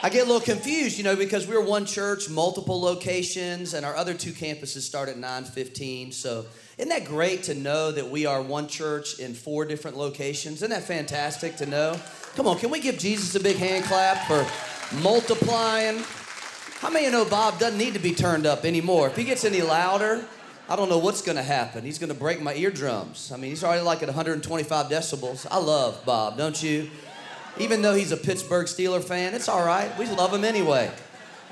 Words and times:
I 0.00 0.10
get 0.10 0.22
a 0.22 0.30
little 0.30 0.40
confused, 0.40 0.96
you 0.96 1.02
know, 1.02 1.16
because 1.16 1.48
we're 1.48 1.60
one 1.60 1.84
church, 1.84 2.28
multiple 2.28 2.80
locations, 2.80 3.74
and 3.74 3.84
our 3.84 3.96
other 3.96 4.14
two 4.14 4.30
campuses 4.30 4.82
start 4.82 5.08
at 5.08 5.18
9:15. 5.18 6.12
So, 6.12 6.46
isn't 6.76 6.88
that 6.88 7.04
great 7.04 7.42
to 7.44 7.54
know 7.54 7.90
that 7.90 8.08
we 8.08 8.24
are 8.24 8.40
one 8.40 8.68
church 8.68 9.18
in 9.18 9.34
four 9.34 9.64
different 9.64 9.96
locations? 9.96 10.58
Isn't 10.58 10.70
that 10.70 10.84
fantastic 10.84 11.56
to 11.56 11.66
know? 11.66 11.98
Come 12.36 12.46
on, 12.46 12.60
can 12.60 12.70
we 12.70 12.78
give 12.78 12.96
Jesus 12.96 13.34
a 13.34 13.40
big 13.40 13.56
hand 13.56 13.86
clap 13.86 14.28
for 14.28 14.46
multiplying? 14.98 16.04
How 16.78 16.90
many 16.90 17.06
of 17.06 17.12
you 17.12 17.18
know 17.18 17.24
Bob 17.24 17.58
doesn't 17.58 17.76
need 17.76 17.94
to 17.94 17.98
be 17.98 18.14
turned 18.14 18.46
up 18.46 18.64
anymore? 18.64 19.08
If 19.08 19.16
he 19.16 19.24
gets 19.24 19.44
any 19.44 19.62
louder, 19.62 20.24
I 20.68 20.76
don't 20.76 20.88
know 20.88 20.98
what's 20.98 21.22
to 21.38 21.42
happen. 21.42 21.82
He's 21.82 21.98
to 22.10 22.14
break 22.14 22.40
my 22.40 22.54
eardrums. 22.54 23.32
I 23.32 23.36
mean, 23.36 23.50
he's 23.50 23.64
already 23.64 23.82
like 23.82 24.02
at 24.02 24.08
125 24.08 24.86
decibels. 24.86 25.44
I 25.50 25.58
love 25.58 26.04
Bob, 26.04 26.38
don't 26.38 26.62
you? 26.62 26.88
Even 27.60 27.82
though 27.82 27.94
he's 27.94 28.12
a 28.12 28.16
Pittsburgh 28.16 28.68
Steeler 28.68 29.02
fan, 29.02 29.34
it's 29.34 29.48
all 29.48 29.64
right. 29.64 29.90
We 29.98 30.06
love 30.06 30.32
him 30.32 30.44
anyway. 30.44 30.92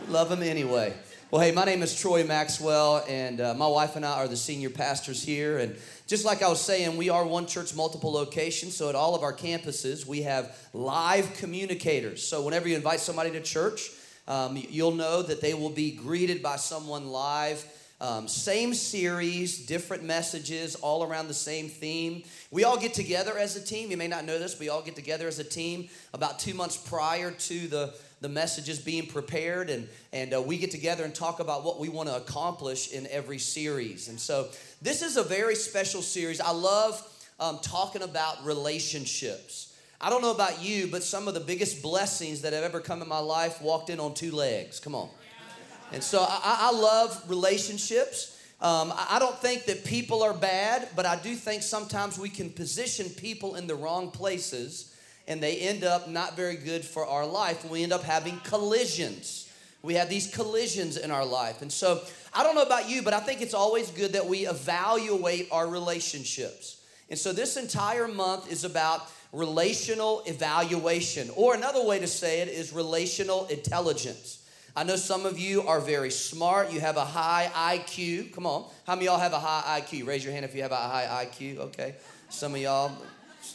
We 0.07 0.13
love 0.13 0.31
him 0.31 0.41
anyway. 0.41 0.95
Well, 1.33 1.43
hey, 1.43 1.51
my 1.51 1.65
name 1.65 1.83
is 1.83 1.99
Troy 1.99 2.23
Maxwell, 2.23 3.05
and 3.09 3.41
uh, 3.41 3.55
my 3.55 3.67
wife 3.67 3.97
and 3.97 4.07
I 4.07 4.13
are 4.13 4.29
the 4.29 4.37
senior 4.37 4.71
pastors 4.71 5.21
here. 5.21 5.59
And 5.59 5.77
just 6.07 6.25
like 6.25 6.45
I 6.45 6.49
was 6.49 6.61
saying, 6.61 6.97
we 6.97 7.09
are 7.09 7.27
one 7.27 7.47
church, 7.47 7.75
multiple 7.75 8.13
locations. 8.13 8.77
So 8.77 8.89
at 8.89 8.95
all 8.95 9.17
of 9.17 9.25
our 9.25 9.33
campuses, 9.33 10.07
we 10.07 10.23
have 10.23 10.57
live 10.73 11.35
communicators. 11.39 12.25
So 12.25 12.41
whenever 12.43 12.69
you 12.69 12.77
invite 12.77 13.01
somebody 13.01 13.33
to 13.33 13.41
church, 13.41 13.91
um, 14.29 14.57
you'll 14.71 14.95
know 14.95 15.23
that 15.23 15.41
they 15.41 15.55
will 15.55 15.71
be 15.71 15.91
greeted 15.91 16.41
by 16.41 16.55
someone 16.55 17.09
live 17.09 17.67
um, 18.01 18.29
same 18.29 18.75
series, 18.75 19.65
different 19.65 20.05
messages, 20.05 20.75
all 20.75 21.03
around 21.03 21.29
the 21.29 21.35
same 21.35 21.69
theme. 21.69 22.25
We 22.51 22.65
all 22.65 22.79
get 22.79 22.93
together 22.93 23.39
as 23.39 23.57
a 23.57 23.65
team. 23.65 23.91
You 23.91 23.97
may 23.97 24.09
not 24.09 24.25
know 24.25 24.39
this, 24.39 24.59
we 24.59 24.69
all 24.69 24.83
get 24.83 24.97
together 24.97 25.27
as 25.27 25.39
a 25.39 25.45
team 25.45 25.89
about 26.13 26.39
two 26.39 26.53
months 26.53 26.77
prior 26.77 27.31
to 27.31 27.69
the, 27.69 27.95
the 28.21 28.29
messages 28.29 28.79
being 28.79 29.07
prepared, 29.07 29.71
and, 29.71 29.89
and 30.13 30.35
uh, 30.35 30.43
we 30.43 30.59
get 30.59 30.71
together 30.71 31.05
and 31.05 31.15
talk 31.15 31.41
about 31.41 31.65
what 31.65 31.81
we 31.81 31.89
want 31.89 32.09
to 32.09 32.17
accomplish 32.17 32.93
in 32.93 33.07
every 33.07 33.39
series. 33.39 34.09
And 34.09 34.21
so, 34.21 34.49
this 34.83 35.01
is 35.01 35.17
a 35.17 35.23
very 35.23 35.55
special 35.55 36.03
series. 36.03 36.39
I 36.41 36.51
love 36.51 37.03
um, 37.41 37.59
talking 37.63 38.03
about 38.03 38.45
relationships. 38.45 39.75
I 40.01 40.11
don't 40.11 40.21
know 40.21 40.33
about 40.33 40.63
you, 40.63 40.89
but 40.89 41.03
some 41.03 41.27
of 41.27 41.33
the 41.33 41.41
biggest 41.41 41.83
blessings 41.83 42.43
that 42.43 42.53
have 42.53 42.65
ever 42.65 42.81
come 42.81 43.01
in 43.01 43.09
my 43.09 43.19
life 43.19 43.63
walked 43.63 43.89
in 43.89 43.99
on 43.99 44.13
two 44.13 44.33
legs. 44.33 44.79
Come 44.79 44.95
on. 44.95 45.09
And 45.93 46.03
so 46.03 46.21
I, 46.21 46.71
I 46.73 46.73
love 46.73 47.23
relationships. 47.29 48.33
Um, 48.61 48.93
I 48.97 49.19
don't 49.19 49.39
think 49.39 49.67
that 49.67 49.85
people 49.85 50.23
are 50.23 50.35
bad, 50.35 50.89
but 50.97 51.07
I 51.07 51.17
do 51.17 51.35
think 51.35 51.63
sometimes 51.63 52.19
we 52.19 52.29
can 52.29 52.51
position 52.51 53.09
people 53.11 53.57
in 53.57 53.67
the 53.67 53.75
wrong 53.75 54.11
places 54.11 54.95
and 55.29 55.43
they 55.43 55.59
end 55.59 55.85
up 55.85 56.09
not 56.09 56.37
very 56.37 56.57
good 56.57 56.85
for 56.85 57.05
our 57.07 57.27
life. 57.27 57.69
We 57.69 57.83
end 57.83 57.93
up 57.93 58.03
having 58.03 58.39
collisions. 58.41 59.53
We 59.83 59.95
have 59.95 60.09
these 60.09 60.33
collisions 60.33 60.97
in 60.97 61.11
our 61.11 61.25
life. 61.25 61.63
And 61.63 61.71
so 61.71 62.03
I 62.33 62.43
don't 62.43 62.55
know 62.55 62.63
about 62.63 62.89
you, 62.89 63.03
but 63.03 63.13
I 63.13 63.21
think 63.21 63.41
it's 63.41 63.55
always 63.55 63.91
good 63.91 64.13
that 64.15 64.27
we 64.27 64.47
evaluate 64.47 65.49
our 65.51 65.69
relationships. 65.69 66.83
And 67.11 67.19
so 67.19 67.33
this 67.33 67.57
entire 67.57 68.09
month 68.09 68.51
is 68.51 68.65
about 68.65 69.09
relational 69.33 70.23
evaluation, 70.27 71.31
or 71.37 71.55
another 71.55 71.85
way 71.85 71.99
to 71.99 72.07
say 72.07 72.41
it 72.41 72.49
is 72.49 72.73
relational 72.73 73.47
intelligence. 73.47 74.46
I 74.77 74.85
know 74.85 74.97
some 74.97 75.25
of 75.25 75.39
you 75.39 75.63
are 75.63 75.81
very 75.81 76.11
smart. 76.11 76.71
You 76.71 76.81
have 76.81 76.99
a 76.99 77.05
high 77.05 77.51
IQ. 77.79 78.35
Come 78.35 78.45
on. 78.45 78.69
How 78.87 78.95
many 78.95 79.07
y'all 79.07 79.19
have 79.19 79.33
a 79.33 79.39
high 79.39 79.81
IQ? 79.81 80.07
Raise 80.07 80.23
your 80.23 80.35
hand 80.35 80.45
if 80.45 80.55
you 80.55 80.61
have 80.61 80.71
a 80.73 80.77
high 80.77 81.25
IQ. 81.25 81.57
Okay. 81.59 81.95
Some 82.29 82.55
of 82.55 82.61
y'all, 82.61 82.93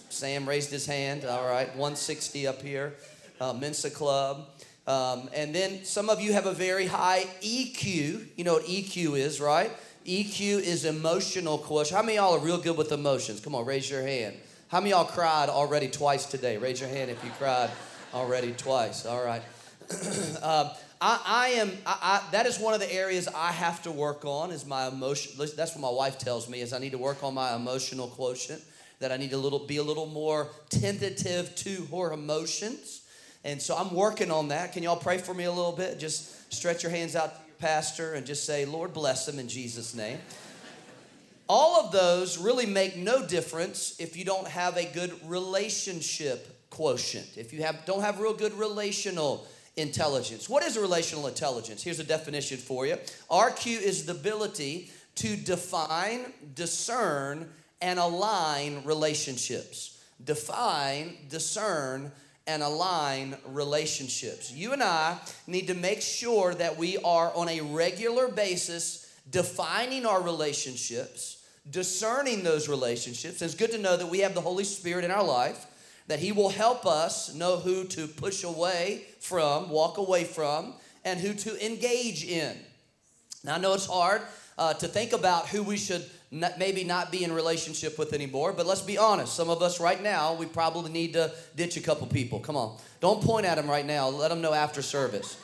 Sam 0.09 0.49
raised 0.49 0.71
his 0.71 0.87
hand. 0.87 1.23
All 1.25 1.47
right. 1.47 1.67
160 1.67 2.47
up 2.47 2.63
here. 2.63 2.95
Uh, 3.39 3.53
Mensa 3.53 3.91
Club. 3.91 4.47
Um, 4.87 5.29
and 5.35 5.53
then 5.53 5.85
some 5.85 6.09
of 6.09 6.19
you 6.21 6.33
have 6.33 6.47
a 6.47 6.53
very 6.53 6.87
high 6.87 7.27
EQ. 7.43 8.25
You 8.35 8.43
know 8.43 8.53
what 8.53 8.65
EQ 8.65 9.15
is, 9.19 9.39
right? 9.39 9.69
EQ 10.07 10.61
is 10.61 10.85
emotional 10.85 11.59
quotient. 11.59 11.95
How 11.95 12.01
many 12.01 12.15
y'all 12.15 12.33
are 12.33 12.39
real 12.39 12.57
good 12.57 12.75
with 12.75 12.91
emotions? 12.91 13.41
Come 13.41 13.53
on, 13.53 13.63
raise 13.63 13.87
your 13.87 14.01
hand. 14.01 14.37
How 14.69 14.79
many 14.79 14.89
y'all 14.89 15.05
cried 15.05 15.49
already 15.49 15.87
twice 15.87 16.25
today? 16.25 16.57
Raise 16.57 16.79
your 16.79 16.89
hand 16.89 17.11
if 17.11 17.23
you 17.23 17.29
cried 17.37 17.69
already 18.11 18.53
twice. 18.53 19.05
All 19.05 19.23
right. 19.23 19.43
um, 20.43 20.69
I, 21.01 21.21
I 21.25 21.47
am, 21.59 21.71
I, 21.85 21.97
I, 22.01 22.31
that 22.31 22.45
is 22.45 22.59
one 22.59 22.73
of 22.73 22.79
the 22.79 22.93
areas 22.93 23.27
I 23.27 23.51
have 23.51 23.81
to 23.83 23.91
work 23.91 24.23
on 24.23 24.51
is 24.51 24.65
my 24.65 24.87
emotion. 24.87 25.33
That's 25.37 25.75
what 25.75 25.81
my 25.81 25.89
wife 25.89 26.19
tells 26.19 26.47
me 26.47 26.61
is 26.61 26.73
I 26.73 26.79
need 26.79 26.91
to 26.91 26.97
work 26.97 27.23
on 27.23 27.33
my 27.33 27.55
emotional 27.55 28.07
quotient, 28.07 28.61
that 28.99 29.11
I 29.11 29.17
need 29.17 29.31
to 29.31 29.37
little, 29.37 29.59
be 29.59 29.77
a 29.77 29.83
little 29.83 30.05
more 30.05 30.49
tentative 30.69 31.55
to 31.55 31.87
her 31.91 32.13
emotions. 32.13 33.01
And 33.43 33.59
so 33.59 33.75
I'm 33.75 33.93
working 33.95 34.29
on 34.29 34.49
that. 34.49 34.73
Can 34.73 34.83
y'all 34.83 34.95
pray 34.95 35.17
for 35.17 35.33
me 35.33 35.45
a 35.45 35.51
little 35.51 35.71
bit? 35.71 35.99
Just 35.99 36.53
stretch 36.53 36.83
your 36.83 36.91
hands 36.91 37.15
out 37.15 37.33
to 37.33 37.41
your 37.47 37.55
pastor 37.57 38.13
and 38.13 38.25
just 38.25 38.45
say, 38.45 38.65
Lord, 38.65 38.93
bless 38.93 39.27
him 39.27 39.39
in 39.39 39.47
Jesus' 39.47 39.95
name. 39.95 40.19
All 41.49 41.83
of 41.83 41.91
those 41.91 42.37
really 42.37 42.67
make 42.67 42.95
no 42.95 43.25
difference 43.25 43.99
if 43.99 44.15
you 44.15 44.23
don't 44.23 44.47
have 44.47 44.77
a 44.77 44.85
good 44.85 45.13
relationship 45.25 46.69
quotient. 46.69 47.27
If 47.35 47.51
you 47.51 47.63
have, 47.63 47.85
don't 47.85 48.01
have 48.01 48.19
real 48.19 48.33
good 48.33 48.53
relational 48.53 49.47
intelligence. 49.77 50.49
What 50.49 50.63
is 50.63 50.77
relational 50.77 51.27
intelligence? 51.27 51.83
Here's 51.83 51.99
a 51.99 52.03
definition 52.03 52.57
for 52.57 52.85
you 52.85 52.97
RQ 53.29 53.81
is 53.81 54.05
the 54.05 54.13
ability 54.13 54.91
to 55.15 55.35
define, 55.35 56.33
discern, 56.55 57.49
and 57.81 57.99
align 57.99 58.83
relationships. 58.85 60.03
Define, 60.23 61.17
discern, 61.29 62.11
and 62.47 62.63
align 62.63 63.35
relationships. 63.47 64.51
You 64.51 64.73
and 64.73 64.83
I 64.83 65.17
need 65.47 65.67
to 65.67 65.73
make 65.73 66.01
sure 66.01 66.53
that 66.55 66.77
we 66.77 66.97
are 66.97 67.33
on 67.35 67.49
a 67.49 67.61
regular 67.61 68.27
basis 68.27 69.11
defining 69.29 70.05
our 70.05 70.21
relationships, 70.21 71.45
discerning 71.69 72.43
those 72.43 72.67
relationships. 72.67 73.41
And 73.41 73.49
it's 73.49 73.59
good 73.59 73.71
to 73.71 73.77
know 73.77 73.97
that 73.97 74.09
we 74.09 74.19
have 74.19 74.33
the 74.33 74.41
Holy 74.41 74.63
Spirit 74.63 75.05
in 75.05 75.11
our 75.11 75.23
life 75.23 75.65
that 76.07 76.19
He 76.19 76.31
will 76.31 76.49
help 76.49 76.85
us 76.85 77.33
know 77.33 77.57
who 77.57 77.85
to 77.85 78.07
push 78.07 78.43
away 78.43 79.05
from, 79.19 79.69
walk 79.69 79.97
away 79.97 80.23
from, 80.23 80.73
and 81.03 81.19
who 81.19 81.33
to 81.33 81.65
engage 81.65 82.23
in. 82.23 82.55
Now, 83.43 83.55
I 83.55 83.57
know 83.57 83.73
it's 83.73 83.85
hard 83.85 84.21
uh, 84.57 84.73
to 84.75 84.87
think 84.87 85.13
about 85.13 85.47
who 85.47 85.63
we 85.63 85.77
should 85.77 86.05
maybe 86.31 86.83
not 86.83 87.11
be 87.11 87.23
in 87.23 87.31
relationship 87.33 87.99
with 87.99 88.13
anymore, 88.13 88.53
but 88.53 88.65
let's 88.65 88.81
be 88.81 88.97
honest. 88.97 89.35
Some 89.35 89.49
of 89.49 89.61
us 89.61 89.79
right 89.79 90.01
now, 90.01 90.33
we 90.33 90.45
probably 90.45 90.91
need 90.91 91.13
to 91.13 91.31
ditch 91.55 91.75
a 91.77 91.81
couple 91.81 92.07
people. 92.07 92.39
Come 92.39 92.55
on. 92.55 92.77
Don't 93.01 93.21
point 93.21 93.45
at 93.45 93.55
them 93.55 93.69
right 93.69 93.85
now. 93.85 94.07
Let 94.07 94.29
them 94.29 94.41
know 94.41 94.53
after 94.53 94.81
service. 94.81 95.37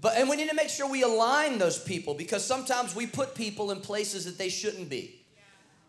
But, 0.00 0.16
and 0.16 0.28
we 0.28 0.36
need 0.36 0.48
to 0.48 0.54
make 0.54 0.68
sure 0.68 0.90
we 0.90 1.02
align 1.02 1.58
those 1.58 1.78
people 1.78 2.14
because 2.14 2.44
sometimes 2.44 2.94
we 2.94 3.06
put 3.06 3.34
people 3.34 3.70
in 3.70 3.80
places 3.80 4.24
that 4.24 4.36
they 4.36 4.48
shouldn't 4.48 4.88
be 4.88 5.20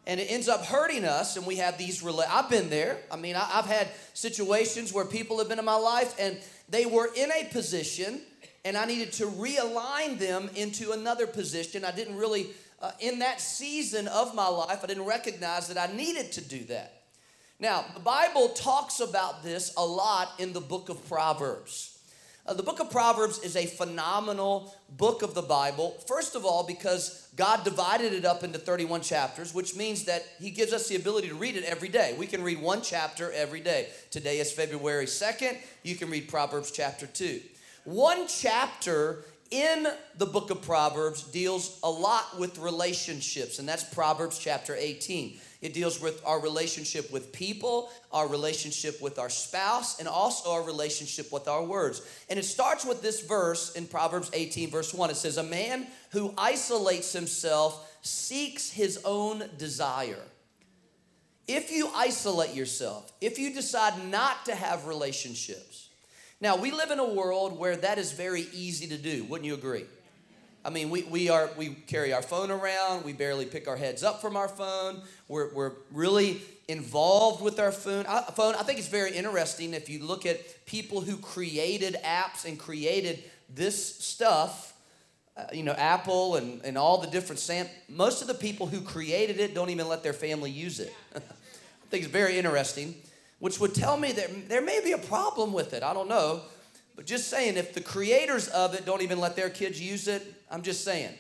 and 0.08 0.22
it 0.22 0.32
ends 0.32 0.48
up 0.48 0.66
hurting 0.66 1.04
us 1.04 1.36
and 1.36 1.46
we 1.46 1.58
have 1.58 1.78
these 1.78 2.02
rela- 2.02 2.26
i've 2.30 2.50
been 2.50 2.70
there. 2.70 2.98
I 3.12 3.18
mean 3.18 3.36
I, 3.36 3.44
have 3.44 3.66
had 3.66 3.90
situations 4.14 4.92
where 4.92 5.06
people 5.06 5.38
have 5.38 5.50
been 5.50 5.60
in 5.60 5.66
my 5.66 5.76
life 5.76 6.16
and 6.18 6.40
they 6.70 6.86
were 6.86 7.10
in 7.16 7.30
a 7.32 7.44
position 7.52 8.22
and 8.66 8.76
i 8.76 8.86
needed 8.86 9.12
to 9.14 9.26
realign 9.26 10.18
them 10.18 10.50
into 10.56 10.94
another 10.94 11.28
position. 11.28 11.86
I 11.86 11.92
didn't 11.92 12.16
really 12.16 12.48
uh, 12.82 12.92
in 13.00 13.20
that 13.20 13.42
season 13.42 14.08
of 14.08 14.34
my 14.34 14.48
life 14.48 14.80
i 14.82 14.88
didn't 14.88 15.06
recognize 15.06 15.68
that 15.68 15.78
i 15.78 15.94
needed 15.94 16.32
to 16.32 16.42
do 16.42 16.64
that. 16.66 17.04
Now 17.60 17.86
the 17.94 18.00
bible 18.00 18.50
talks 18.50 19.02
about 19.02 19.44
this 19.44 19.74
a 19.78 19.86
lot 19.86 20.32
in 20.40 20.54
the 20.54 20.62
book 20.62 20.90
of 20.90 21.06
proverbs 21.08 21.97
uh, 22.48 22.54
the 22.54 22.64
book 22.64 22.80
of 22.80 22.90
Proverbs 22.90 23.40
is 23.40 23.56
a 23.56 23.66
phenomenal 23.66 24.74
book 24.98 25.22
of 25.22 25.34
the 25.34 25.42
Bible. 25.42 25.92
First 26.08 26.36
of 26.36 26.46
all, 26.46 26.64
because 26.64 27.28
God 27.36 27.64
divided 27.64 28.14
it 28.14 28.24
up 28.24 28.44
into 28.44 28.58
31 28.58 29.02
chapters, 29.02 29.54
which 29.54 29.76
means 29.76 30.06
that 30.06 30.24
He 30.40 30.50
gives 30.50 30.72
us 30.72 30.88
the 30.88 30.96
ability 30.96 31.28
to 31.28 31.36
read 31.36 31.58
it 31.58 31.66
every 31.66 31.90
day. 31.90 32.16
We 32.18 32.26
can 32.26 32.44
read 32.44 32.62
one 32.62 32.82
chapter 32.82 33.32
every 33.34 33.60
day. 33.60 33.90
Today 34.12 34.40
is 34.40 34.52
February 34.52 35.06
2nd. 35.06 35.58
You 35.84 35.96
can 35.96 36.10
read 36.10 36.30
Proverbs 36.30 36.72
chapter 36.72 37.06
2. 37.06 37.42
One 37.84 38.28
chapter 38.28 39.26
in 39.52 39.88
the 40.18 40.26
book 40.26 40.50
of 40.50 40.62
Proverbs 40.62 41.24
deals 41.24 41.80
a 41.84 41.90
lot 41.90 42.40
with 42.40 42.58
relationships, 42.60 43.60
and 43.60 43.68
that's 43.68 43.84
Proverbs 43.84 44.40
chapter 44.40 44.76
18. 44.76 45.40
It 45.62 45.74
deals 45.74 46.00
with 46.00 46.22
our 46.26 46.40
relationship 46.40 47.12
with 47.12 47.34
people, 47.34 47.90
our 48.12 48.28
relationship 48.28 49.02
with 49.02 49.18
our 49.18 49.30
spouse, 49.30 50.00
and 50.00 50.08
also 50.08 50.52
our 50.52 50.64
relationship 50.64 51.32
with 51.32 51.48
our 51.48 51.64
words. 51.64 52.02
And 52.30 52.38
it 52.38 52.44
starts 52.44 52.86
with 52.86 53.02
this 53.02 53.22
verse 53.22 53.74
in 53.76 53.88
Proverbs 53.88 54.30
18, 54.34 54.70
verse 54.70 54.94
1. 54.94 55.10
It 55.10 55.18
says, 55.18 55.38
A 55.38 55.44
man 55.44 55.88
who 56.12 56.34
isolates 56.38 57.12
himself 57.12 57.92
seeks 58.02 58.70
his 58.70 59.00
own 59.04 59.50
desire. 59.58 60.22
If 61.48 61.72
you 61.72 61.90
isolate 61.96 62.54
yourself, 62.54 63.12
if 63.22 63.40
you 63.40 63.54
decide 63.54 64.06
not 64.12 64.46
to 64.46 64.56
have 64.56 64.86
relationships, 64.86 65.90
now 66.40 66.56
we 66.56 66.72
live 66.72 66.92
in 66.92 67.00
a 67.00 67.14
world 67.14 67.58
where 67.58 67.78
that 67.78 67.98
is 67.98 68.12
very 68.12 68.48
easy 68.54 68.88
to 68.88 68.98
do, 68.98 69.24
wouldn't 69.24 69.46
you 69.46 69.56
agree? 69.56 69.86
I 70.68 70.70
mean, 70.70 70.90
we, 70.90 71.04
we, 71.04 71.30
are, 71.30 71.50
we 71.56 71.70
carry 71.70 72.12
our 72.12 72.22
phone 72.22 72.52
around. 72.52 73.06
We 73.06 73.14
barely 73.14 73.46
pick 73.46 73.70
our 73.70 73.78
heads 73.78 74.04
up 74.04 74.20
from 74.20 74.36
our 74.36 74.50
phone. 74.50 75.02
We're, 75.30 75.54
we're 75.54 75.72
really 75.94 76.42
involved 76.68 77.42
with 77.42 77.58
our 77.58 77.72
phone. 77.72 78.06
I, 78.06 78.24
phone. 78.24 78.54
I 78.54 78.64
think 78.64 78.78
it's 78.78 78.90
very 78.90 79.16
interesting 79.16 79.74
if 79.74 79.88
you 79.88 80.04
look 80.04 80.26
at 80.26 80.66
people 80.66 81.00
who 81.00 81.16
created 81.16 81.96
apps 82.04 82.44
and 82.44 82.60
created 82.60 83.24
this 83.56 83.96
stuff, 83.96 84.74
uh, 85.38 85.46
you 85.54 85.64
know, 85.64 85.72
Apple 85.72 86.36
and, 86.36 86.62
and 86.66 86.78
all 86.78 86.98
the 86.98 87.08
different 87.08 87.40
Sam. 87.40 87.66
Most 87.88 88.22
of 88.22 88.28
the 88.28 88.34
people 88.34 88.68
who 88.68 88.82
created 88.82 89.40
it 89.40 89.56
don't 89.56 89.70
even 89.70 89.88
let 89.88 90.04
their 90.04 90.12
family 90.12 90.52
use 90.52 90.82
it. 90.82 90.94
I 91.16 91.20
think 91.90 92.04
it's 92.04 92.12
very 92.12 92.38
interesting, 92.38 92.94
which 93.40 93.58
would 93.62 93.74
tell 93.74 93.96
me 93.96 94.12
that 94.12 94.50
there 94.50 94.62
may 94.62 94.82
be 94.84 94.92
a 94.92 94.98
problem 94.98 95.54
with 95.54 95.74
it. 95.74 95.82
I 95.82 95.94
don't 95.94 96.10
know. 96.10 96.42
But 96.98 97.06
just 97.06 97.30
saying, 97.30 97.56
if 97.58 97.74
the 97.74 97.80
creators 97.80 98.48
of 98.50 98.74
it 98.74 98.84
don't 98.84 99.04
even 99.04 99.20
let 99.20 99.36
their 99.36 99.52
kids 99.52 99.80
use 99.80 100.08
it, 100.08 100.24
I'm 100.52 100.64
just 100.64 100.84
saying. 100.84 101.14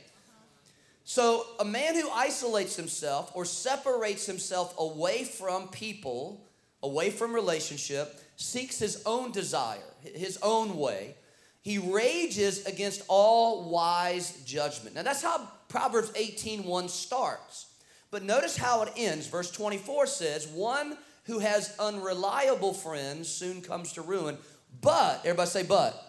So, 1.05 1.45
a 1.59 1.65
man 1.65 1.95
who 1.95 2.09
isolates 2.09 2.75
himself 2.75 3.31
or 3.33 3.45
separates 3.45 4.25
himself 4.25 4.73
away 4.77 5.23
from 5.23 5.69
people, 5.69 6.41
away 6.81 7.11
from 7.11 7.33
relationship, 7.33 8.19
seeks 8.35 8.79
his 8.79 9.03
own 9.05 9.31
desire, 9.31 9.93
his 10.01 10.37
own 10.41 10.77
way. 10.77 11.15
He 11.61 11.77
rages 11.77 12.65
against 12.65 13.03
all 13.07 13.69
wise 13.69 14.31
judgment. 14.45 14.95
Now, 14.95 15.03
that's 15.03 15.21
how 15.21 15.47
Proverbs 15.69 16.11
18:1 16.15 16.89
starts. 16.89 17.67
But 18.09 18.23
notice 18.23 18.57
how 18.57 18.81
it 18.81 18.93
ends. 18.97 19.27
Verse 19.27 19.51
24 19.51 20.07
says, 20.07 20.47
One 20.47 20.97
who 21.25 21.39
has 21.39 21.75
unreliable 21.77 22.73
friends 22.73 23.27
soon 23.27 23.61
comes 23.61 23.93
to 23.93 24.01
ruin, 24.01 24.37
but, 24.81 25.19
everybody 25.19 25.49
say, 25.49 25.63
but. 25.63 26.03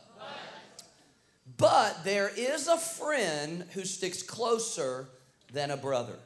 But 1.56 2.04
there 2.04 2.30
is 2.36 2.68
a 2.68 2.76
friend 2.76 3.64
who 3.72 3.84
sticks 3.84 4.22
closer 4.22 5.08
than 5.52 5.70
a 5.70 5.76
brother. 5.76 6.18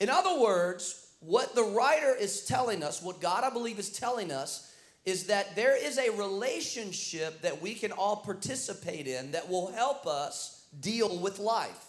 In 0.00 0.10
other 0.10 0.40
words, 0.40 1.12
what 1.20 1.54
the 1.54 1.62
writer 1.62 2.14
is 2.14 2.44
telling 2.44 2.82
us, 2.82 3.00
what 3.00 3.20
God 3.20 3.44
I 3.44 3.50
believe 3.50 3.78
is 3.78 3.90
telling 3.90 4.32
us, 4.32 4.72
is 5.04 5.26
that 5.26 5.54
there 5.54 5.76
is 5.76 5.98
a 5.98 6.10
relationship 6.10 7.42
that 7.42 7.60
we 7.60 7.74
can 7.74 7.92
all 7.92 8.16
participate 8.16 9.06
in 9.06 9.32
that 9.32 9.48
will 9.48 9.70
help 9.72 10.06
us 10.06 10.66
deal 10.80 11.18
with 11.18 11.38
life. 11.38 11.86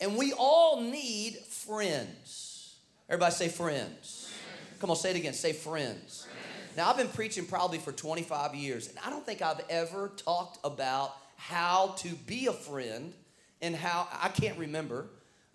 And 0.00 0.16
we 0.16 0.32
all 0.32 0.80
need 0.80 1.36
friends. 1.38 2.76
Everybody 3.08 3.34
say 3.34 3.48
friends. 3.48 4.32
Come 4.78 4.90
on, 4.90 4.96
say 4.96 5.10
it 5.10 5.16
again. 5.16 5.34
Say 5.34 5.52
friends. 5.52 6.27
Now, 6.78 6.90
I've 6.90 6.96
been 6.96 7.08
preaching 7.08 7.44
probably 7.44 7.78
for 7.78 7.90
25 7.90 8.54
years, 8.54 8.86
and 8.86 8.96
I 9.04 9.10
don't 9.10 9.26
think 9.26 9.42
I've 9.42 9.64
ever 9.68 10.12
talked 10.16 10.60
about 10.62 11.12
how 11.34 11.96
to 11.98 12.08
be 12.10 12.46
a 12.46 12.52
friend 12.52 13.12
and 13.60 13.74
how, 13.74 14.06
I 14.12 14.28
can't 14.28 14.56
remember, 14.56 15.06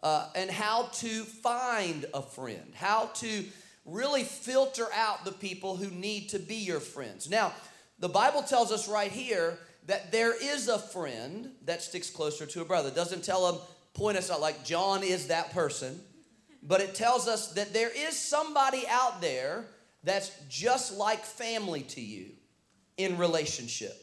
uh, 0.03 0.27
and 0.35 0.51
how 0.51 0.89
to 0.95 1.07
find 1.23 2.05
a 2.13 2.21
friend, 2.21 2.73
how 2.75 3.05
to 3.05 3.45
really 3.85 4.25
filter 4.25 4.87
out 4.93 5.23
the 5.23 5.31
people 5.31 5.77
who 5.77 5.89
need 5.91 6.27
to 6.31 6.39
be 6.39 6.55
your 6.55 6.81
friends. 6.81 7.29
Now, 7.29 7.53
the 7.99 8.09
Bible 8.09 8.43
tells 8.43 8.73
us 8.73 8.89
right 8.89 9.09
here 9.09 9.57
that 9.85 10.11
there 10.11 10.35
is 10.35 10.67
a 10.67 10.77
friend 10.77 11.51
that 11.63 11.81
sticks 11.81 12.09
closer 12.09 12.45
to 12.47 12.59
a 12.59 12.65
brother. 12.65 12.89
It 12.89 12.95
doesn't 12.95 13.23
tell 13.23 13.49
them, 13.49 13.61
point 13.93 14.17
us 14.17 14.29
out 14.29 14.41
like 14.41 14.65
John 14.65 15.03
is 15.03 15.27
that 15.27 15.53
person, 15.53 16.01
but 16.61 16.81
it 16.81 16.93
tells 16.95 17.29
us 17.29 17.53
that 17.53 17.71
there 17.71 17.91
is 17.95 18.19
somebody 18.19 18.83
out 18.89 19.21
there 19.21 19.67
that's 20.03 20.31
just 20.49 20.97
like 20.97 21.23
family 21.23 21.81
to 21.81 22.01
you 22.01 22.31
in 22.97 23.17
relationship. 23.17 23.95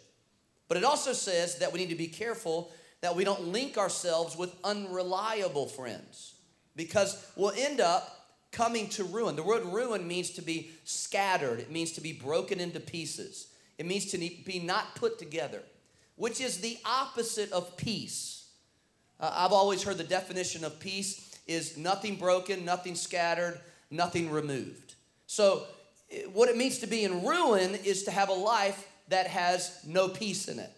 But 0.69 0.77
it 0.77 0.85
also 0.85 1.13
says 1.13 1.59
that 1.59 1.73
we 1.73 1.81
need 1.81 1.91
to 1.91 1.95
be 1.95 2.07
careful 2.07 2.73
that 3.01 3.17
we 3.17 3.25
don't 3.25 3.49
link 3.49 3.79
ourselves 3.79 4.37
with 4.37 4.55
unreliable 4.63 5.67
friends 5.67 6.35
because 6.77 7.27
we'll 7.37 7.53
end 7.57 7.81
up 7.81 8.21
coming 8.53 8.89
to 8.91 9.05
ruin. 9.05 9.37
The 9.37 9.43
word 9.43 9.65
ruin 9.65 10.07
means 10.07 10.31
to 10.31 10.43
be 10.43 10.71
scattered, 10.85 11.61
it 11.61 11.71
means 11.71 11.93
to 11.93 12.01
be 12.01 12.13
broken 12.13 12.61
into 12.61 12.81
pieces, 12.81 13.49
it 13.79 13.87
means 13.87 14.07
to 14.07 14.19
be 14.19 14.61
not 14.65 14.95
put 14.95 15.19
together, 15.19 15.63
which 16.17 16.41
is 16.41 16.61
the 16.61 16.79
opposite 16.85 17.51
of 17.53 17.77
peace. 17.77 18.49
Uh, 19.19 19.33
I've 19.35 19.53
always 19.53 19.83
heard 19.83 19.99
the 19.99 20.05
definition 20.05 20.65
of 20.65 20.81
peace 20.81 21.39
is 21.47 21.77
nothing 21.77 22.17
broken, 22.17 22.65
nothing 22.65 22.95
scattered, 22.95 23.61
nothing 23.91 24.31
removed. 24.31 24.95
So 25.27 25.65
what 26.33 26.49
it 26.49 26.57
means 26.57 26.79
to 26.79 26.87
be 26.87 27.05
in 27.05 27.25
ruin 27.25 27.77
is 27.85 28.05
to 28.05 28.11
have 28.11 28.29
a 28.29 28.35
life 28.35 28.87
that 29.09 29.27
has 29.27 29.81
no 29.87 30.09
peace 30.09 30.49
in 30.49 30.59
it. 30.59 30.71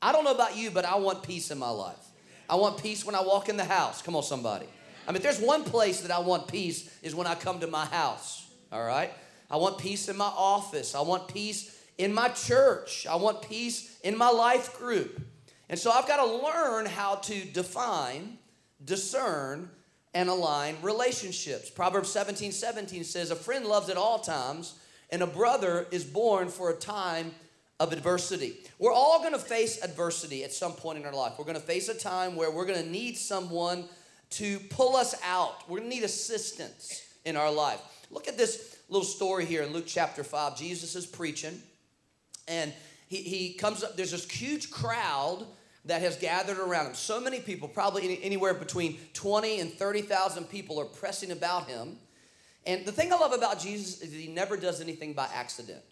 I 0.00 0.12
don't 0.12 0.24
know 0.24 0.34
about 0.34 0.56
you, 0.56 0.70
but 0.70 0.84
I 0.84 0.96
want 0.96 1.22
peace 1.22 1.50
in 1.50 1.58
my 1.58 1.70
life. 1.70 2.04
I 2.48 2.56
want 2.56 2.82
peace 2.82 3.04
when 3.04 3.14
I 3.14 3.22
walk 3.22 3.48
in 3.48 3.56
the 3.56 3.64
house. 3.64 4.02
Come 4.02 4.16
on, 4.16 4.22
somebody. 4.22 4.66
I 5.06 5.12
mean, 5.12 5.22
there's 5.22 5.40
one 5.40 5.64
place 5.64 6.00
that 6.00 6.10
I 6.10 6.18
want 6.18 6.48
peace 6.48 6.90
is 7.02 7.14
when 7.14 7.26
I 7.26 7.34
come 7.34 7.60
to 7.60 7.66
my 7.66 7.86
house. 7.86 8.50
All 8.72 8.84
right? 8.84 9.12
I 9.50 9.56
want 9.56 9.78
peace 9.78 10.08
in 10.08 10.16
my 10.16 10.32
office. 10.36 10.94
I 10.94 11.00
want 11.02 11.28
peace 11.28 11.78
in 11.98 12.12
my 12.12 12.28
church. 12.28 13.06
I 13.06 13.16
want 13.16 13.42
peace 13.42 14.00
in 14.02 14.16
my 14.16 14.30
life 14.30 14.76
group. 14.78 15.20
And 15.68 15.78
so 15.78 15.90
I've 15.90 16.08
got 16.08 16.24
to 16.24 16.44
learn 16.44 16.86
how 16.86 17.16
to 17.16 17.44
define, 17.44 18.38
discern, 18.84 19.70
and 20.14 20.28
align 20.28 20.76
relationships. 20.82 21.70
Proverbs 21.70 22.10
17 22.10 22.52
17 22.52 23.04
says, 23.04 23.30
A 23.30 23.36
friend 23.36 23.64
loves 23.64 23.88
at 23.88 23.96
all 23.96 24.18
times, 24.18 24.74
and 25.10 25.22
a 25.22 25.26
brother 25.26 25.86
is 25.90 26.04
born 26.04 26.48
for 26.48 26.70
a 26.70 26.74
time 26.74 27.32
of 27.80 27.92
adversity. 27.92 28.56
We're 28.78 28.92
all 28.92 29.22
gonna 29.22 29.38
face 29.38 29.82
adversity 29.82 30.44
at 30.44 30.52
some 30.52 30.72
point 30.72 30.98
in 30.98 31.04
our 31.04 31.14
life. 31.14 31.34
We're 31.38 31.44
gonna 31.44 31.60
face 31.60 31.88
a 31.88 31.94
time 31.94 32.36
where 32.36 32.50
we're 32.50 32.66
gonna 32.66 32.84
need 32.84 33.16
someone 33.16 33.86
to 34.30 34.58
pull 34.70 34.96
us 34.96 35.14
out. 35.24 35.68
We're 35.68 35.78
gonna 35.78 35.90
need 35.90 36.04
assistance 36.04 37.02
in 37.24 37.36
our 37.36 37.50
life. 37.50 37.80
Look 38.10 38.28
at 38.28 38.36
this 38.36 38.76
little 38.88 39.06
story 39.06 39.46
here 39.46 39.62
in 39.62 39.72
Luke 39.72 39.86
chapter 39.86 40.22
5. 40.22 40.56
Jesus 40.56 40.94
is 40.94 41.06
preaching, 41.06 41.60
and 42.46 42.72
he, 43.08 43.16
he 43.18 43.52
comes 43.54 43.82
up, 43.82 43.96
there's 43.96 44.12
this 44.12 44.30
huge 44.30 44.70
crowd 44.70 45.46
that 45.84 46.00
has 46.00 46.16
gathered 46.16 46.58
around 46.58 46.86
him. 46.86 46.94
So 46.94 47.20
many 47.20 47.40
people, 47.40 47.68
probably 47.68 48.22
anywhere 48.22 48.54
between 48.54 48.98
20 49.14 49.60
and 49.60 49.72
30,000 49.72 50.44
people 50.44 50.80
are 50.80 50.84
pressing 50.84 51.32
about 51.32 51.66
him. 51.66 51.96
And 52.64 52.84
the 52.84 52.92
thing 52.92 53.12
I 53.12 53.16
love 53.16 53.32
about 53.32 53.58
Jesus 53.58 54.00
is 54.00 54.12
he 54.12 54.28
never 54.28 54.56
does 54.56 54.80
anything 54.80 55.12
by 55.12 55.28
accident. 55.34 55.82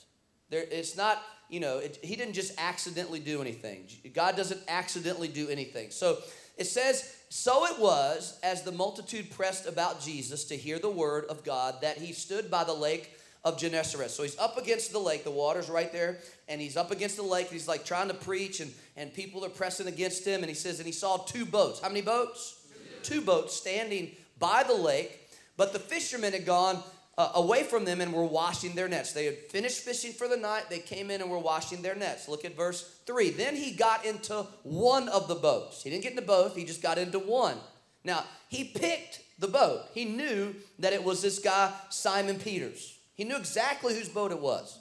There, 0.51 0.65
it's 0.71 0.97
not, 0.97 1.23
you 1.49 1.59
know, 1.59 1.79
it, 1.79 1.99
he 2.03 2.15
didn't 2.15 2.35
just 2.35 2.53
accidentally 2.59 3.21
do 3.21 3.41
anything. 3.41 3.89
God 4.15 4.37
doesn't 4.37 4.61
accidentally 4.69 5.29
do 5.29 5.49
anything. 5.49 5.91
So 5.91 6.19
it 6.57 6.67
says, 6.67 7.17
So 7.29 7.67
it 7.67 7.81
was 7.81 8.39
as 8.43 8.63
the 8.63 8.73
multitude 8.73 9.31
pressed 9.31 9.67
about 9.67 10.01
Jesus 10.01 10.45
to 10.45 10.57
hear 10.57 10.79
the 10.79 10.91
word 10.91 11.25
of 11.25 11.43
God 11.43 11.77
that 11.83 11.99
he 11.99 12.13
stood 12.13 12.51
by 12.51 12.63
the 12.63 12.75
lake 12.75 13.17
of 13.45 13.59
Gennesaret. 13.59 14.11
So 14.11 14.23
he's 14.23 14.39
up 14.39 14.59
against 14.59 14.93
the 14.93 14.99
lake, 14.99 15.25
the 15.25 15.31
water's 15.31 15.71
right 15.71 15.93
there, 15.93 16.19
and 16.49 16.61
he's 16.61 16.77
up 16.77 16.91
against 16.91 17.17
the 17.17 17.23
lake, 17.23 17.47
and 17.47 17.53
he's 17.53 17.69
like 17.69 17.85
trying 17.85 18.09
to 18.09 18.15
preach, 18.15 18.61
and, 18.61 18.73
and 18.97 19.13
people 19.13 19.45
are 19.45 19.51
pressing 19.51 19.87
against 19.87 20.27
him. 20.27 20.41
And 20.41 20.49
he 20.49 20.55
says, 20.55 20.79
and 20.79 20.87
he 20.87 20.93
saw 20.93 21.19
two 21.19 21.47
boats. 21.47 21.81
How 21.81 21.89
many 21.89 22.03
boats? 22.03 22.67
Two, 23.03 23.15
two 23.17 23.21
boats 23.25 23.55
standing 23.55 24.11
by 24.39 24.63
the 24.63 24.75
lake, 24.75 25.29
but 25.57 25.73
the 25.73 25.79
fishermen 25.79 26.33
had 26.33 26.45
gone 26.45 26.83
uh, 27.17 27.33
away 27.35 27.63
from 27.63 27.85
them 27.85 28.01
and 28.01 28.13
were 28.13 28.25
washing 28.25 28.75
their 28.75 28.89
nets. 28.89 29.13
They 29.13 29.27
had 29.27 29.39
finished 29.51 29.81
fishing 29.81 30.13
for 30.13 30.29
the 30.29 30.37
night, 30.37 30.71
they 30.71 30.79
came 30.79 31.11
in 31.11 31.21
and 31.21 31.31
were 31.31 31.39
washing 31.39 31.83
their 31.83 31.95
nets. 31.95 32.29
Look 32.29 32.45
at 32.45 32.57
verse 32.57 32.99
3. 33.07 33.31
Then 33.31 33.57
he 33.57 33.73
got 33.73 34.05
into 34.05 34.47
one 34.63 35.09
of 35.09 35.29
the 35.29 35.35
boats. 35.35 35.83
He 35.83 35.91
didn't 35.91 36.03
get 36.03 36.13
into 36.13 36.23
both, 36.23 36.57
he 36.57 36.65
just 36.65 36.83
got 36.83 36.99
into 36.99 37.19
one. 37.19 37.57
Now, 38.05 38.25
he 38.49 38.65
picked 38.65 39.21
the 39.39 39.49
boat. 39.49 39.83
He 39.93 40.05
knew 40.07 40.55
that 40.79 40.93
it 40.93 41.05
was 41.05 41.21
this 41.21 41.39
guy, 41.39 41.73
Simon 41.91 42.39
Peters. 42.39 43.00
He 43.21 43.27
knew 43.27 43.37
exactly 43.37 43.95
whose 43.95 44.09
boat 44.09 44.33
it 44.33 44.41
was. 44.41 44.79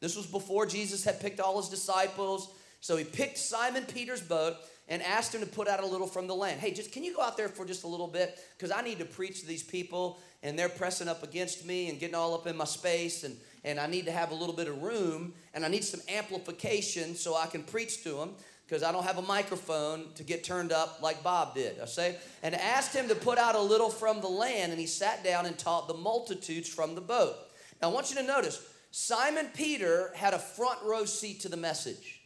This 0.00 0.14
was 0.14 0.26
before 0.26 0.66
Jesus 0.66 1.04
had 1.04 1.20
picked 1.20 1.40
all 1.40 1.56
his 1.56 1.70
disciples. 1.70 2.50
So 2.82 2.98
he 2.98 3.04
picked 3.04 3.38
Simon 3.38 3.84
Peter's 3.84 4.20
boat 4.20 4.56
and 4.88 5.00
asked 5.02 5.34
him 5.34 5.40
to 5.40 5.46
put 5.46 5.68
out 5.68 5.82
a 5.82 5.86
little 5.86 6.06
from 6.06 6.26
the 6.26 6.34
land. 6.34 6.60
Hey, 6.60 6.70
just 6.70 6.92
can 6.92 7.02
you 7.02 7.16
go 7.16 7.22
out 7.22 7.38
there 7.38 7.48
for 7.48 7.64
just 7.64 7.84
a 7.84 7.86
little 7.86 8.06
bit? 8.06 8.38
Because 8.58 8.70
I 8.70 8.82
need 8.82 8.98
to 8.98 9.06
preach 9.06 9.40
to 9.40 9.46
these 9.46 9.62
people, 9.62 10.18
and 10.42 10.58
they're 10.58 10.68
pressing 10.68 11.08
up 11.08 11.22
against 11.22 11.64
me 11.64 11.88
and 11.88 11.98
getting 11.98 12.14
all 12.14 12.34
up 12.34 12.46
in 12.46 12.58
my 12.58 12.66
space, 12.66 13.24
and, 13.24 13.34
and 13.64 13.80
I 13.80 13.86
need 13.86 14.04
to 14.04 14.12
have 14.12 14.32
a 14.32 14.34
little 14.34 14.54
bit 14.54 14.68
of 14.68 14.82
room, 14.82 15.32
and 15.54 15.64
I 15.64 15.68
need 15.68 15.82
some 15.82 16.00
amplification 16.14 17.14
so 17.14 17.36
I 17.38 17.46
can 17.46 17.62
preach 17.62 18.02
to 18.02 18.10
them. 18.10 18.34
because 18.68 18.82
I 18.82 18.92
don't 18.92 19.04
have 19.04 19.16
a 19.16 19.22
microphone 19.22 20.12
to 20.16 20.22
get 20.22 20.44
turned 20.44 20.72
up 20.72 21.00
like 21.02 21.22
Bob 21.22 21.54
did. 21.54 21.80
I 21.80 21.86
say, 21.86 22.16
and 22.42 22.54
asked 22.54 22.94
him 22.94 23.08
to 23.08 23.14
put 23.14 23.38
out 23.38 23.54
a 23.54 23.60
little 23.60 23.88
from 23.88 24.20
the 24.20 24.28
land, 24.28 24.72
and 24.72 24.78
he 24.78 24.86
sat 24.86 25.24
down 25.24 25.46
and 25.46 25.58
taught 25.58 25.88
the 25.88 25.94
multitudes 25.94 26.68
from 26.68 26.94
the 26.94 27.00
boat. 27.00 27.34
Now 27.80 27.90
I 27.90 27.92
want 27.92 28.10
you 28.10 28.16
to 28.16 28.22
notice 28.22 28.60
Simon 28.90 29.48
Peter 29.54 30.10
had 30.14 30.34
a 30.34 30.38
front 30.38 30.82
row 30.82 31.04
seat 31.04 31.40
to 31.40 31.48
the 31.48 31.56
message. 31.56 32.20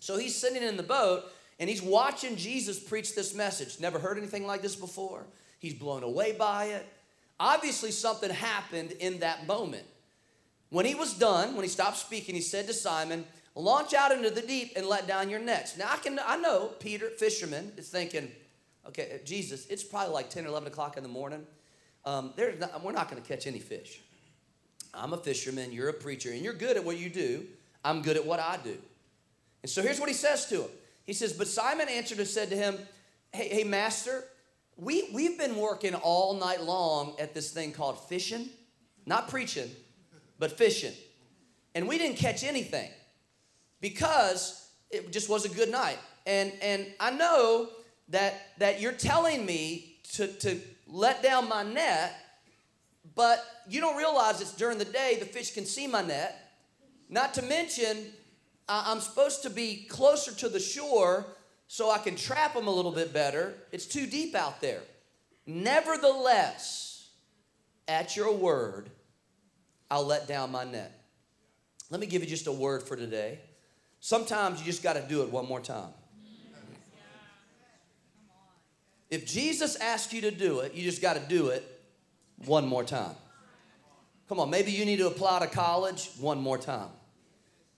So 0.00 0.16
he's 0.16 0.36
sitting 0.36 0.62
in 0.62 0.76
the 0.76 0.82
boat 0.82 1.24
and 1.58 1.68
he's 1.68 1.82
watching 1.82 2.36
Jesus 2.36 2.78
preach 2.78 3.14
this 3.14 3.34
message. 3.34 3.80
Never 3.80 3.98
heard 3.98 4.18
anything 4.18 4.46
like 4.46 4.62
this 4.62 4.76
before. 4.76 5.26
He's 5.58 5.74
blown 5.74 6.02
away 6.02 6.32
by 6.32 6.66
it. 6.66 6.86
Obviously, 7.40 7.90
something 7.90 8.30
happened 8.30 8.92
in 8.92 9.20
that 9.20 9.46
moment. 9.46 9.84
When 10.70 10.84
he 10.84 10.94
was 10.94 11.14
done, 11.14 11.54
when 11.54 11.62
he 11.62 11.68
stopped 11.68 11.96
speaking, 11.96 12.34
he 12.34 12.40
said 12.40 12.66
to 12.66 12.74
Simon, 12.74 13.24
Launch 13.54 13.92
out 13.92 14.12
into 14.12 14.30
the 14.30 14.42
deep 14.42 14.74
and 14.76 14.86
let 14.86 15.08
down 15.08 15.28
your 15.28 15.40
nets. 15.40 15.76
Now, 15.76 15.88
I, 15.90 15.96
can, 15.96 16.20
I 16.24 16.36
know 16.36 16.70
Peter, 16.78 17.10
fisherman, 17.10 17.72
is 17.76 17.88
thinking, 17.88 18.30
okay, 18.86 19.20
Jesus, 19.24 19.66
it's 19.66 19.82
probably 19.82 20.14
like 20.14 20.30
10 20.30 20.44
or 20.44 20.48
11 20.48 20.68
o'clock 20.68 20.96
in 20.96 21.02
the 21.02 21.08
morning. 21.08 21.44
Um, 22.04 22.32
not, 22.60 22.84
we're 22.84 22.92
not 22.92 23.10
going 23.10 23.20
to 23.20 23.28
catch 23.28 23.48
any 23.48 23.58
fish. 23.58 24.00
I'm 24.94 25.12
a 25.12 25.16
fisherman, 25.16 25.72
you're 25.72 25.88
a 25.88 25.94
preacher, 25.94 26.32
and 26.32 26.42
you're 26.42 26.54
good 26.54 26.76
at 26.76 26.84
what 26.84 26.98
you 26.98 27.10
do. 27.10 27.46
I'm 27.84 28.02
good 28.02 28.16
at 28.16 28.26
what 28.26 28.40
I 28.40 28.58
do. 28.62 28.76
And 29.62 29.70
so 29.70 29.82
here's 29.82 30.00
what 30.00 30.08
he 30.08 30.14
says 30.14 30.46
to 30.46 30.62
him. 30.62 30.70
He 31.04 31.12
says, 31.12 31.32
But 31.32 31.48
Simon 31.48 31.88
answered 31.88 32.18
and 32.18 32.26
said 32.26 32.50
to 32.50 32.56
him, 32.56 32.76
Hey, 33.32 33.48
hey 33.48 33.64
master, 33.64 34.24
we, 34.76 35.08
we've 35.12 35.38
been 35.38 35.56
working 35.56 35.94
all 35.94 36.34
night 36.34 36.62
long 36.62 37.16
at 37.18 37.34
this 37.34 37.50
thing 37.50 37.72
called 37.72 37.98
fishing, 38.08 38.48
not 39.06 39.28
preaching, 39.28 39.70
but 40.38 40.52
fishing. 40.52 40.92
And 41.74 41.88
we 41.88 41.98
didn't 41.98 42.16
catch 42.16 42.44
anything 42.44 42.90
because 43.80 44.70
it 44.90 45.12
just 45.12 45.28
was 45.28 45.44
a 45.44 45.48
good 45.48 45.70
night. 45.70 45.98
And, 46.26 46.52
and 46.62 46.86
I 47.00 47.10
know 47.10 47.68
that, 48.08 48.34
that 48.58 48.80
you're 48.80 48.92
telling 48.92 49.44
me 49.44 49.96
to, 50.14 50.26
to 50.26 50.60
let 50.86 51.22
down 51.22 51.48
my 51.48 51.62
net, 51.62 52.14
but 53.18 53.44
you 53.68 53.80
don't 53.80 53.96
realize 53.96 54.40
it's 54.40 54.54
during 54.54 54.78
the 54.78 54.84
day 54.84 55.16
the 55.18 55.26
fish 55.26 55.52
can 55.52 55.66
see 55.66 55.88
my 55.88 56.02
net. 56.02 56.52
Not 57.08 57.34
to 57.34 57.42
mention, 57.42 57.96
I'm 58.68 59.00
supposed 59.00 59.42
to 59.42 59.50
be 59.50 59.86
closer 59.88 60.32
to 60.36 60.48
the 60.48 60.60
shore 60.60 61.26
so 61.66 61.90
I 61.90 61.98
can 61.98 62.14
trap 62.14 62.54
them 62.54 62.68
a 62.68 62.70
little 62.70 62.92
bit 62.92 63.12
better. 63.12 63.54
It's 63.72 63.86
too 63.86 64.06
deep 64.06 64.36
out 64.36 64.60
there. 64.60 64.82
Nevertheless, 65.46 67.08
at 67.88 68.14
your 68.16 68.32
word, 68.32 68.88
I'll 69.90 70.06
let 70.06 70.28
down 70.28 70.52
my 70.52 70.62
net. 70.62 70.92
Let 71.90 71.98
me 71.98 72.06
give 72.06 72.22
you 72.22 72.28
just 72.28 72.46
a 72.46 72.52
word 72.52 72.84
for 72.84 72.94
today. 72.94 73.40
Sometimes 73.98 74.60
you 74.60 74.66
just 74.66 74.84
got 74.84 74.92
to 74.92 75.02
do 75.02 75.22
it 75.22 75.30
one 75.32 75.48
more 75.48 75.60
time. 75.60 75.90
If 79.10 79.26
Jesus 79.26 79.74
asks 79.74 80.12
you 80.12 80.20
to 80.20 80.30
do 80.30 80.60
it, 80.60 80.74
you 80.74 80.84
just 80.84 81.02
got 81.02 81.14
to 81.14 81.22
do 81.28 81.48
it 81.48 81.77
one 82.44 82.66
more 82.66 82.84
time. 82.84 83.14
Come 84.28 84.40
on, 84.40 84.50
maybe 84.50 84.70
you 84.70 84.84
need 84.84 84.98
to 84.98 85.06
apply 85.06 85.40
to 85.40 85.46
college 85.46 86.10
one 86.20 86.40
more 86.40 86.58
time. 86.58 86.90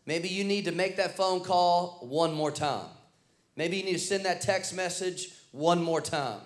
Maybe 0.06 0.28
you 0.28 0.42
need 0.42 0.64
to 0.64 0.72
make 0.72 0.96
that 0.96 1.16
phone 1.16 1.40
call 1.40 2.06
one 2.08 2.32
more 2.34 2.50
time. 2.50 2.86
Maybe 3.56 3.76
you 3.76 3.84
need 3.84 3.92
to 3.92 3.98
send 3.98 4.24
that 4.24 4.40
text 4.40 4.74
message 4.74 5.28
one 5.52 5.82
more 5.82 6.00
time. 6.00 6.40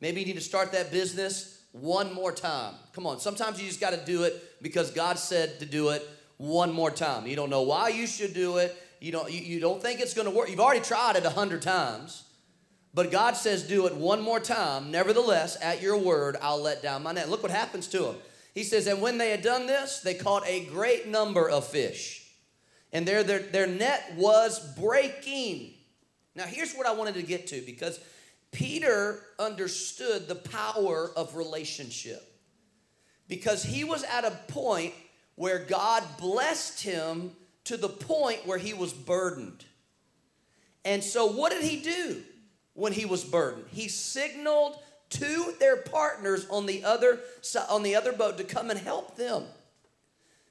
Maybe 0.00 0.20
you 0.20 0.26
need 0.26 0.34
to 0.34 0.40
start 0.40 0.72
that 0.72 0.90
business 0.90 1.62
one 1.72 2.12
more 2.12 2.32
time. 2.32 2.74
Come 2.92 3.06
on, 3.06 3.20
sometimes 3.20 3.60
you 3.60 3.66
just 3.68 3.80
got 3.80 3.90
to 3.90 4.04
do 4.04 4.24
it 4.24 4.62
because 4.62 4.90
God 4.90 5.18
said 5.18 5.60
to 5.60 5.66
do 5.66 5.90
it 5.90 6.08
one 6.36 6.72
more 6.72 6.90
time. 6.90 7.26
You 7.26 7.36
don't 7.36 7.50
know 7.50 7.62
why 7.62 7.88
you 7.88 8.06
should 8.06 8.34
do 8.34 8.56
it. 8.58 8.76
You 9.00 9.12
don't, 9.12 9.30
you, 9.30 9.40
you 9.40 9.60
don't 9.60 9.82
think 9.82 10.00
it's 10.00 10.14
going 10.14 10.28
to 10.28 10.34
work. 10.34 10.48
You've 10.48 10.60
already 10.60 10.80
tried 10.80 11.16
it 11.16 11.24
a 11.24 11.30
hundred 11.30 11.62
times. 11.62 12.24
But 12.94 13.10
God 13.10 13.36
says, 13.36 13.64
do 13.64 13.86
it 13.86 13.96
one 13.96 14.22
more 14.22 14.38
time. 14.38 14.92
Nevertheless, 14.92 15.56
at 15.60 15.82
your 15.82 15.98
word, 15.98 16.36
I'll 16.40 16.62
let 16.62 16.80
down 16.80 17.02
my 17.02 17.12
net. 17.12 17.28
Look 17.28 17.42
what 17.42 17.50
happens 17.50 17.88
to 17.88 18.06
him. 18.10 18.14
He 18.54 18.62
says, 18.62 18.86
and 18.86 19.02
when 19.02 19.18
they 19.18 19.30
had 19.30 19.42
done 19.42 19.66
this, 19.66 19.98
they 19.98 20.14
caught 20.14 20.46
a 20.46 20.64
great 20.66 21.08
number 21.08 21.50
of 21.50 21.66
fish. 21.66 22.24
And 22.92 23.04
their, 23.06 23.24
their, 23.24 23.40
their 23.40 23.66
net 23.66 24.14
was 24.16 24.60
breaking. 24.76 25.74
Now, 26.36 26.44
here's 26.44 26.72
what 26.74 26.86
I 26.86 26.92
wanted 26.92 27.14
to 27.14 27.22
get 27.24 27.48
to 27.48 27.60
because 27.62 27.98
Peter 28.52 29.20
understood 29.40 30.28
the 30.28 30.36
power 30.36 31.10
of 31.16 31.34
relationship. 31.34 32.22
Because 33.26 33.64
he 33.64 33.82
was 33.82 34.04
at 34.04 34.24
a 34.24 34.30
point 34.46 34.94
where 35.34 35.58
God 35.58 36.04
blessed 36.20 36.80
him 36.82 37.32
to 37.64 37.76
the 37.76 37.88
point 37.88 38.46
where 38.46 38.58
he 38.58 38.72
was 38.72 38.92
burdened. 38.92 39.64
And 40.84 41.02
so, 41.02 41.26
what 41.26 41.50
did 41.50 41.64
he 41.64 41.80
do 41.80 42.22
when 42.74 42.92
he 42.92 43.06
was 43.06 43.24
burdened? 43.24 43.64
He 43.70 43.88
signaled 43.88 44.78
to 45.10 45.54
their 45.58 45.76
partners 45.76 46.46
on 46.50 46.66
the 46.66 46.84
other 46.84 47.20
on 47.70 47.82
the 47.82 47.96
other 47.96 48.12
boat 48.12 48.36
to 48.38 48.44
come 48.44 48.70
and 48.70 48.78
help 48.78 49.16
them. 49.16 49.44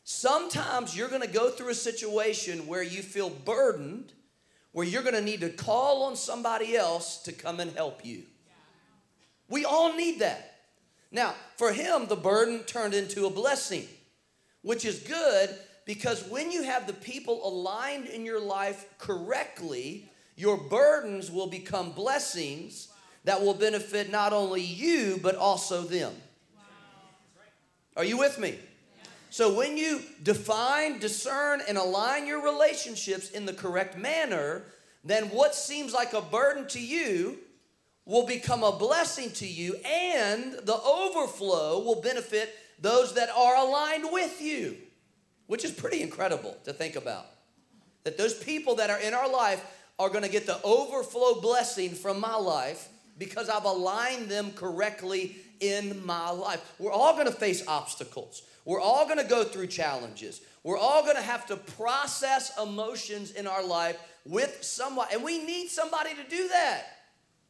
Sometimes 0.04 0.96
you're 0.96 1.10
going 1.10 1.22
to 1.22 1.28
go 1.28 1.50
through 1.50 1.70
a 1.70 1.76
situation 1.76 2.68
where 2.68 2.84
you 2.84 3.02
feel 3.02 3.30
burdened, 3.30 4.12
where 4.74 4.86
you're 4.86 5.02
going 5.02 5.16
to 5.16 5.22
need 5.22 5.42
to 5.42 5.50
call 5.50 6.04
on 6.04 6.16
somebody 6.16 6.76
else 6.76 7.22
to 7.24 7.32
come 7.32 7.60
and 7.60 7.72
help 7.72 8.06
you. 8.06 8.24
We 9.50 9.66
all 9.66 9.96
need 9.96 10.20
that. 10.20 10.56
Now, 11.12 11.36
for 11.58 11.72
him, 11.72 12.08
the 12.08 12.16
burden 12.16 12.64
turned 12.64 12.94
into 12.94 13.28
a 13.28 13.30
blessing, 13.30 13.88
which 14.62 14.84
is 14.84 15.00
good 15.00 15.56
because 15.86 16.28
when 16.28 16.52
you 16.52 16.64
have 16.64 16.88
the 16.88 16.94
people 16.94 17.48
aligned 17.48 18.08
in 18.08 18.26
your 18.26 18.42
life 18.42 18.86
correctly, 18.98 20.10
your 20.36 20.58
burdens 20.58 21.32
will 21.32 21.48
become 21.48 21.92
blessings 21.92 22.90
that 23.24 23.42
will 23.42 23.54
benefit 23.54 24.12
not 24.12 24.34
only 24.34 24.62
you, 24.62 25.20
but 25.22 25.36
also 25.36 25.82
them. 25.82 26.14
Are 27.96 28.04
you 28.04 28.18
with 28.18 28.40
me? 28.40 28.58
So 29.30 29.54
when 29.54 29.78
you 29.78 30.02
define, 30.22 31.00
discern, 31.00 31.62
and 31.68 31.78
align 31.78 32.28
your 32.28 32.44
relationships 32.44 33.32
in 33.32 33.46
the 33.46 33.54
correct 33.54 33.98
manner, 33.98 34.64
then 35.04 35.26
what 35.26 35.56
seems 35.56 35.94
like 35.94 36.14
a 36.14 36.22
burden 36.22 36.68
to 36.70 36.80
you 36.80 37.40
will 38.06 38.26
become 38.26 38.64
a 38.64 38.72
blessing 38.72 39.32
to 39.32 39.48
you, 39.48 39.76
and 39.86 40.54
the 40.64 40.80
overflow 40.80 41.80
will 41.80 42.02
benefit 42.02 42.54
those 42.80 43.14
that 43.14 43.30
are 43.30 43.56
aligned 43.56 44.06
with 44.12 44.42
you, 44.42 44.78
which 45.48 45.64
is 45.64 45.72
pretty 45.72 46.02
incredible 46.02 46.58
to 46.66 46.74
think 46.74 46.96
about. 46.96 47.26
That 48.04 48.18
those 48.18 48.34
people 48.34 48.76
that 48.76 48.90
are 48.90 49.00
in 49.00 49.14
our 49.14 49.30
life 49.30 49.66
are 50.04 50.10
going 50.10 50.24
to 50.24 50.30
get 50.30 50.46
the 50.46 50.62
overflow 50.64 51.40
blessing 51.40 51.92
from 51.92 52.20
my 52.20 52.36
life 52.36 52.90
because 53.18 53.50
I've 53.50 53.64
aligned 53.64 54.30
them 54.30 54.52
correctly 54.52 55.38
in 55.60 56.06
my 56.06 56.30
life. 56.30 56.76
We're 56.78 56.92
all 56.92 57.14
going 57.14 57.28
to 57.28 57.32
face 57.32 57.66
obstacles. 57.68 58.44
We're 58.66 58.82
all 58.82 59.06
going 59.06 59.20
to 59.20 59.24
go 59.24 59.44
through 59.44 59.68
challenges. 59.68 60.42
We're 60.64 60.78
all 60.78 61.04
going 61.04 61.16
to 61.16 61.22
have 61.22 61.46
to 61.48 61.58
process 61.58 62.58
emotions 62.62 63.32
in 63.32 63.48
our 63.48 63.66
life 63.66 63.98
with 64.26 64.64
someone, 64.64 65.08
and 65.12 65.24
we 65.24 65.44
need 65.44 65.70
somebody 65.70 66.12
to 66.12 66.30
do 66.30 66.48
that. 66.50 66.84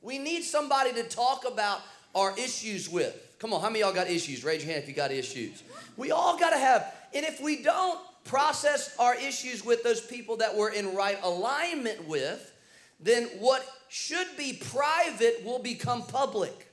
We 0.01 0.17
need 0.19 0.43
somebody 0.43 0.93
to 0.93 1.03
talk 1.03 1.45
about 1.47 1.81
our 2.13 2.37
issues 2.37 2.89
with. 2.89 3.15
Come 3.39 3.53
on, 3.53 3.61
how 3.61 3.69
many 3.69 3.79
y'all 3.79 3.93
got 3.93 4.09
issues? 4.09 4.43
Raise 4.43 4.63
your 4.63 4.73
hand 4.73 4.83
if 4.83 4.89
you 4.89 4.95
got 4.95 5.11
issues. 5.11 5.63
We 5.97 6.11
all 6.11 6.37
got 6.37 6.51
to 6.51 6.57
have, 6.57 6.93
and 7.13 7.25
if 7.25 7.41
we 7.41 7.63
don't 7.63 7.99
process 8.23 8.95
our 8.99 9.15
issues 9.15 9.63
with 9.65 9.83
those 9.83 10.01
people 10.01 10.37
that 10.37 10.55
we're 10.55 10.71
in 10.71 10.95
right 10.95 11.17
alignment 11.23 12.07
with, 12.07 12.53
then 12.99 13.25
what 13.39 13.65
should 13.89 14.27
be 14.37 14.53
private 14.53 15.43
will 15.43 15.59
become 15.59 16.03
public. 16.03 16.72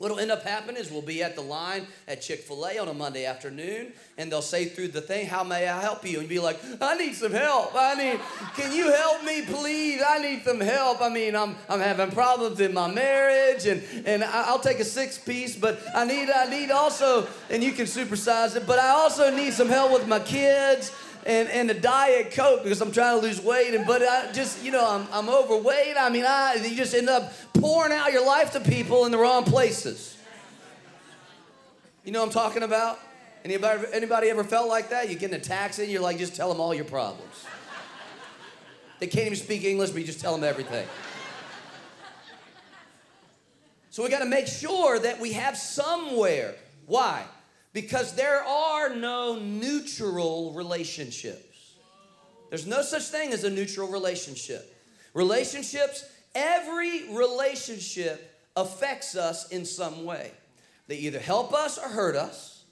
What'll 0.00 0.18
end 0.18 0.30
up 0.30 0.44
happening 0.44 0.80
is 0.80 0.90
we'll 0.90 1.02
be 1.02 1.22
at 1.22 1.34
the 1.36 1.42
line 1.42 1.86
at 2.08 2.22
Chick 2.22 2.40
fil 2.40 2.66
A 2.66 2.78
on 2.78 2.88
a 2.88 2.94
Monday 2.94 3.26
afternoon, 3.26 3.92
and 4.16 4.32
they'll 4.32 4.40
say 4.40 4.64
through 4.64 4.88
the 4.88 5.02
thing, 5.02 5.26
How 5.26 5.44
may 5.44 5.68
I 5.68 5.78
help 5.78 6.08
you? 6.08 6.20
And 6.20 6.26
be 6.26 6.38
like, 6.38 6.58
I 6.80 6.96
need 6.96 7.12
some 7.12 7.32
help. 7.32 7.74
I 7.74 7.92
need, 7.92 8.18
can 8.56 8.72
you 8.72 8.90
help 8.90 9.22
me, 9.24 9.42
please? 9.42 10.00
I 10.00 10.16
need 10.22 10.42
some 10.42 10.58
help. 10.58 11.02
I 11.02 11.10
mean, 11.10 11.36
I'm, 11.36 11.54
I'm 11.68 11.80
having 11.80 12.10
problems 12.12 12.60
in 12.60 12.72
my 12.72 12.90
marriage, 12.90 13.66
and, 13.66 13.82
and 14.06 14.24
I'll 14.24 14.58
take 14.58 14.80
a 14.80 14.86
six 14.86 15.18
piece, 15.18 15.54
but 15.54 15.78
I 15.94 16.06
need, 16.06 16.30
I 16.30 16.48
need 16.48 16.70
also, 16.70 17.28
and 17.50 17.62
you 17.62 17.72
can 17.72 17.84
supersize 17.84 18.56
it, 18.56 18.66
but 18.66 18.78
I 18.78 18.88
also 18.88 19.30
need 19.30 19.52
some 19.52 19.68
help 19.68 19.92
with 19.92 20.08
my 20.08 20.20
kids 20.20 20.92
and, 21.26 21.48
and 21.48 21.70
a 21.70 21.74
diet 21.74 22.32
coke 22.32 22.62
because 22.62 22.80
I'm 22.80 22.92
trying 22.92 23.20
to 23.20 23.26
lose 23.26 23.40
weight 23.40 23.74
and 23.74 23.86
but 23.86 24.02
I 24.02 24.32
just 24.32 24.64
you 24.64 24.70
know 24.70 24.88
I'm, 24.88 25.06
I'm 25.12 25.28
overweight. 25.28 25.96
I 25.98 26.08
mean 26.10 26.24
I 26.26 26.54
you 26.54 26.76
just 26.76 26.94
end 26.94 27.08
up 27.08 27.32
pouring 27.54 27.92
out 27.92 28.12
your 28.12 28.24
life 28.24 28.52
to 28.52 28.60
people 28.60 29.04
in 29.06 29.12
the 29.12 29.18
wrong 29.18 29.44
places. 29.44 30.16
You 32.04 32.12
know 32.12 32.22
I'm 32.22 32.30
talking 32.30 32.62
about? 32.62 32.98
Anybody 33.44 33.84
anybody 33.92 34.28
ever 34.28 34.44
felt 34.44 34.68
like 34.68 34.90
that? 34.90 35.08
You 35.08 35.16
get 35.16 35.30
in 35.30 35.36
a 35.36 35.42
taxi 35.42 35.82
and 35.82 35.92
you're 35.92 36.02
like 36.02 36.18
just 36.18 36.34
tell 36.34 36.48
them 36.48 36.60
all 36.60 36.74
your 36.74 36.84
problems. 36.84 37.46
They 38.98 39.06
can't 39.06 39.26
even 39.26 39.38
speak 39.38 39.64
English 39.64 39.90
but 39.90 40.00
you 40.00 40.06
just 40.06 40.20
tell 40.20 40.34
them 40.34 40.44
everything. 40.44 40.86
So 43.90 44.04
we 44.04 44.08
got 44.08 44.20
to 44.20 44.26
make 44.26 44.46
sure 44.46 44.98
that 45.00 45.18
we 45.20 45.32
have 45.32 45.56
somewhere. 45.56 46.54
Why 46.86 47.24
because 47.72 48.14
there 48.14 48.42
are 48.42 48.94
no 48.94 49.38
neutral 49.38 50.52
relationships. 50.52 51.76
There's 52.48 52.66
no 52.66 52.82
such 52.82 53.04
thing 53.04 53.32
as 53.32 53.44
a 53.44 53.50
neutral 53.50 53.88
relationship. 53.88 54.76
Relationships, 55.14 56.04
every 56.34 57.14
relationship 57.14 58.26
affects 58.56 59.16
us 59.16 59.48
in 59.50 59.64
some 59.64 60.04
way. 60.04 60.32
They 60.88 60.96
either 60.96 61.20
help 61.20 61.52
us 61.52 61.78
or 61.78 61.88
hurt 61.88 62.16
us. 62.16 62.64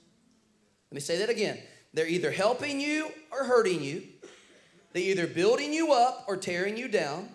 Let 0.90 0.97
me 0.97 1.00
say 1.00 1.19
that 1.19 1.31
again. 1.31 1.59
They're 1.95 2.09
either 2.09 2.31
helping 2.31 2.81
you 2.81 3.11
or 3.31 3.45
hurting 3.45 3.83
you. 3.83 4.02
They're 4.93 5.02
either 5.02 5.26
building 5.26 5.73
you 5.73 5.93
up 5.93 6.25
or 6.26 6.37
tearing 6.37 6.76
you 6.76 6.88
down. 6.88 7.28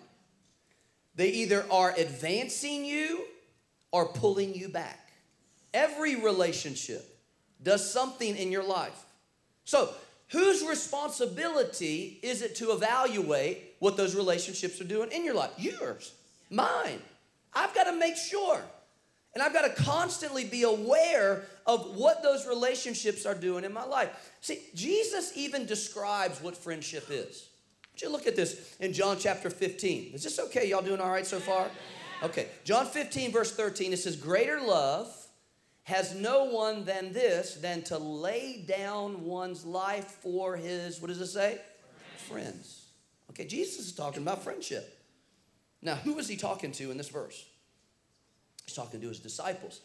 They 1.14 1.28
either 1.28 1.64
are 1.70 1.94
advancing 1.96 2.84
you 2.84 3.24
or 3.92 4.06
pulling 4.06 4.54
you 4.54 4.68
back. 4.68 5.12
Every 5.72 6.16
relationship 6.16 7.13
does 7.62 7.90
something 7.90 8.36
in 8.36 8.52
your 8.52 8.64
life. 8.64 9.04
So, 9.64 9.90
whose 10.28 10.64
responsibility 10.66 12.18
is 12.22 12.42
it 12.42 12.56
to 12.56 12.72
evaluate 12.72 13.74
what 13.78 13.96
those 13.96 14.14
relationships 14.14 14.80
are 14.80 14.84
doing 14.84 15.10
in 15.12 15.24
your 15.24 15.34
life? 15.34 15.52
Yours, 15.56 16.12
mine. 16.50 17.00
I've 17.54 17.74
got 17.74 17.84
to 17.84 17.92
make 17.92 18.16
sure. 18.16 18.60
And 19.34 19.42
I've 19.42 19.52
got 19.52 19.62
to 19.62 19.82
constantly 19.82 20.44
be 20.44 20.62
aware 20.62 21.42
of 21.66 21.96
what 21.96 22.22
those 22.22 22.46
relationships 22.46 23.26
are 23.26 23.34
doing 23.34 23.64
in 23.64 23.72
my 23.72 23.84
life. 23.84 24.32
See, 24.40 24.60
Jesus 24.74 25.32
even 25.36 25.66
describes 25.66 26.40
what 26.40 26.56
friendship 26.56 27.06
is. 27.10 27.48
Would 27.92 28.02
you 28.02 28.10
look 28.10 28.26
at 28.26 28.36
this 28.36 28.76
in 28.80 28.92
John 28.92 29.16
chapter 29.18 29.50
15? 29.50 30.12
Is 30.14 30.22
this 30.22 30.38
okay? 30.38 30.68
Y'all 30.68 30.82
doing 30.82 31.00
all 31.00 31.10
right 31.10 31.26
so 31.26 31.40
far? 31.40 31.68
Okay. 32.22 32.48
John 32.64 32.86
15, 32.86 33.32
verse 33.32 33.54
13, 33.54 33.92
it 33.92 33.98
says, 33.98 34.16
Greater 34.16 34.60
love 34.60 35.08
has 35.84 36.14
no 36.14 36.44
one 36.44 36.84
than 36.84 37.12
this, 37.12 37.54
than 37.56 37.82
to 37.84 37.98
lay 37.98 38.64
down 38.66 39.24
one's 39.24 39.64
life 39.64 40.18
for 40.22 40.56
his, 40.56 41.00
what 41.00 41.08
does 41.08 41.20
it 41.20 41.26
say? 41.26 41.60
Friends. 42.28 42.86
Okay, 43.30 43.44
Jesus 43.46 43.86
is 43.86 43.92
talking 43.92 44.22
about 44.22 44.42
friendship. 44.42 44.98
Now, 45.82 45.96
who 45.96 46.18
is 46.18 46.26
he 46.26 46.36
talking 46.36 46.72
to 46.72 46.90
in 46.90 46.96
this 46.96 47.10
verse? 47.10 47.46
He's 48.64 48.74
talking 48.74 49.00
to 49.00 49.08
his 49.08 49.20
disciples. 49.20 49.80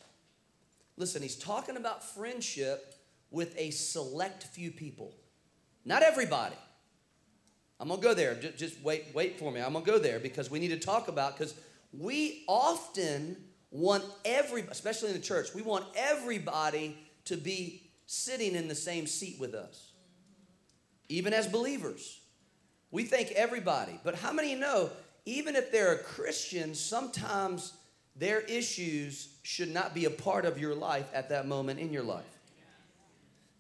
Listen, 0.96 1.22
he's 1.22 1.36
talking 1.36 1.76
about 1.76 2.04
friendship 2.04 2.96
with 3.30 3.54
a 3.58 3.72
select 3.72 4.44
few 4.44 4.72
people. 4.72 5.14
Not 5.84 6.02
everybody. 6.02 6.56
I'm 7.80 7.90
gonna 7.90 8.02
go 8.02 8.14
there. 8.14 8.36
Just, 8.36 8.58
just 8.58 8.82
wait, 8.82 9.06
wait 9.14 9.40
for 9.40 9.52
me. 9.52 9.62
I'm 9.62 9.74
gonna 9.74 9.86
go 9.86 10.00
there 10.00 10.20
because 10.20 10.50
we 10.50 10.60
need 10.60 10.70
to 10.70 10.80
talk 10.80 11.08
about 11.08 11.38
because 11.38 11.56
we 11.92 12.44
often 12.48 13.38
want 13.72 14.04
every, 14.26 14.62
especially 14.70 15.10
in 15.10 15.16
the 15.16 15.22
church, 15.22 15.54
we 15.54 15.62
want 15.62 15.86
everybody 15.96 16.98
to 17.26 17.38
be 17.38 17.90
sitting 18.06 18.56
in 18.56 18.68
the 18.68 18.76
same 18.76 19.06
seat 19.06 19.40
with 19.40 19.54
us. 19.54 19.92
Even 21.10 21.34
as 21.34 21.48
believers. 21.48 22.22
We 22.92 23.04
think 23.04 23.32
everybody. 23.32 24.00
But 24.04 24.16
how 24.16 24.34
many 24.34 24.56
know, 24.56 24.90
even 25.26 25.56
if 25.56 25.72
they're 25.72 25.94
a 25.94 26.00
Christian, 26.00 26.74
sometimes 26.74 27.74
their 28.16 28.42
issues 28.42 29.36
should 29.44 29.74
not 29.74 29.94
be 29.94 30.06
a 30.06 30.10
part 30.10 30.46
of 30.46 30.60
your 30.60 30.76
life 30.76 31.10
at 31.14 31.30
that 31.30 31.48
moment 31.48 31.80
in 31.80 31.94
your 31.94 32.04
life. 32.04 32.26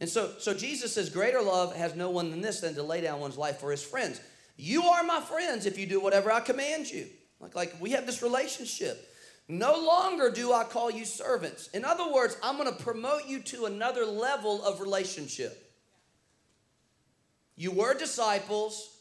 And 0.01 0.09
so, 0.09 0.31
so 0.39 0.53
Jesus 0.53 0.93
says, 0.93 1.09
Greater 1.09 1.41
love 1.41 1.75
has 1.75 1.95
no 1.95 2.09
one 2.09 2.31
than 2.31 2.41
this 2.41 2.61
than 2.61 2.73
to 2.75 2.83
lay 2.83 3.01
down 3.01 3.19
one's 3.19 3.37
life 3.37 3.59
for 3.59 3.71
his 3.71 3.83
friends. 3.83 4.21
You 4.57 4.83
are 4.83 5.03
my 5.03 5.21
friends 5.21 5.65
if 5.65 5.77
you 5.77 5.85
do 5.85 5.99
whatever 6.01 6.31
I 6.31 6.39
command 6.39 6.89
you. 6.89 7.07
Like, 7.39 7.55
like 7.55 7.75
we 7.79 7.91
have 7.91 8.05
this 8.05 8.21
relationship. 8.21 9.08
No 9.51 9.73
longer 9.83 10.29
do 10.29 10.53
I 10.53 10.63
call 10.63 10.91
you 10.91 11.05
servants. 11.05 11.69
In 11.69 11.83
other 11.83 12.13
words, 12.13 12.37
I'm 12.43 12.55
going 12.55 12.71
to 12.71 12.83
promote 12.83 13.25
you 13.27 13.39
to 13.41 13.65
another 13.65 14.05
level 14.05 14.63
of 14.63 14.79
relationship. 14.79 15.71
You 17.55 17.71
were 17.71 17.95
disciples, 17.95 18.97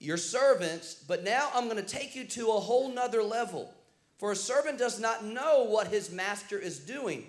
you're 0.00 0.16
servants, 0.16 0.94
but 0.94 1.22
now 1.22 1.50
I'm 1.54 1.68
going 1.68 1.76
to 1.76 1.82
take 1.82 2.16
you 2.16 2.24
to 2.24 2.48
a 2.48 2.60
whole 2.60 2.90
nother 2.90 3.22
level. 3.22 3.72
For 4.16 4.32
a 4.32 4.36
servant 4.36 4.78
does 4.78 4.98
not 4.98 5.22
know 5.22 5.64
what 5.64 5.88
his 5.88 6.10
master 6.10 6.58
is 6.58 6.78
doing. 6.78 7.26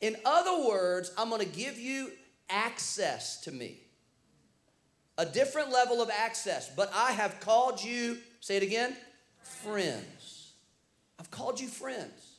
In 0.00 0.16
other 0.24 0.64
words, 0.64 1.10
I'm 1.18 1.28
going 1.28 1.40
to 1.40 1.56
give 1.56 1.76
you 1.76 2.12
access 2.48 3.40
to 3.42 3.52
me. 3.52 3.78
A 5.18 5.26
different 5.26 5.72
level 5.72 6.00
of 6.00 6.10
access. 6.10 6.68
But 6.68 6.92
I 6.94 7.12
have 7.12 7.40
called 7.40 7.82
you, 7.82 8.18
say 8.40 8.58
it 8.58 8.62
again, 8.62 8.96
friends. 9.42 10.15
I've 11.18 11.30
called 11.30 11.60
you 11.60 11.68
friends. 11.68 12.36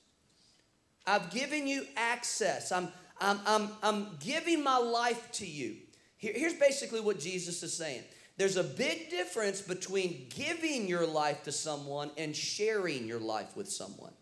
I've 1.06 1.32
given 1.32 1.68
you 1.68 1.86
access. 1.96 2.72
I'm, 2.72 2.90
I'm, 3.20 3.40
I'm, 3.46 3.70
I'm 3.82 4.08
giving 4.20 4.64
my 4.64 4.78
life 4.78 5.32
to 5.34 5.46
you. 5.46 5.78
Here, 6.18 6.34
here's 6.36 6.54
basically 6.54 7.00
what 7.00 7.20
Jesus 7.20 7.64
is 7.64 7.74
saying 7.74 8.04
there's 8.38 8.58
a 8.58 8.64
big 8.64 9.10
difference 9.10 9.62
between 9.62 10.28
giving 10.30 10.88
your 10.88 11.08
life 11.08 11.44
to 11.44 11.52
someone 11.52 12.12
and 12.18 12.36
sharing 12.36 13.08
your 13.08 13.20
life 13.20 13.58
with 13.58 13.68
someone. 13.68 14.14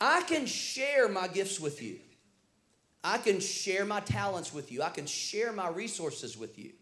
I 0.00 0.22
can 0.22 0.44
share 0.46 1.08
my 1.08 1.28
gifts 1.28 1.60
with 1.60 1.80
you. 1.80 2.00
I 3.04 3.18
can 3.18 3.38
share 3.38 3.84
my 3.84 4.00
talents 4.00 4.52
with 4.52 4.72
you. 4.72 4.82
I 4.82 4.88
can 4.88 5.06
share 5.06 5.52
my 5.52 5.68
resources 5.68 6.36
with 6.36 6.58
you. 6.58 6.72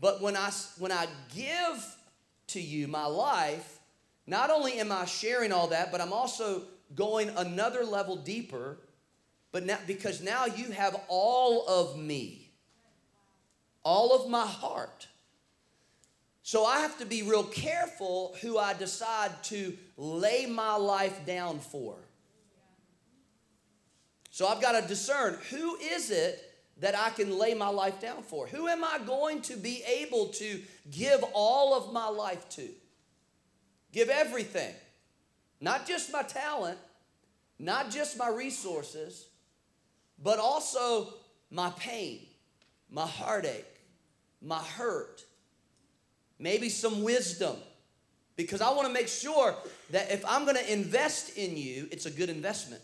But 0.00 0.22
when 0.22 0.36
I, 0.36 0.50
when 0.78 0.90
I 0.90 1.06
give 1.34 1.96
to 2.48 2.60
you 2.60 2.88
my 2.88 3.06
life, 3.06 3.78
not 4.26 4.50
only 4.50 4.78
am 4.78 4.92
I 4.92 5.04
sharing 5.04 5.52
all 5.52 5.68
that, 5.68 5.90
but 5.90 6.00
I'm 6.00 6.12
also 6.12 6.62
going 6.94 7.30
another 7.30 7.84
level 7.84 8.16
deeper, 8.16 8.78
but 9.50 9.64
now 9.64 9.78
because 9.86 10.22
now 10.22 10.46
you 10.46 10.70
have 10.72 11.00
all 11.08 11.66
of 11.66 11.98
me, 11.98 12.50
all 13.82 14.14
of 14.14 14.30
my 14.30 14.46
heart. 14.46 15.08
So 16.44 16.64
I 16.64 16.80
have 16.80 16.98
to 16.98 17.06
be 17.06 17.22
real 17.22 17.44
careful 17.44 18.36
who 18.42 18.58
I 18.58 18.74
decide 18.74 19.30
to 19.44 19.76
lay 19.96 20.46
my 20.46 20.76
life 20.76 21.24
down 21.24 21.60
for. 21.60 21.96
So 24.30 24.48
I've 24.48 24.60
got 24.60 24.80
to 24.80 24.88
discern 24.88 25.38
who 25.50 25.76
is 25.76 26.10
it 26.10 26.52
that 26.80 26.98
I 26.98 27.10
can 27.10 27.38
lay 27.38 27.54
my 27.54 27.68
life 27.68 28.00
down 28.00 28.22
for? 28.22 28.46
Who 28.48 28.66
am 28.66 28.82
I 28.82 28.98
going 29.06 29.40
to 29.42 29.56
be 29.56 29.84
able 29.84 30.28
to 30.28 30.60
give 30.90 31.22
all 31.32 31.74
of 31.74 31.92
my 31.92 32.08
life 32.08 32.48
to? 32.50 32.68
Give 33.92 34.08
everything. 34.08 34.74
Not 35.60 35.86
just 35.86 36.12
my 36.12 36.22
talent, 36.22 36.78
not 37.58 37.90
just 37.90 38.18
my 38.18 38.28
resources, 38.28 39.26
but 40.20 40.38
also 40.38 41.14
my 41.50 41.70
pain, 41.78 42.20
my 42.90 43.06
heartache, 43.06 43.64
my 44.40 44.58
hurt, 44.58 45.24
maybe 46.38 46.68
some 46.68 47.02
wisdom. 47.02 47.56
Because 48.34 48.60
I 48.60 48.70
want 48.70 48.88
to 48.88 48.92
make 48.92 49.08
sure 49.08 49.54
that 49.90 50.10
if 50.10 50.24
I'm 50.26 50.44
going 50.44 50.56
to 50.56 50.72
invest 50.72 51.36
in 51.36 51.56
you, 51.56 51.86
it's 51.92 52.06
a 52.06 52.10
good 52.10 52.30
investment. 52.30 52.82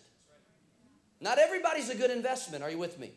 Not 1.21 1.39
everybody's 1.39 1.89
a 1.89 1.97
good 1.97 2.11
investment. 2.11 2.63
Are 2.63 2.71
you 2.71 2.79
with 2.79 2.99
me? 2.99 3.11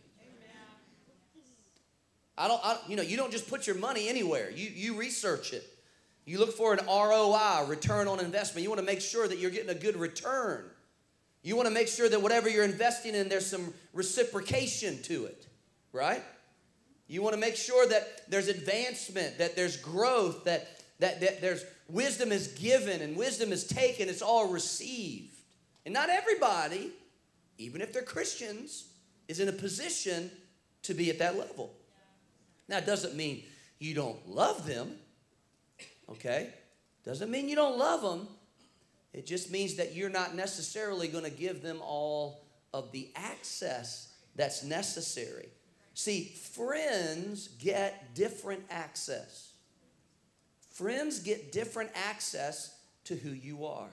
I 2.38 2.48
don't, 2.48 2.62
I, 2.64 2.78
you 2.88 2.96
know, 2.96 3.04
you 3.04 3.18
don't 3.18 3.32
just 3.32 3.50
put 3.50 3.68
your 3.68 3.76
money 3.76 4.08
anywhere. 4.10 4.50
You, 4.50 4.70
you 4.70 4.98
research 4.98 5.54
it. 5.54 5.64
You 6.26 6.40
look 6.40 6.56
for 6.56 6.74
an 6.74 6.86
ROI, 6.86 7.66
return 7.68 8.08
on 8.08 8.20
investment. 8.20 8.64
You 8.64 8.70
want 8.70 8.80
to 8.80 8.86
make 8.86 9.02
sure 9.02 9.28
that 9.28 9.40
you're 9.40 9.52
getting 9.52 9.70
a 9.70 9.76
good 9.76 9.98
return. 9.98 10.66
You 11.44 11.56
want 11.56 11.68
to 11.68 11.74
make 11.74 11.88
sure 11.88 12.08
that 12.08 12.22
whatever 12.22 12.50
you're 12.50 12.64
investing 12.64 13.16
in, 13.16 13.28
there's 13.28 13.48
some 13.48 13.74
reciprocation 13.94 15.02
to 15.04 15.26
it, 15.26 15.48
right? 15.92 16.24
You 17.08 17.24
want 17.24 17.34
to 17.34 17.40
make 17.40 17.56
sure 17.56 17.88
that 17.88 18.30
there's 18.30 18.48
advancement, 18.48 19.40
that 19.40 19.56
there's 19.56 19.78
growth, 19.78 20.44
that, 20.44 20.80
that, 21.00 21.20
that 21.22 21.42
there's 21.42 21.66
wisdom 21.90 22.32
is 22.32 22.48
given 22.50 23.02
and 23.02 23.18
wisdom 23.18 23.52
is 23.52 23.66
taken, 23.66 24.08
it's 24.08 24.22
all 24.22 24.48
received. 24.48 25.36
And 25.86 25.94
not 25.94 26.10
everybody, 26.10 26.92
even 27.58 27.82
if 27.82 27.92
they're 27.92 28.04
Christians, 28.04 28.86
is 29.28 29.40
in 29.40 29.50
a 29.50 29.54
position 29.54 30.30
to 30.84 30.94
be 30.94 31.10
at 31.10 31.20
that 31.20 31.38
level. 31.38 31.74
Now, 32.68 32.78
it 32.78 32.86
doesn't 32.86 33.16
mean 33.16 33.44
you 33.80 33.96
don't 33.96 34.30
love 34.30 34.66
them 34.68 34.96
okay? 36.12 36.54
Doesn't 37.04 37.32
mean 37.32 37.50
you 37.50 37.56
don't 37.56 37.78
love 37.78 38.02
them. 38.02 38.28
It 39.14 39.26
just 39.26 39.52
means 39.52 39.76
that 39.76 39.96
you're 39.96 40.10
not 40.10 40.36
necessarily 40.36 41.08
going 41.08 41.26
to 41.26 41.32
give 41.32 41.62
them 41.62 41.80
all 41.82 42.46
of 42.74 42.92
the 42.92 43.10
access 43.16 44.14
that's 44.36 44.64
necessary. 44.64 45.50
See, 45.94 46.34
friends 46.56 47.50
get 47.60 48.16
different 48.16 48.64
access. 48.70 49.52
Friends 50.70 51.20
get 51.20 51.52
different 51.52 51.92
access 51.94 52.78
to 53.06 53.16
who 53.16 53.32
you 53.32 53.66
are. 53.66 53.90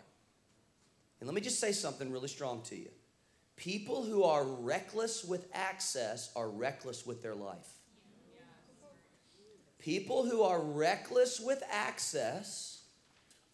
And 1.20 1.26
let 1.26 1.34
me 1.34 1.40
just 1.40 1.58
say 1.58 1.72
something 1.72 2.12
really 2.12 2.28
strong 2.28 2.62
to 2.62 2.76
you. 2.76 2.90
People 3.56 4.04
who 4.04 4.22
are 4.22 4.44
reckless 4.44 5.24
with 5.24 5.48
access 5.52 6.30
are 6.36 6.48
reckless 6.48 7.04
with 7.04 7.22
their 7.22 7.34
life. 7.34 7.77
People 9.78 10.28
who 10.28 10.42
are 10.42 10.60
reckless 10.60 11.40
with 11.40 11.62
access 11.70 12.82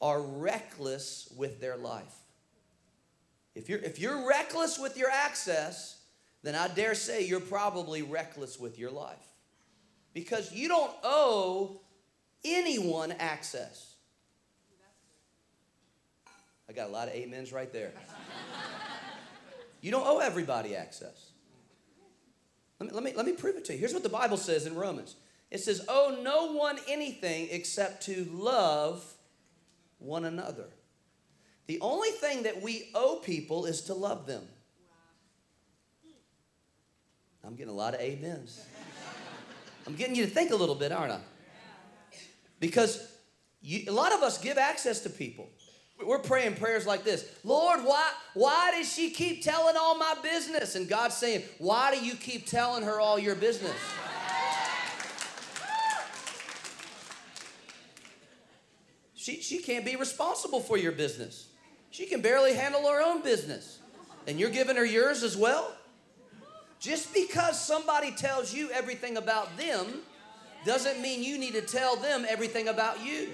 are 0.00 0.20
reckless 0.20 1.32
with 1.36 1.60
their 1.60 1.76
life. 1.76 2.14
If 3.54 3.68
you're, 3.68 3.78
if 3.78 3.98
you're 3.98 4.26
reckless 4.26 4.78
with 4.78 4.96
your 4.96 5.10
access, 5.10 5.98
then 6.42 6.54
I 6.54 6.68
dare 6.68 6.94
say 6.94 7.24
you're 7.24 7.40
probably 7.40 8.02
reckless 8.02 8.58
with 8.58 8.78
your 8.78 8.90
life. 8.90 9.26
Because 10.12 10.52
you 10.52 10.68
don't 10.68 10.92
owe 11.02 11.80
anyone 12.44 13.12
access. 13.12 13.94
I 16.68 16.72
got 16.72 16.88
a 16.88 16.92
lot 16.92 17.08
of 17.08 17.14
amens 17.14 17.52
right 17.52 17.72
there. 17.72 17.92
You 19.80 19.90
don't 19.90 20.06
owe 20.06 20.18
everybody 20.18 20.74
access. 20.74 21.30
Let 22.80 22.88
me, 22.88 22.94
let, 22.94 23.04
me, 23.04 23.12
let 23.14 23.26
me 23.26 23.32
prove 23.32 23.56
it 23.56 23.64
to 23.66 23.72
you. 23.72 23.78
Here's 23.78 23.92
what 23.92 24.02
the 24.02 24.08
Bible 24.08 24.36
says 24.36 24.66
in 24.66 24.74
Romans 24.74 25.16
it 25.54 25.60
says, 25.60 25.84
Owe 25.88 26.18
no 26.20 26.52
one 26.52 26.80
anything 26.88 27.46
except 27.52 28.02
to 28.06 28.28
love 28.32 29.04
one 29.98 30.24
another. 30.24 30.66
The 31.68 31.78
only 31.80 32.10
thing 32.10 32.42
that 32.42 32.60
we 32.60 32.90
owe 32.92 33.20
people 33.24 33.64
is 33.64 33.82
to 33.82 33.94
love 33.94 34.26
them. 34.26 34.42
I'm 37.44 37.54
getting 37.54 37.72
a 37.72 37.76
lot 37.76 37.94
of 37.94 38.00
amens. 38.00 38.66
I'm 39.86 39.94
getting 39.94 40.16
you 40.16 40.24
to 40.24 40.30
think 40.30 40.50
a 40.50 40.56
little 40.56 40.74
bit, 40.74 40.90
aren't 40.90 41.12
I? 41.12 41.20
Because 42.58 43.06
you, 43.62 43.84
a 43.88 43.92
lot 43.92 44.12
of 44.12 44.22
us 44.22 44.38
give 44.38 44.58
access 44.58 45.00
to 45.00 45.10
people. 45.10 45.48
We're 46.04 46.18
praying 46.18 46.56
prayers 46.56 46.84
like 46.84 47.04
this 47.04 47.30
Lord, 47.44 47.84
why, 47.84 48.10
why 48.34 48.72
does 48.76 48.92
she 48.92 49.10
keep 49.10 49.44
telling 49.44 49.76
all 49.78 49.96
my 49.96 50.16
business? 50.20 50.74
And 50.74 50.88
God's 50.88 51.16
saying, 51.16 51.44
Why 51.58 51.94
do 51.94 52.04
you 52.04 52.16
keep 52.16 52.48
telling 52.48 52.82
her 52.82 52.98
all 52.98 53.20
your 53.20 53.36
business? 53.36 53.76
She, 59.24 59.40
she 59.40 59.60
can't 59.60 59.86
be 59.86 59.96
responsible 59.96 60.60
for 60.60 60.76
your 60.76 60.92
business. 60.92 61.46
She 61.90 62.04
can 62.04 62.20
barely 62.20 62.52
handle 62.52 62.86
her 62.86 63.00
own 63.02 63.22
business. 63.22 63.78
And 64.26 64.38
you're 64.38 64.50
giving 64.50 64.76
her 64.76 64.84
yours 64.84 65.22
as 65.22 65.34
well? 65.34 65.74
Just 66.78 67.14
because 67.14 67.58
somebody 67.58 68.10
tells 68.10 68.52
you 68.52 68.68
everything 68.70 69.16
about 69.16 69.56
them 69.56 70.02
doesn't 70.66 71.00
mean 71.00 71.22
you 71.22 71.38
need 71.38 71.54
to 71.54 71.62
tell 71.62 71.96
them 71.96 72.26
everything 72.28 72.68
about 72.68 73.02
you. 73.02 73.30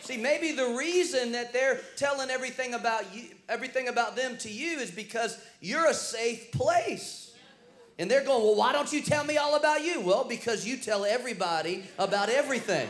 See, 0.00 0.16
maybe 0.16 0.50
the 0.50 0.74
reason 0.76 1.30
that 1.30 1.52
they're 1.52 1.78
telling 1.94 2.28
everything 2.28 2.74
about 2.74 3.14
you, 3.14 3.26
everything 3.48 3.86
about 3.86 4.16
them 4.16 4.36
to 4.38 4.50
you 4.50 4.80
is 4.80 4.90
because 4.90 5.38
you're 5.60 5.86
a 5.86 5.94
safe 5.94 6.50
place. 6.50 7.36
And 8.00 8.10
they're 8.10 8.24
going, 8.24 8.42
"Well, 8.42 8.56
why 8.56 8.72
don't 8.72 8.92
you 8.92 9.00
tell 9.00 9.22
me 9.22 9.36
all 9.36 9.54
about 9.54 9.84
you?" 9.84 10.00
Well, 10.00 10.24
because 10.24 10.66
you 10.66 10.76
tell 10.76 11.04
everybody 11.04 11.84
about 12.00 12.30
everything. 12.30 12.88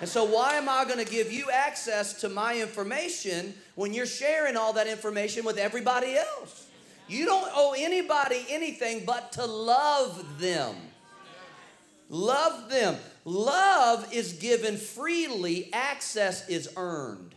And 0.00 0.08
so, 0.08 0.24
why 0.24 0.54
am 0.54 0.68
I 0.68 0.84
going 0.86 1.04
to 1.04 1.10
give 1.10 1.30
you 1.30 1.50
access 1.50 2.20
to 2.22 2.30
my 2.30 2.58
information 2.58 3.52
when 3.74 3.92
you're 3.92 4.06
sharing 4.06 4.56
all 4.56 4.72
that 4.72 4.86
information 4.86 5.44
with 5.44 5.58
everybody 5.58 6.16
else? 6.16 6.66
You 7.06 7.26
don't 7.26 7.50
owe 7.54 7.74
anybody 7.76 8.46
anything 8.48 9.04
but 9.04 9.32
to 9.32 9.44
love 9.44 10.40
them. 10.40 10.74
Love 12.08 12.70
them. 12.70 12.96
Love 13.24 14.12
is 14.12 14.34
given 14.34 14.76
freely, 14.76 15.70
access 15.72 16.48
is 16.48 16.72
earned. 16.76 17.34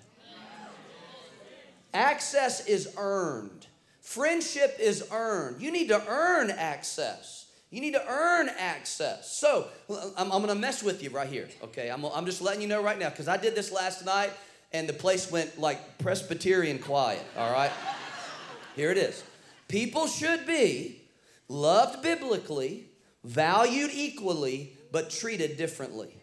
Access 1.94 2.66
is 2.66 2.94
earned. 2.98 3.68
Friendship 4.02 4.78
is 4.80 5.08
earned. 5.12 5.62
You 5.62 5.72
need 5.72 5.90
to 5.90 6.04
earn 6.08 6.50
access. 6.50 7.43
You 7.74 7.82
need 7.82 7.96
to 7.96 8.08
earn 8.08 8.52
access. 8.60 9.36
So 9.36 9.68
I'm, 10.16 10.32
I'm 10.32 10.44
going 10.44 10.50
to 10.50 10.56
mess 10.56 10.84
with 10.84 11.02
you 11.02 11.10
right 11.10 11.28
here, 11.28 11.50
okay? 11.64 11.90
I'm, 11.90 12.06
I'm 12.06 12.28
just 12.28 12.40
letting 12.40 12.62
you 12.62 12.68
know 12.68 12.84
right 12.84 13.00
now 13.00 13.10
because 13.10 13.28
I 13.28 13.36
did 13.36 13.56
this 13.56 13.72
last 13.72 14.06
night 14.06 14.30
and 14.74 14.88
the 14.88 14.94
place 14.94 15.32
went 15.32 15.60
like 15.60 15.98
Presbyterian 15.98 16.78
quiet, 16.78 17.26
all 17.36 17.52
right? 17.52 17.72
Here 18.76 18.92
it 18.92 19.00
is. 19.00 19.24
People 19.68 20.06
should 20.06 20.46
be 20.46 21.02
loved 21.48 22.04
biblically, 22.04 22.90
valued 23.24 23.90
equally, 23.92 24.78
but 24.92 25.10
treated 25.10 25.58
differently. 25.58 26.16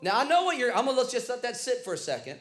Now 0.00 0.20
I 0.20 0.24
know 0.24 0.44
what 0.44 0.56
you're, 0.56 0.74
I'm 0.74 0.86
gonna 0.86 0.96
let's 0.96 1.12
just 1.12 1.28
let 1.28 1.42
that 1.42 1.58
sit 1.58 1.84
for 1.84 1.92
a 1.92 1.98
second 1.98 2.40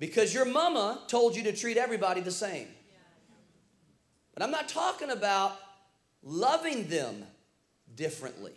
because 0.00 0.34
your 0.34 0.46
mama 0.46 1.02
told 1.06 1.36
you 1.36 1.44
to 1.44 1.52
treat 1.52 1.76
everybody 1.76 2.22
the 2.22 2.32
same. 2.32 2.66
But 4.34 4.42
I'm 4.42 4.50
not 4.50 4.68
talking 4.68 5.10
about 5.10 5.60
loving 6.24 6.88
them 6.88 7.24
differently. 7.94 8.52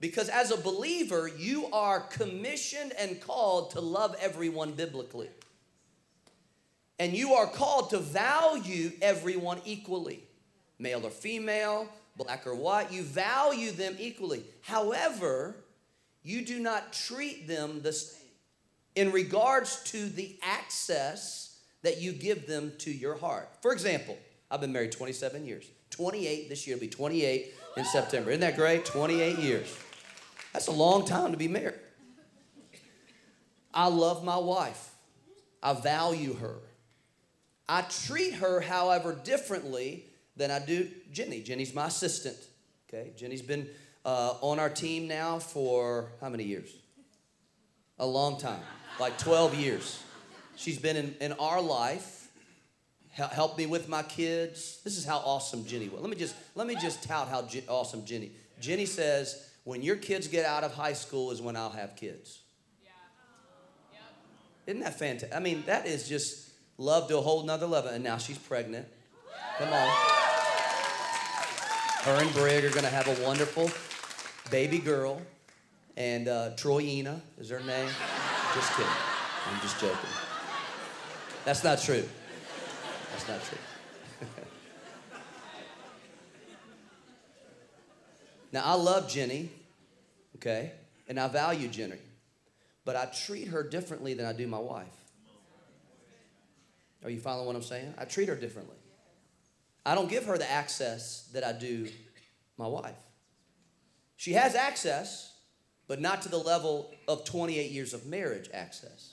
Because 0.00 0.28
as 0.28 0.50
a 0.50 0.56
believer, 0.56 1.28
you 1.28 1.66
are 1.72 2.00
commissioned 2.00 2.92
and 2.98 3.20
called 3.20 3.70
to 3.72 3.80
love 3.80 4.14
everyone 4.20 4.72
biblically. 4.72 5.28
And 6.98 7.14
you 7.14 7.32
are 7.34 7.46
called 7.46 7.90
to 7.90 7.98
value 7.98 8.92
everyone 9.02 9.60
equally, 9.64 10.22
male 10.78 11.04
or 11.04 11.10
female, 11.10 11.88
black 12.16 12.46
or 12.46 12.54
white. 12.54 12.92
You 12.92 13.02
value 13.02 13.72
them 13.72 13.96
equally. 13.98 14.44
However, 14.62 15.56
you 16.22 16.44
do 16.44 16.60
not 16.60 16.92
treat 16.92 17.48
them 17.48 17.82
the 17.82 17.92
same 17.92 18.20
in 18.94 19.10
regards 19.10 19.82
to 19.84 20.08
the 20.08 20.38
access 20.42 21.58
that 21.82 22.00
you 22.00 22.12
give 22.12 22.46
them 22.46 22.72
to 22.78 22.90
your 22.90 23.16
heart. 23.16 23.48
For 23.60 23.72
example, 23.72 24.16
I've 24.50 24.60
been 24.60 24.72
married 24.72 24.92
27 24.92 25.44
years. 25.44 25.64
28 25.94 26.48
this 26.48 26.66
year, 26.66 26.76
will 26.76 26.80
be 26.80 26.88
28 26.88 27.54
in 27.76 27.84
September. 27.84 28.30
Isn't 28.30 28.40
that 28.40 28.56
great? 28.56 28.84
28 28.84 29.38
years. 29.38 29.78
That's 30.52 30.66
a 30.66 30.72
long 30.72 31.06
time 31.06 31.30
to 31.30 31.38
be 31.38 31.46
married. 31.46 31.78
I 33.72 33.86
love 33.86 34.24
my 34.24 34.36
wife. 34.36 34.90
I 35.62 35.72
value 35.72 36.34
her. 36.34 36.56
I 37.68 37.82
treat 37.82 38.34
her, 38.34 38.60
however, 38.60 39.12
differently 39.24 40.06
than 40.36 40.50
I 40.50 40.58
do 40.58 40.88
Jenny. 41.12 41.40
Jenny's 41.42 41.72
my 41.72 41.86
assistant. 41.86 42.36
Okay, 42.88 43.12
Jenny's 43.16 43.42
been 43.42 43.68
uh, 44.04 44.34
on 44.40 44.58
our 44.58 44.68
team 44.68 45.06
now 45.06 45.38
for 45.38 46.10
how 46.20 46.28
many 46.28 46.44
years? 46.44 46.74
A 48.00 48.06
long 48.06 48.38
time, 48.38 48.60
like 48.98 49.16
12 49.18 49.54
years. 49.54 50.02
She's 50.56 50.78
been 50.78 50.96
in, 50.96 51.14
in 51.20 51.32
our 51.34 51.60
life 51.60 52.23
help 53.14 53.56
me 53.56 53.66
with 53.66 53.88
my 53.88 54.02
kids. 54.02 54.80
This 54.84 54.96
is 54.96 55.04
how 55.04 55.18
awesome 55.18 55.64
Jenny 55.64 55.88
was. 55.88 56.00
Let 56.00 56.10
me 56.10 56.16
just 56.16 56.34
let 56.54 56.66
me 56.66 56.74
just 56.74 57.02
tout 57.04 57.28
how 57.28 57.46
awesome 57.68 58.04
Jenny. 58.04 58.32
Jenny 58.60 58.86
says, 58.86 59.50
"When 59.64 59.82
your 59.82 59.96
kids 59.96 60.28
get 60.28 60.44
out 60.44 60.64
of 60.64 60.74
high 60.74 60.92
school 60.92 61.30
is 61.30 61.40
when 61.40 61.56
I'll 61.56 61.70
have 61.70 61.96
kids." 61.96 62.40
Yeah. 62.82 62.90
Yep. 63.92 64.02
Isn't 64.66 64.80
that 64.80 64.98
fantastic? 64.98 65.34
I 65.34 65.40
mean, 65.40 65.62
that 65.66 65.86
is 65.86 66.08
just 66.08 66.50
love 66.78 67.08
to 67.08 67.18
a 67.18 67.20
whole 67.20 67.42
nother 67.44 67.66
level. 67.66 67.90
And 67.90 68.02
now 68.02 68.18
she's 68.18 68.38
pregnant. 68.38 68.86
Come 69.58 69.68
on. 69.68 69.88
Her 72.02 72.20
and 72.20 72.32
Brig 72.34 72.64
are 72.64 72.70
going 72.70 72.84
to 72.84 72.90
have 72.90 73.08
a 73.08 73.24
wonderful 73.24 73.70
baby 74.50 74.78
girl. 74.78 75.22
And 75.96 76.28
uh, 76.28 76.50
Troyina 76.56 77.20
is 77.38 77.50
her 77.50 77.60
name. 77.60 77.88
Just 78.54 78.72
kidding. 78.72 78.90
I'm 79.46 79.60
just 79.60 79.80
joking. 79.80 80.10
That's 81.44 81.62
not 81.62 81.80
true. 81.80 82.04
That's 83.14 83.28
not 83.28 83.44
true. 83.44 83.58
now, 88.52 88.62
I 88.64 88.74
love 88.74 89.08
Jenny, 89.08 89.50
okay, 90.36 90.72
and 91.06 91.20
I 91.20 91.28
value 91.28 91.68
Jenny, 91.68 91.98
but 92.84 92.96
I 92.96 93.04
treat 93.04 93.48
her 93.48 93.62
differently 93.62 94.14
than 94.14 94.26
I 94.26 94.32
do 94.32 94.48
my 94.48 94.58
wife. 94.58 94.86
Are 97.04 97.10
you 97.10 97.20
following 97.20 97.46
what 97.46 97.54
I'm 97.54 97.62
saying? 97.62 97.94
I 97.98 98.04
treat 98.04 98.28
her 98.28 98.34
differently. 98.34 98.76
I 99.86 99.94
don't 99.94 100.10
give 100.10 100.24
her 100.24 100.36
the 100.36 100.50
access 100.50 101.28
that 101.34 101.44
I 101.44 101.52
do 101.52 101.86
my 102.58 102.66
wife. 102.66 102.96
She 104.16 104.32
has 104.32 104.56
access, 104.56 105.34
but 105.86 106.00
not 106.00 106.22
to 106.22 106.28
the 106.28 106.38
level 106.38 106.90
of 107.06 107.24
28 107.24 107.70
years 107.70 107.94
of 107.94 108.06
marriage 108.06 108.50
access. 108.52 109.12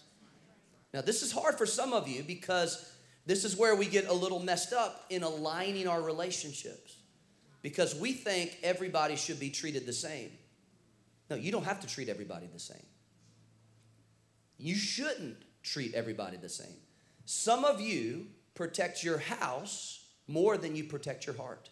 Now, 0.91 1.01
this 1.01 1.21
is 1.21 1.31
hard 1.31 1.59
for 1.59 1.67
some 1.67 1.93
of 1.93 2.07
you 2.07 2.23
because 2.23 2.91
this 3.25 3.45
is 3.45 3.55
where 3.55 3.75
we 3.75 3.85
get 3.85 4.07
a 4.07 4.13
little 4.13 4.39
messed 4.39 4.73
up 4.73 5.05
in 5.09 5.23
aligning 5.23 5.87
our 5.87 6.01
relationships 6.01 6.97
because 7.61 7.95
we 7.95 8.13
think 8.13 8.57
everybody 8.63 9.15
should 9.15 9.39
be 9.39 9.49
treated 9.49 9.85
the 9.85 9.93
same. 9.93 10.31
No, 11.29 11.35
you 11.35 11.51
don't 11.51 11.63
have 11.63 11.79
to 11.81 11.87
treat 11.87 12.09
everybody 12.09 12.47
the 12.51 12.59
same. 12.59 12.85
You 14.57 14.75
shouldn't 14.75 15.37
treat 15.63 15.93
everybody 15.93 16.37
the 16.37 16.49
same. 16.49 16.75
Some 17.25 17.63
of 17.63 17.79
you 17.79 18.27
protect 18.55 19.03
your 19.03 19.19
house 19.19 20.03
more 20.27 20.57
than 20.57 20.75
you 20.75 20.83
protect 20.83 21.25
your 21.25 21.35
heart. 21.35 21.69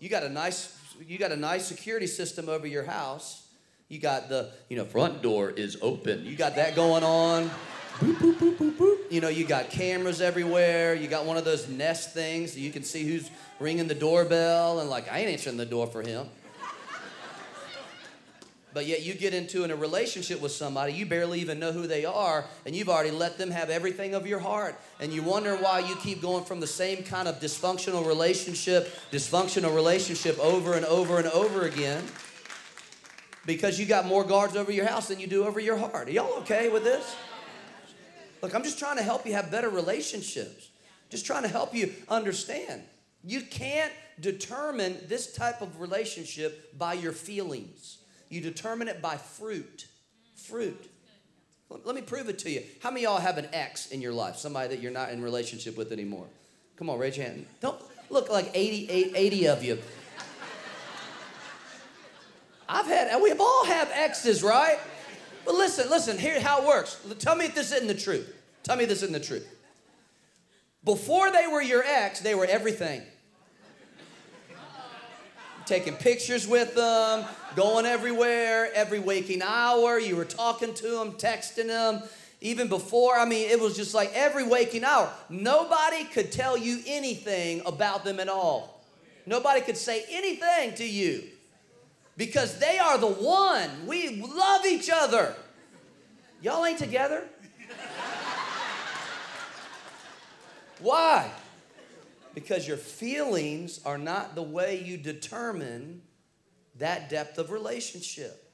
You 0.00 0.08
got 0.08 0.22
a 0.22 0.28
nice 0.28 0.76
you 1.00 1.18
got 1.18 1.32
a 1.32 1.36
nice 1.36 1.66
security 1.66 2.06
system 2.06 2.48
over 2.48 2.66
your 2.66 2.84
house. 2.84 3.48
You 3.88 3.98
got 3.98 4.28
the, 4.28 4.50
you 4.68 4.76
know, 4.76 4.84
front 4.84 5.22
door 5.22 5.50
is 5.50 5.76
open. 5.82 6.24
You 6.24 6.36
got 6.36 6.56
that 6.56 6.74
going 6.74 7.02
on. 7.02 7.50
Boop, 8.00 8.16
boop, 8.16 8.34
boop, 8.34 8.56
boop, 8.56 8.76
boop. 8.76 8.98
You 9.10 9.20
know, 9.20 9.28
you 9.28 9.46
got 9.46 9.70
cameras 9.70 10.20
everywhere. 10.20 10.94
You 10.94 11.06
got 11.06 11.24
one 11.26 11.36
of 11.36 11.44
those 11.44 11.68
Nest 11.68 12.12
things 12.12 12.52
so 12.52 12.58
you 12.58 12.70
can 12.70 12.82
see 12.82 13.04
who's 13.04 13.30
ringing 13.60 13.86
the 13.86 13.94
doorbell 13.94 14.80
and 14.80 14.90
like, 14.90 15.10
I 15.10 15.18
ain't 15.20 15.30
answering 15.30 15.56
the 15.56 15.66
door 15.66 15.86
for 15.86 16.02
him. 16.02 16.26
But 18.72 18.86
yet 18.86 19.02
you 19.02 19.14
get 19.14 19.32
into 19.32 19.62
in 19.62 19.70
a 19.70 19.76
relationship 19.76 20.40
with 20.40 20.50
somebody, 20.50 20.92
you 20.92 21.06
barely 21.06 21.40
even 21.40 21.60
know 21.60 21.70
who 21.70 21.86
they 21.86 22.04
are, 22.04 22.44
and 22.66 22.74
you've 22.74 22.88
already 22.88 23.12
let 23.12 23.38
them 23.38 23.52
have 23.52 23.70
everything 23.70 24.16
of 24.16 24.26
your 24.26 24.40
heart. 24.40 24.74
And 24.98 25.12
you 25.12 25.22
wonder 25.22 25.54
why 25.54 25.78
you 25.78 25.94
keep 26.02 26.20
going 26.20 26.44
from 26.44 26.58
the 26.58 26.66
same 26.66 27.04
kind 27.04 27.28
of 27.28 27.38
dysfunctional 27.38 28.04
relationship, 28.04 28.92
dysfunctional 29.12 29.72
relationship 29.72 30.36
over 30.40 30.74
and 30.74 30.84
over 30.86 31.18
and 31.18 31.28
over 31.28 31.66
again. 31.66 32.02
because 33.46 33.78
you 33.78 33.86
got 33.86 34.06
more 34.06 34.24
guards 34.24 34.56
over 34.56 34.72
your 34.72 34.86
house 34.86 35.08
than 35.08 35.20
you 35.20 35.26
do 35.26 35.44
over 35.46 35.60
your 35.60 35.76
heart. 35.76 36.08
Are 36.08 36.10
y'all 36.10 36.38
okay 36.40 36.68
with 36.68 36.84
this? 36.84 37.14
Look, 38.44 38.54
I'm 38.54 38.62
just 38.62 38.78
trying 38.78 38.98
to 38.98 39.02
help 39.02 39.24
you 39.24 39.32
have 39.32 39.50
better 39.50 39.70
relationships. 39.70 40.68
Just 41.08 41.24
trying 41.24 41.44
to 41.44 41.48
help 41.48 41.74
you 41.74 41.94
understand. 42.10 42.82
You 43.22 43.40
can't 43.40 43.90
determine 44.20 44.98
this 45.08 45.32
type 45.32 45.62
of 45.62 45.80
relationship 45.80 46.76
by 46.76 46.92
your 46.92 47.12
feelings. 47.12 48.00
You 48.28 48.42
determine 48.42 48.88
it 48.88 49.00
by 49.00 49.16
fruit. 49.16 49.86
Fruit. 50.36 50.90
Let 51.70 51.94
me 51.94 52.02
prove 52.02 52.28
it 52.28 52.38
to 52.40 52.50
you. 52.50 52.64
How 52.82 52.90
many 52.90 53.04
y'all 53.04 53.18
have 53.18 53.38
an 53.38 53.48
ex 53.54 53.90
in 53.90 54.02
your 54.02 54.12
life? 54.12 54.36
Somebody 54.36 54.68
that 54.74 54.82
you're 54.82 54.92
not 54.92 55.08
in 55.08 55.22
relationship 55.22 55.78
with 55.78 55.90
anymore? 55.90 56.26
Come 56.76 56.90
on, 56.90 56.98
raise 56.98 57.16
your 57.16 57.24
hand. 57.24 57.46
Don't 57.62 57.80
look 58.10 58.28
like 58.28 58.50
80, 58.52 59.14
80 59.16 59.48
of 59.48 59.64
you. 59.64 59.78
I've 62.68 62.84
had, 62.84 63.18
we've 63.22 63.40
all 63.40 63.64
have 63.64 63.90
exes, 63.90 64.42
right? 64.42 64.76
But 65.46 65.54
listen, 65.54 65.88
listen, 65.88 66.18
here 66.18 66.38
how 66.40 66.60
it 66.60 66.68
works. 66.68 67.00
Tell 67.18 67.36
me 67.36 67.46
if 67.46 67.54
this 67.54 67.72
isn't 67.72 67.88
the 67.88 67.94
truth. 67.94 68.33
Tell 68.64 68.76
me 68.76 68.86
this 68.86 69.02
isn't 69.02 69.12
the 69.12 69.20
truth. 69.20 69.46
Before 70.84 71.30
they 71.30 71.46
were 71.46 71.62
your 71.62 71.82
ex, 71.84 72.20
they 72.20 72.34
were 72.34 72.46
everything. 72.46 73.02
Taking 75.66 75.94
pictures 75.94 76.46
with 76.46 76.74
them, 76.74 77.24
going 77.56 77.86
everywhere, 77.86 78.70
every 78.74 78.98
waking 78.98 79.40
hour. 79.42 79.98
You 79.98 80.16
were 80.16 80.26
talking 80.26 80.74
to 80.74 80.90
them, 80.90 81.12
texting 81.12 81.68
them. 81.68 82.02
Even 82.42 82.68
before, 82.68 83.16
I 83.16 83.24
mean, 83.24 83.48
it 83.50 83.58
was 83.58 83.74
just 83.74 83.94
like 83.94 84.10
every 84.14 84.44
waking 84.46 84.84
hour. 84.84 85.10
Nobody 85.30 86.04
could 86.04 86.30
tell 86.30 86.58
you 86.58 86.80
anything 86.86 87.62
about 87.64 88.04
them 88.04 88.20
at 88.20 88.28
all. 88.28 88.84
Nobody 89.24 89.62
could 89.62 89.78
say 89.78 90.04
anything 90.10 90.74
to 90.74 90.86
you 90.86 91.24
because 92.18 92.58
they 92.58 92.78
are 92.78 92.98
the 92.98 93.06
one. 93.06 93.86
We 93.86 94.20
love 94.20 94.66
each 94.66 94.90
other. 94.92 95.34
Y'all 96.42 96.66
ain't 96.66 96.78
together? 96.78 97.24
Why? 100.84 101.30
Because 102.34 102.68
your 102.68 102.76
feelings 102.76 103.80
are 103.86 103.96
not 103.96 104.34
the 104.34 104.42
way 104.42 104.84
you 104.84 104.98
determine 104.98 106.02
that 106.76 107.08
depth 107.08 107.38
of 107.38 107.50
relationship. 107.50 108.52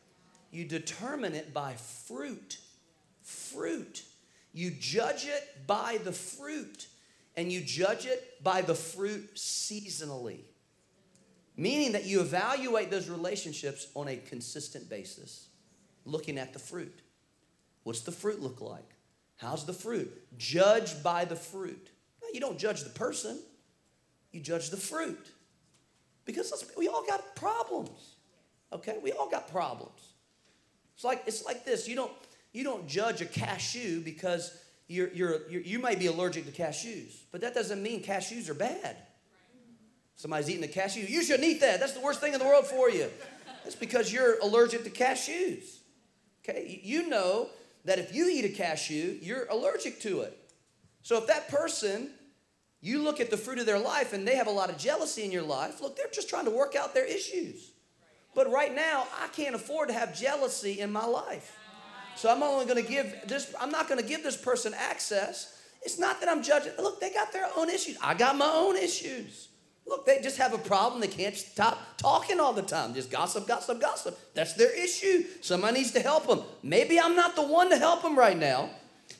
You 0.52 0.64
determine 0.64 1.34
it 1.34 1.52
by 1.52 1.74
fruit. 1.74 2.58
Fruit. 3.22 4.04
You 4.52 4.70
judge 4.70 5.26
it 5.26 5.66
by 5.66 5.98
the 6.04 6.12
fruit, 6.12 6.86
and 7.36 7.50
you 7.50 7.62
judge 7.62 8.06
it 8.06 8.40
by 8.44 8.62
the 8.62 8.76
fruit 8.76 9.34
seasonally. 9.34 10.42
Meaning 11.56 11.92
that 11.92 12.06
you 12.06 12.20
evaluate 12.20 12.92
those 12.92 13.08
relationships 13.08 13.88
on 13.96 14.06
a 14.06 14.16
consistent 14.16 14.88
basis, 14.88 15.48
looking 16.04 16.38
at 16.38 16.52
the 16.52 16.60
fruit. 16.60 17.00
What's 17.82 18.02
the 18.02 18.12
fruit 18.12 18.40
look 18.40 18.60
like? 18.60 18.88
How's 19.36 19.66
the 19.66 19.72
fruit? 19.72 20.12
Judge 20.38 21.02
by 21.02 21.24
the 21.24 21.34
fruit. 21.34 21.90
You 22.32 22.40
don't 22.40 22.58
judge 22.58 22.82
the 22.84 22.90
person, 22.90 23.38
you 24.32 24.40
judge 24.40 24.70
the 24.70 24.76
fruit. 24.76 25.30
Because 26.24 26.64
we 26.76 26.86
all 26.86 27.04
got 27.06 27.34
problems. 27.34 28.14
Okay? 28.72 28.98
We 29.02 29.12
all 29.12 29.28
got 29.28 29.50
problems. 29.50 30.12
It's 30.94 31.02
like 31.02 31.22
it's 31.26 31.44
like 31.44 31.64
this. 31.64 31.88
You 31.88 31.96
don't 31.96 32.12
you 32.52 32.62
don't 32.62 32.86
judge 32.86 33.20
a 33.20 33.26
cashew 33.26 34.00
because 34.00 34.56
you're, 34.90 35.08
you're, 35.12 35.48
you're, 35.48 35.62
you 35.62 35.78
may 35.78 35.94
be 35.94 36.06
allergic 36.06 36.46
to 36.46 36.62
cashews, 36.62 37.20
but 37.30 37.40
that 37.42 37.54
doesn't 37.54 37.80
mean 37.80 38.02
cashews 38.02 38.48
are 38.48 38.54
bad. 38.54 38.96
Somebody's 40.16 40.50
eating 40.50 40.64
a 40.64 40.68
cashew. 40.68 41.06
You 41.08 41.22
shouldn't 41.22 41.48
eat 41.48 41.60
that. 41.60 41.78
That's 41.78 41.92
the 41.92 42.00
worst 42.00 42.20
thing 42.20 42.34
in 42.34 42.40
the 42.40 42.44
world 42.44 42.66
for 42.66 42.90
you. 42.90 43.08
That's 43.62 43.76
because 43.76 44.12
you're 44.12 44.38
allergic 44.40 44.82
to 44.84 44.90
cashews. 44.90 45.78
Okay? 46.42 46.80
You 46.82 47.08
know 47.08 47.48
that 47.84 47.98
if 47.98 48.14
you 48.14 48.28
eat 48.28 48.44
a 48.44 48.48
cashew, 48.48 49.16
you're 49.22 49.46
allergic 49.46 50.00
to 50.00 50.22
it. 50.22 50.36
So 51.02 51.18
if 51.18 51.28
that 51.28 51.48
person, 51.48 52.10
you 52.80 53.02
look 53.02 53.20
at 53.20 53.30
the 53.30 53.36
fruit 53.36 53.58
of 53.58 53.66
their 53.66 53.78
life 53.78 54.12
and 54.12 54.26
they 54.26 54.36
have 54.36 54.46
a 54.46 54.52
lot 54.52 54.70
of 54.70 54.78
jealousy 54.78 55.22
in 55.24 55.30
your 55.30 55.42
life, 55.42 55.80
look, 55.80 55.96
they're 55.96 56.06
just 56.12 56.28
trying 56.28 56.46
to 56.46 56.50
work 56.50 56.74
out 56.74 56.94
their 56.94 57.04
issues. 57.04 57.72
But 58.34 58.50
right 58.50 58.74
now, 58.74 59.06
I 59.22 59.28
can't 59.28 59.54
afford 59.54 59.88
to 59.88 59.94
have 59.94 60.18
jealousy 60.18 60.80
in 60.80 60.92
my 60.92 61.04
life. 61.04 61.56
So 62.16 62.30
I'm 62.30 62.42
only 62.42 62.64
going 62.64 62.82
to 62.82 62.88
give 62.88 63.14
this, 63.26 63.54
I'm 63.60 63.70
not 63.70 63.88
going 63.88 64.00
to 64.00 64.06
give 64.06 64.22
this 64.22 64.36
person 64.36 64.72
access. 64.74 65.56
It's 65.82 65.98
not 65.98 66.20
that 66.20 66.28
I'm 66.28 66.42
judging. 66.42 66.72
Look, 66.78 67.00
they 67.00 67.12
got 67.12 67.32
their 67.32 67.48
own 67.56 67.68
issues. 67.70 67.96
I 68.02 68.14
got 68.14 68.36
my 68.36 68.50
own 68.52 68.76
issues. 68.76 69.48
Look, 69.86 70.06
they 70.06 70.20
just 70.20 70.36
have 70.36 70.52
a 70.52 70.58
problem. 70.58 71.00
They 71.00 71.08
can't 71.08 71.34
stop 71.34 71.78
talking 71.96 72.38
all 72.38 72.52
the 72.52 72.62
time. 72.62 72.94
Just 72.94 73.10
gossip, 73.10 73.48
gossip, 73.48 73.80
gossip. 73.80 74.18
That's 74.34 74.54
their 74.54 74.70
issue. 74.78 75.24
Somebody 75.40 75.78
needs 75.78 75.90
to 75.92 76.00
help 76.00 76.26
them. 76.26 76.42
Maybe 76.62 77.00
I'm 77.00 77.16
not 77.16 77.34
the 77.34 77.42
one 77.42 77.70
to 77.70 77.76
help 77.76 78.02
them 78.02 78.16
right 78.16 78.38
now. 78.38 78.70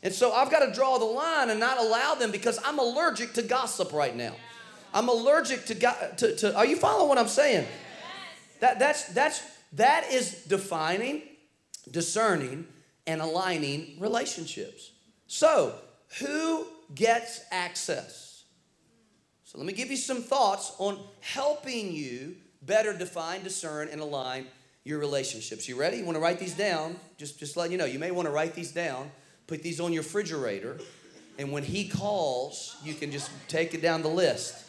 And 0.03 0.15
so 0.15 0.33
I've 0.33 0.51
got 0.51 0.61
to 0.65 0.73
draw 0.73 0.99
the 0.99 1.05
line 1.05 1.51
and 1.51 1.61
not 1.61 1.79
allow 1.79 2.15
them 2.15 2.31
because 2.31 2.59
I'm 2.65 2.79
allergic 2.79 3.35
to 3.35 3.43
gossip 3.43 3.93
right 3.93 4.17
now. 4.17 4.35
I'm 4.95 5.09
allergic 5.09 5.67
to, 5.67 5.75
go- 5.75 6.13
to, 6.17 6.37
to 6.37 6.57
are 6.57 6.67
you 6.67 6.77
following 6.77 7.09
what 7.09 7.19
I'm 7.19 7.29
saying? 7.29 7.67
That, 8.61 8.79
that's, 8.79 9.07
that's, 9.13 9.43
that 9.75 10.11
is 10.11 10.45
defining, 10.45 11.23
discerning, 11.91 12.67
and 13.07 13.21
aligning 13.21 13.97
relationships. 14.01 14.93
So, 15.27 15.75
who 16.19 16.67
gets 16.95 17.43
access? 17.51 18.45
So, 19.45 19.59
let 19.59 19.67
me 19.67 19.73
give 19.73 19.91
you 19.91 19.97
some 19.97 20.23
thoughts 20.23 20.75
on 20.79 20.99
helping 21.21 21.93
you 21.93 22.37
better 22.63 22.97
define, 22.97 23.43
discern, 23.43 23.89
and 23.89 24.01
align 24.01 24.47
your 24.85 24.99
relationships. 24.99 25.69
You 25.69 25.79
ready? 25.79 25.99
You 25.99 26.05
want 26.05 26.17
to 26.17 26.21
write 26.21 26.39
these 26.39 26.55
down? 26.55 26.97
Just, 27.17 27.39
just 27.39 27.57
let 27.57 27.71
you 27.71 27.79
know. 27.79 27.85
You 27.85 27.99
may 27.99 28.11
want 28.11 28.27
to 28.27 28.33
write 28.33 28.55
these 28.55 28.73
down, 28.73 29.11
put 29.51 29.65
these 29.65 29.81
on 29.81 29.93
your 29.93 30.05
refrigerator, 30.05 30.79
and 31.37 31.51
when 31.51 31.65
he 31.65 31.89
calls, 31.89 32.77
you 32.85 32.95
can 32.95 33.11
just 33.11 33.31
take 33.49 33.75
it 33.75 33.83
down 33.83 34.01
the 34.01 34.09
list. 34.09 34.65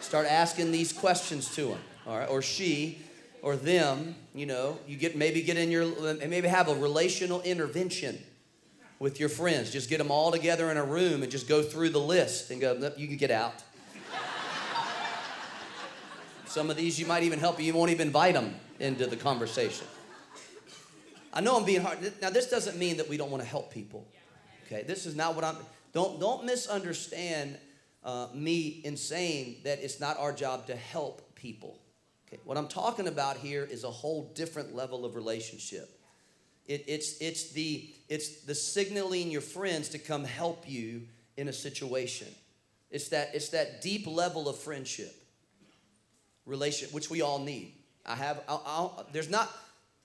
Start 0.00 0.26
asking 0.26 0.72
these 0.72 0.90
questions 0.90 1.54
to 1.54 1.68
him, 1.72 1.78
all 2.06 2.18
right, 2.18 2.28
or 2.30 2.40
she, 2.40 2.98
or 3.42 3.56
them, 3.56 4.16
you 4.34 4.46
know, 4.46 4.78
you 4.88 4.96
get 4.96 5.16
maybe 5.16 5.42
get 5.42 5.58
in 5.58 5.70
your 5.70 5.82
and 6.08 6.30
maybe 6.30 6.48
have 6.48 6.68
a 6.68 6.74
relational 6.74 7.42
intervention 7.42 8.18
with 8.98 9.20
your 9.20 9.28
friends. 9.28 9.70
Just 9.70 9.90
get 9.90 9.98
them 9.98 10.10
all 10.10 10.32
together 10.32 10.70
in 10.70 10.78
a 10.78 10.84
room 10.84 11.22
and 11.22 11.30
just 11.30 11.46
go 11.46 11.62
through 11.62 11.90
the 11.90 12.00
list 12.00 12.50
and 12.50 12.58
go, 12.58 12.92
you 12.96 13.08
can 13.08 13.18
get 13.18 13.30
out. 13.30 13.62
Some 16.46 16.70
of 16.70 16.78
these 16.78 16.98
you 16.98 17.04
might 17.04 17.22
even 17.22 17.38
help 17.38 17.60
you. 17.60 17.66
You 17.66 17.74
won't 17.74 17.90
even 17.90 18.06
invite 18.06 18.32
them 18.32 18.54
into 18.80 19.06
the 19.06 19.16
conversation. 19.16 19.86
I 21.36 21.40
know 21.40 21.56
I'm 21.58 21.64
being 21.64 21.82
hard. 21.82 21.98
Now 22.22 22.30
this 22.30 22.48
doesn't 22.48 22.78
mean 22.78 22.96
that 22.96 23.08
we 23.08 23.16
don't 23.16 23.30
want 23.30 23.42
to 23.42 23.48
help 23.48 23.70
people. 23.70 24.08
Okay, 24.66 24.82
this 24.82 25.04
is 25.04 25.14
not 25.14 25.34
what 25.34 25.44
I'm. 25.44 25.56
Don't 25.92 26.18
don't 26.18 26.44
misunderstand 26.44 27.58
uh, 28.02 28.28
me 28.34 28.80
in 28.84 28.96
saying 28.96 29.56
that 29.64 29.80
it's 29.80 30.00
not 30.00 30.18
our 30.18 30.32
job 30.32 30.66
to 30.68 30.74
help 30.74 31.34
people. 31.34 31.78
Okay, 32.26 32.40
what 32.44 32.56
I'm 32.56 32.68
talking 32.68 33.06
about 33.06 33.36
here 33.36 33.68
is 33.70 33.84
a 33.84 33.90
whole 33.90 34.32
different 34.34 34.74
level 34.74 35.04
of 35.04 35.14
relationship. 35.14 35.90
It, 36.66 36.84
it's, 36.88 37.18
it's, 37.20 37.50
the, 37.50 37.88
it's 38.08 38.40
the 38.40 38.54
signaling 38.54 39.30
your 39.30 39.40
friends 39.40 39.88
to 39.90 39.98
come 39.98 40.24
help 40.24 40.68
you 40.68 41.02
in 41.36 41.48
a 41.48 41.52
situation. 41.52 42.28
It's 42.90 43.08
that, 43.10 43.30
it's 43.34 43.50
that 43.50 43.82
deep 43.82 44.06
level 44.06 44.48
of 44.48 44.58
friendship, 44.58 45.14
relationship, 46.44 46.92
which 46.92 47.08
we 47.08 47.22
all 47.22 47.38
need. 47.38 47.74
I 48.04 48.16
have, 48.16 48.42
I'll, 48.48 48.62
I'll, 48.66 49.06
there's 49.12 49.30
not, 49.30 49.48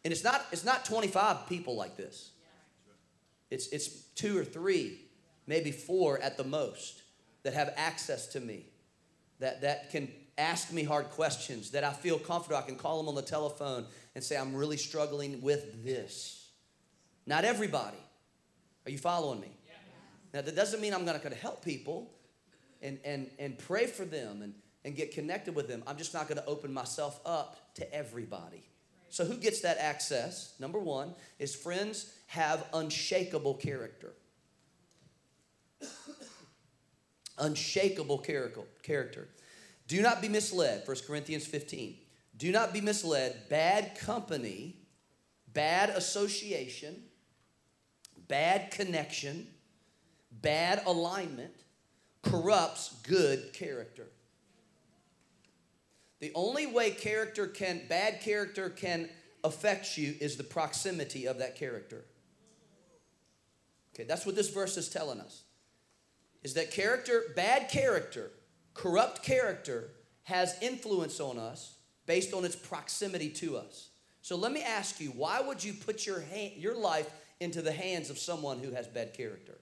and 0.03 0.11
it's 0.11 0.23
not, 0.23 0.45
it's 0.51 0.65
not 0.65 0.85
25 0.85 1.47
people 1.47 1.75
like 1.75 1.95
this. 1.95 2.31
It's, 3.49 3.67
it's 3.67 3.89
two 4.15 4.37
or 4.37 4.45
three, 4.45 4.99
maybe 5.45 5.71
four 5.71 6.19
at 6.19 6.37
the 6.37 6.43
most, 6.43 7.01
that 7.43 7.53
have 7.53 7.73
access 7.75 8.27
to 8.27 8.39
me, 8.39 8.65
that, 9.39 9.61
that 9.61 9.91
can 9.91 10.09
ask 10.37 10.71
me 10.71 10.83
hard 10.83 11.09
questions, 11.09 11.71
that 11.71 11.83
I 11.83 11.91
feel 11.91 12.17
comfortable. 12.17 12.57
I 12.57 12.61
can 12.61 12.77
call 12.77 12.97
them 12.97 13.09
on 13.09 13.15
the 13.15 13.21
telephone 13.21 13.85
and 14.15 14.23
say, 14.23 14.37
I'm 14.37 14.55
really 14.55 14.77
struggling 14.77 15.41
with 15.41 15.83
this. 15.83 16.49
Not 17.25 17.45
everybody. 17.45 17.97
Are 18.85 18.91
you 18.91 18.97
following 18.97 19.41
me? 19.41 19.51
Yeah. 19.67 19.73
Now, 20.33 20.41
that 20.41 20.55
doesn't 20.55 20.81
mean 20.81 20.93
I'm 20.93 21.05
going 21.05 21.19
to 21.19 21.35
help 21.35 21.63
people 21.63 22.11
and, 22.81 22.99
and, 23.03 23.29
and 23.37 23.57
pray 23.57 23.85
for 23.85 24.05
them 24.05 24.41
and, 24.41 24.53
and 24.83 24.95
get 24.95 25.13
connected 25.13 25.55
with 25.55 25.67
them. 25.67 25.83
I'm 25.85 25.97
just 25.97 26.13
not 26.13 26.27
going 26.27 26.39
to 26.39 26.45
open 26.45 26.73
myself 26.73 27.19
up 27.25 27.75
to 27.75 27.93
everybody. 27.93 28.63
So, 29.11 29.25
who 29.25 29.35
gets 29.35 29.59
that 29.61 29.77
access? 29.77 30.53
Number 30.57 30.79
one 30.79 31.13
is 31.37 31.53
friends 31.53 32.13
have 32.27 32.65
unshakable 32.73 33.55
character. 33.55 34.13
unshakable 37.37 38.19
character. 38.19 39.27
Do 39.89 40.01
not 40.01 40.21
be 40.21 40.29
misled, 40.29 40.87
1 40.87 40.97
Corinthians 41.05 41.45
15. 41.45 41.97
Do 42.37 42.53
not 42.53 42.71
be 42.71 42.79
misled. 42.79 43.49
Bad 43.49 43.97
company, 43.99 44.77
bad 45.51 45.89
association, 45.89 47.03
bad 48.29 48.71
connection, 48.71 49.45
bad 50.31 50.83
alignment 50.85 51.53
corrupts 52.21 52.95
good 53.03 53.51
character. 53.51 54.07
The 56.21 56.31
only 56.35 56.67
way 56.67 56.91
character 56.91 57.47
can, 57.47 57.81
bad 57.89 58.21
character 58.21 58.69
can 58.69 59.09
affect 59.43 59.97
you 59.97 60.15
is 60.21 60.37
the 60.37 60.43
proximity 60.43 61.25
of 61.25 61.39
that 61.39 61.57
character. 61.57 62.05
Okay, 63.93 64.05
that's 64.05 64.25
what 64.25 64.35
this 64.35 64.49
verse 64.49 64.77
is 64.77 64.87
telling 64.87 65.19
us. 65.19 65.43
Is 66.43 66.53
that 66.53 66.71
character, 66.71 67.23
bad 67.35 67.69
character, 67.69 68.31
corrupt 68.73 69.23
character, 69.23 69.89
has 70.23 70.55
influence 70.61 71.19
on 71.19 71.37
us 71.37 71.75
based 72.05 72.33
on 72.33 72.45
its 72.45 72.55
proximity 72.55 73.29
to 73.29 73.57
us. 73.57 73.89
So 74.21 74.35
let 74.35 74.51
me 74.51 74.61
ask 74.61 75.01
you, 75.01 75.09
why 75.09 75.41
would 75.41 75.63
you 75.63 75.73
put 75.73 76.05
your, 76.05 76.21
hand, 76.21 76.53
your 76.55 76.75
life 76.75 77.11
into 77.39 77.63
the 77.63 77.71
hands 77.71 78.11
of 78.11 78.19
someone 78.19 78.59
who 78.59 78.71
has 78.71 78.87
bad 78.87 79.15
character? 79.15 79.57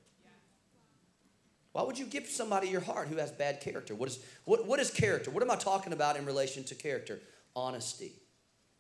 Why 1.80 1.86
would 1.86 1.98
you 1.98 2.08
give 2.08 2.28
somebody 2.28 2.68
your 2.68 2.82
heart 2.82 3.08
who 3.08 3.16
has 3.16 3.32
bad 3.32 3.62
character? 3.62 3.96
What 3.96 4.10
is, 4.10 4.20
what, 4.44 4.68
what 4.68 4.82
is 4.82 4.92
character? 4.92 5.32
What 5.32 5.42
am 5.42 5.50
I 5.50 5.56
talking 5.56 5.94
about 5.94 6.18
in 6.18 6.26
relation 6.26 6.66
to 6.66 6.76
character? 6.76 7.22
Honesty, 7.56 8.12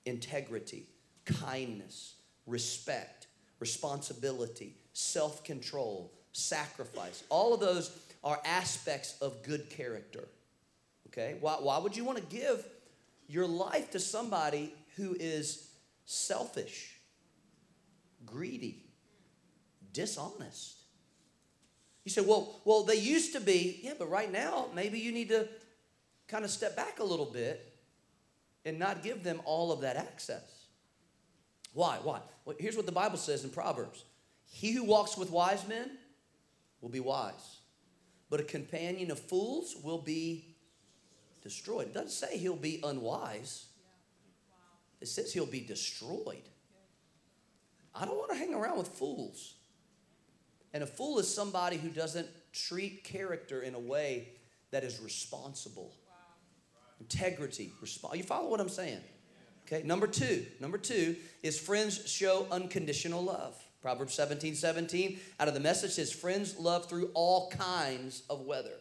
integrity, 0.05 0.83
kindness, 1.23 2.15
respect, 2.45 3.27
responsibility, 3.61 4.75
self 4.91 5.45
control, 5.45 6.11
sacrifice. 6.33 7.23
All 7.29 7.53
of 7.53 7.61
those 7.61 7.97
are 8.21 8.37
aspects 8.43 9.15
of 9.21 9.43
good 9.43 9.69
character. 9.69 10.27
Okay? 11.07 11.37
Why, 11.39 11.53
why 11.53 11.77
would 11.77 11.95
you 11.95 12.03
want 12.03 12.17
to 12.17 12.25
give 12.25 12.65
your 13.29 13.47
life 13.47 13.91
to 13.91 13.99
somebody 14.01 14.73
who 14.97 15.15
is 15.17 15.69
selfish, 16.03 16.99
greedy, 18.25 18.83
dishonest? 19.93 20.78
You 22.05 22.11
say, 22.11 22.21
well, 22.21 22.61
well, 22.65 22.83
they 22.83 22.95
used 22.95 23.33
to 23.33 23.41
be, 23.41 23.79
yeah, 23.83 23.93
but 23.97 24.09
right 24.09 24.31
now, 24.31 24.67
maybe 24.73 24.99
you 24.99 25.11
need 25.11 25.29
to 25.29 25.47
kind 26.27 26.45
of 26.45 26.51
step 26.51 26.75
back 26.75 26.99
a 26.99 27.03
little 27.03 27.25
bit 27.25 27.73
and 28.65 28.79
not 28.79 29.03
give 29.03 29.23
them 29.23 29.41
all 29.45 29.71
of 29.71 29.81
that 29.81 29.95
access. 29.95 30.65
Why? 31.73 31.97
Why? 32.01 32.21
Well, 32.45 32.55
here's 32.59 32.75
what 32.75 32.85
the 32.85 32.91
Bible 32.91 33.17
says 33.17 33.43
in 33.43 33.49
Proverbs 33.49 34.05
He 34.45 34.71
who 34.71 34.83
walks 34.83 35.17
with 35.17 35.29
wise 35.29 35.67
men 35.67 35.91
will 36.81 36.89
be 36.89 36.99
wise, 36.99 37.57
but 38.29 38.39
a 38.39 38.43
companion 38.43 39.11
of 39.11 39.19
fools 39.19 39.75
will 39.83 40.01
be 40.01 40.55
destroyed. 41.41 41.87
It 41.87 41.93
doesn't 41.93 42.09
say 42.09 42.37
he'll 42.37 42.55
be 42.55 42.79
unwise, 42.83 43.65
it 45.01 45.07
says 45.07 45.33
he'll 45.33 45.45
be 45.45 45.61
destroyed. 45.61 46.43
I 47.93 48.05
don't 48.05 48.17
want 48.17 48.31
to 48.31 48.37
hang 48.37 48.53
around 48.53 48.77
with 48.77 48.87
fools. 48.87 49.55
And 50.73 50.83
a 50.83 50.87
fool 50.87 51.19
is 51.19 51.33
somebody 51.33 51.77
who 51.77 51.89
doesn't 51.89 52.27
treat 52.53 53.03
character 53.03 53.61
in 53.61 53.75
a 53.75 53.79
way 53.79 54.29
that 54.71 54.83
is 54.83 54.99
responsible. 54.99 55.93
Integrity, 56.99 57.71
resp- 57.83 58.15
you 58.15 58.23
follow 58.23 58.49
what 58.49 58.59
I'm 58.59 58.69
saying? 58.69 58.99
Okay, 59.65 59.85
number 59.85 60.07
two. 60.07 60.45
Number 60.59 60.77
two 60.77 61.15
is 61.43 61.59
friends 61.59 62.07
show 62.09 62.47
unconditional 62.51 63.23
love. 63.23 63.55
Proverbs 63.81 64.13
17, 64.13 64.55
17, 64.55 65.19
out 65.39 65.47
of 65.47 65.53
the 65.53 65.59
message 65.59 65.91
says, 65.91 66.11
Friends 66.11 66.59
love 66.59 66.89
through 66.89 67.11
all 67.13 67.49
kinds 67.51 68.23
of 68.29 68.41
weather. 68.41 68.75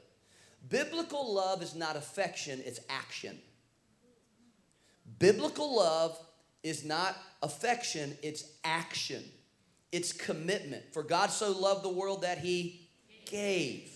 Biblical 0.69 1.33
love 1.33 1.63
is 1.63 1.75
not 1.75 1.95
affection, 1.95 2.61
it's 2.65 2.81
action. 2.89 3.39
Biblical 5.19 5.77
love 5.77 6.19
is 6.63 6.85
not 6.85 7.17
affection, 7.43 8.17
it's 8.23 8.45
action. 8.65 9.23
It's 9.93 10.13
commitment. 10.13 10.85
For 10.93 11.03
God 11.03 11.31
so 11.31 11.53
loved 11.53 11.85
the 11.85 11.89
world 11.89 12.23
that 12.23 12.39
he 12.39 12.89
gave. 13.25 13.91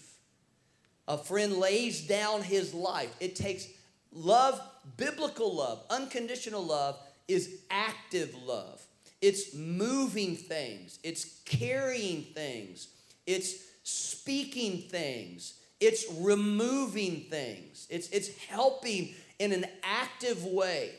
A 1.09 1.18
friend 1.18 1.55
lays 1.55 2.07
down 2.07 2.42
his 2.42 2.72
life. 2.72 3.14
It 3.20 3.37
takes 3.37 3.66
love, 4.12 4.61
biblical 4.96 5.55
love, 5.55 5.85
unconditional 5.90 6.62
love 6.62 6.98
is 7.28 7.61
active 7.70 8.35
love. 8.46 8.81
It's 9.20 9.55
moving 9.55 10.37
things, 10.37 10.98
it's 11.05 11.40
carrying 11.44 12.22
things, 12.22 12.88
it's 13.26 13.55
speaking 13.85 14.83
things, 14.88 15.55
it's 15.81 16.07
removing 16.18 17.26
things, 17.31 17.87
it's, 17.88 18.09
it's 18.09 18.37
helping 18.46 19.14
in 19.38 19.52
an 19.52 19.66
active 19.83 20.44
way. 20.44 20.90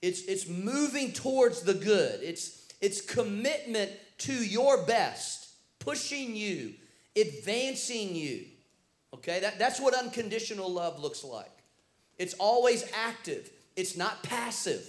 It's, 0.00 0.22
it's 0.22 0.48
moving 0.48 1.12
towards 1.12 1.62
the 1.62 1.74
good. 1.74 2.20
It's, 2.22 2.68
it's 2.80 3.00
commitment 3.00 3.90
to 4.18 4.32
your 4.32 4.84
best, 4.84 5.48
pushing 5.78 6.34
you, 6.34 6.74
advancing 7.16 8.14
you. 8.14 8.44
Okay, 9.14 9.40
that, 9.40 9.58
that's 9.58 9.80
what 9.80 9.94
unconditional 9.94 10.70
love 10.70 11.00
looks 11.00 11.24
like. 11.24 11.50
It's 12.18 12.34
always 12.34 12.84
active, 12.94 13.50
it's 13.76 13.96
not 13.96 14.22
passive, 14.22 14.86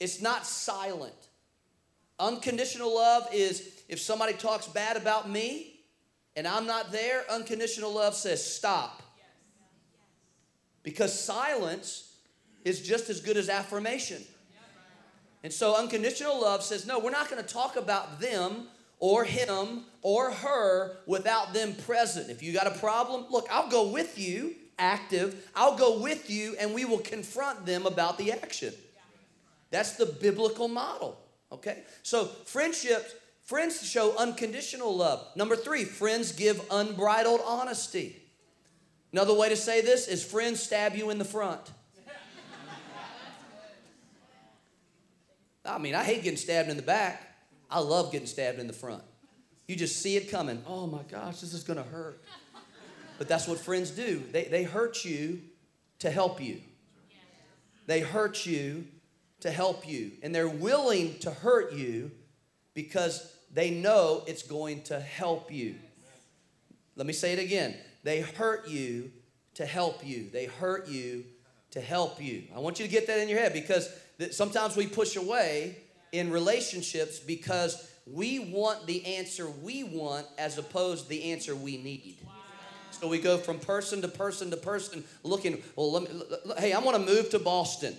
it's 0.00 0.20
not 0.20 0.46
silent. 0.46 1.14
Unconditional 2.18 2.94
love 2.94 3.26
is 3.32 3.82
if 3.88 4.00
somebody 4.00 4.34
talks 4.34 4.68
bad 4.68 4.96
about 4.96 5.28
me 5.28 5.80
and 6.36 6.46
I'm 6.46 6.66
not 6.66 6.92
there, 6.92 7.24
unconditional 7.30 7.92
love 7.92 8.14
says 8.14 8.44
stop. 8.44 9.02
Because 10.82 11.18
silence 11.18 12.12
is 12.64 12.80
just 12.82 13.08
as 13.08 13.20
good 13.20 13.36
as 13.36 13.48
affirmation. 13.48 14.22
And 15.44 15.52
so 15.52 15.76
unconditional 15.76 16.40
love 16.40 16.62
says, 16.62 16.86
no, 16.86 16.98
we're 16.98 17.10
not 17.10 17.28
going 17.28 17.40
to 17.40 17.46
talk 17.46 17.76
about 17.76 18.18
them 18.18 18.66
or 18.98 19.24
him 19.24 19.82
or 20.00 20.30
her 20.30 20.96
without 21.06 21.52
them 21.52 21.74
present. 21.74 22.30
If 22.30 22.42
you 22.42 22.54
got 22.54 22.66
a 22.66 22.78
problem, 22.78 23.26
look, 23.30 23.46
I'll 23.50 23.68
go 23.68 23.88
with 23.88 24.18
you, 24.18 24.54
active. 24.78 25.50
I'll 25.54 25.76
go 25.76 26.00
with 26.00 26.30
you 26.30 26.56
and 26.58 26.72
we 26.72 26.86
will 26.86 26.98
confront 26.98 27.66
them 27.66 27.84
about 27.84 28.16
the 28.16 28.32
action. 28.32 28.72
That's 29.70 29.96
the 29.96 30.06
biblical 30.06 30.66
model. 30.66 31.20
Okay? 31.52 31.82
So 32.02 32.24
friendships, 32.24 33.14
friends 33.42 33.86
show 33.86 34.16
unconditional 34.16 34.96
love. 34.96 35.26
Number 35.36 35.56
three, 35.56 35.84
friends 35.84 36.32
give 36.32 36.64
unbridled 36.70 37.42
honesty. 37.44 38.22
Another 39.12 39.34
way 39.34 39.50
to 39.50 39.56
say 39.56 39.82
this 39.82 40.08
is 40.08 40.24
friends 40.24 40.62
stab 40.62 40.96
you 40.96 41.10
in 41.10 41.18
the 41.18 41.24
front. 41.24 41.70
I 45.64 45.78
mean, 45.78 45.94
I 45.94 46.04
hate 46.04 46.22
getting 46.22 46.36
stabbed 46.36 46.68
in 46.68 46.76
the 46.76 46.82
back. 46.82 47.22
I 47.70 47.80
love 47.80 48.12
getting 48.12 48.26
stabbed 48.26 48.58
in 48.58 48.66
the 48.66 48.72
front. 48.72 49.02
You 49.66 49.76
just 49.76 50.02
see 50.02 50.16
it 50.16 50.30
coming. 50.30 50.62
Oh 50.66 50.86
my 50.86 51.02
gosh, 51.10 51.40
this 51.40 51.54
is 51.54 51.64
going 51.64 51.78
to 51.78 51.88
hurt. 51.90 52.22
But 53.18 53.28
that's 53.28 53.48
what 53.48 53.58
friends 53.58 53.90
do. 53.90 54.22
They, 54.32 54.44
they 54.44 54.64
hurt 54.64 55.04
you 55.04 55.40
to 56.00 56.10
help 56.10 56.40
you. 56.42 56.60
They 57.86 58.00
hurt 58.00 58.44
you 58.44 58.86
to 59.40 59.50
help 59.50 59.88
you. 59.88 60.12
And 60.22 60.34
they're 60.34 60.48
willing 60.48 61.18
to 61.20 61.30
hurt 61.30 61.72
you 61.72 62.10
because 62.74 63.32
they 63.52 63.70
know 63.70 64.22
it's 64.26 64.42
going 64.42 64.82
to 64.84 65.00
help 65.00 65.52
you. 65.52 65.76
Let 66.96 67.06
me 67.06 67.12
say 67.12 67.32
it 67.32 67.38
again. 67.38 67.76
They 68.02 68.20
hurt 68.20 68.68
you 68.68 69.10
to 69.54 69.64
help 69.64 70.04
you. 70.04 70.28
They 70.30 70.46
hurt 70.46 70.88
you 70.88 71.24
to 71.70 71.80
help 71.80 72.22
you. 72.22 72.44
I 72.54 72.58
want 72.58 72.78
you 72.78 72.86
to 72.86 72.90
get 72.90 73.06
that 73.06 73.18
in 73.18 73.28
your 73.28 73.38
head 73.38 73.52
because 73.52 73.88
sometimes 74.30 74.76
we 74.76 74.86
push 74.86 75.16
away 75.16 75.76
in 76.12 76.30
relationships 76.30 77.18
because 77.18 77.90
we 78.06 78.38
want 78.38 78.86
the 78.86 79.04
answer 79.16 79.48
we 79.48 79.82
want 79.84 80.26
as 80.38 80.58
opposed 80.58 81.04
to 81.04 81.08
the 81.10 81.32
answer 81.32 81.56
we 81.56 81.76
need. 81.76 82.16
So 82.92 83.08
we 83.08 83.18
go 83.18 83.38
from 83.38 83.58
person 83.58 84.00
to 84.02 84.08
person 84.08 84.50
to 84.50 84.56
person 84.56 85.04
looking, 85.24 85.62
well, 85.74 85.92
let 85.92 86.02
me, 86.04 86.22
hey, 86.58 86.72
I 86.72 86.78
want 86.78 86.96
to 86.96 87.12
move 87.12 87.30
to 87.30 87.38
Boston. 87.38 87.96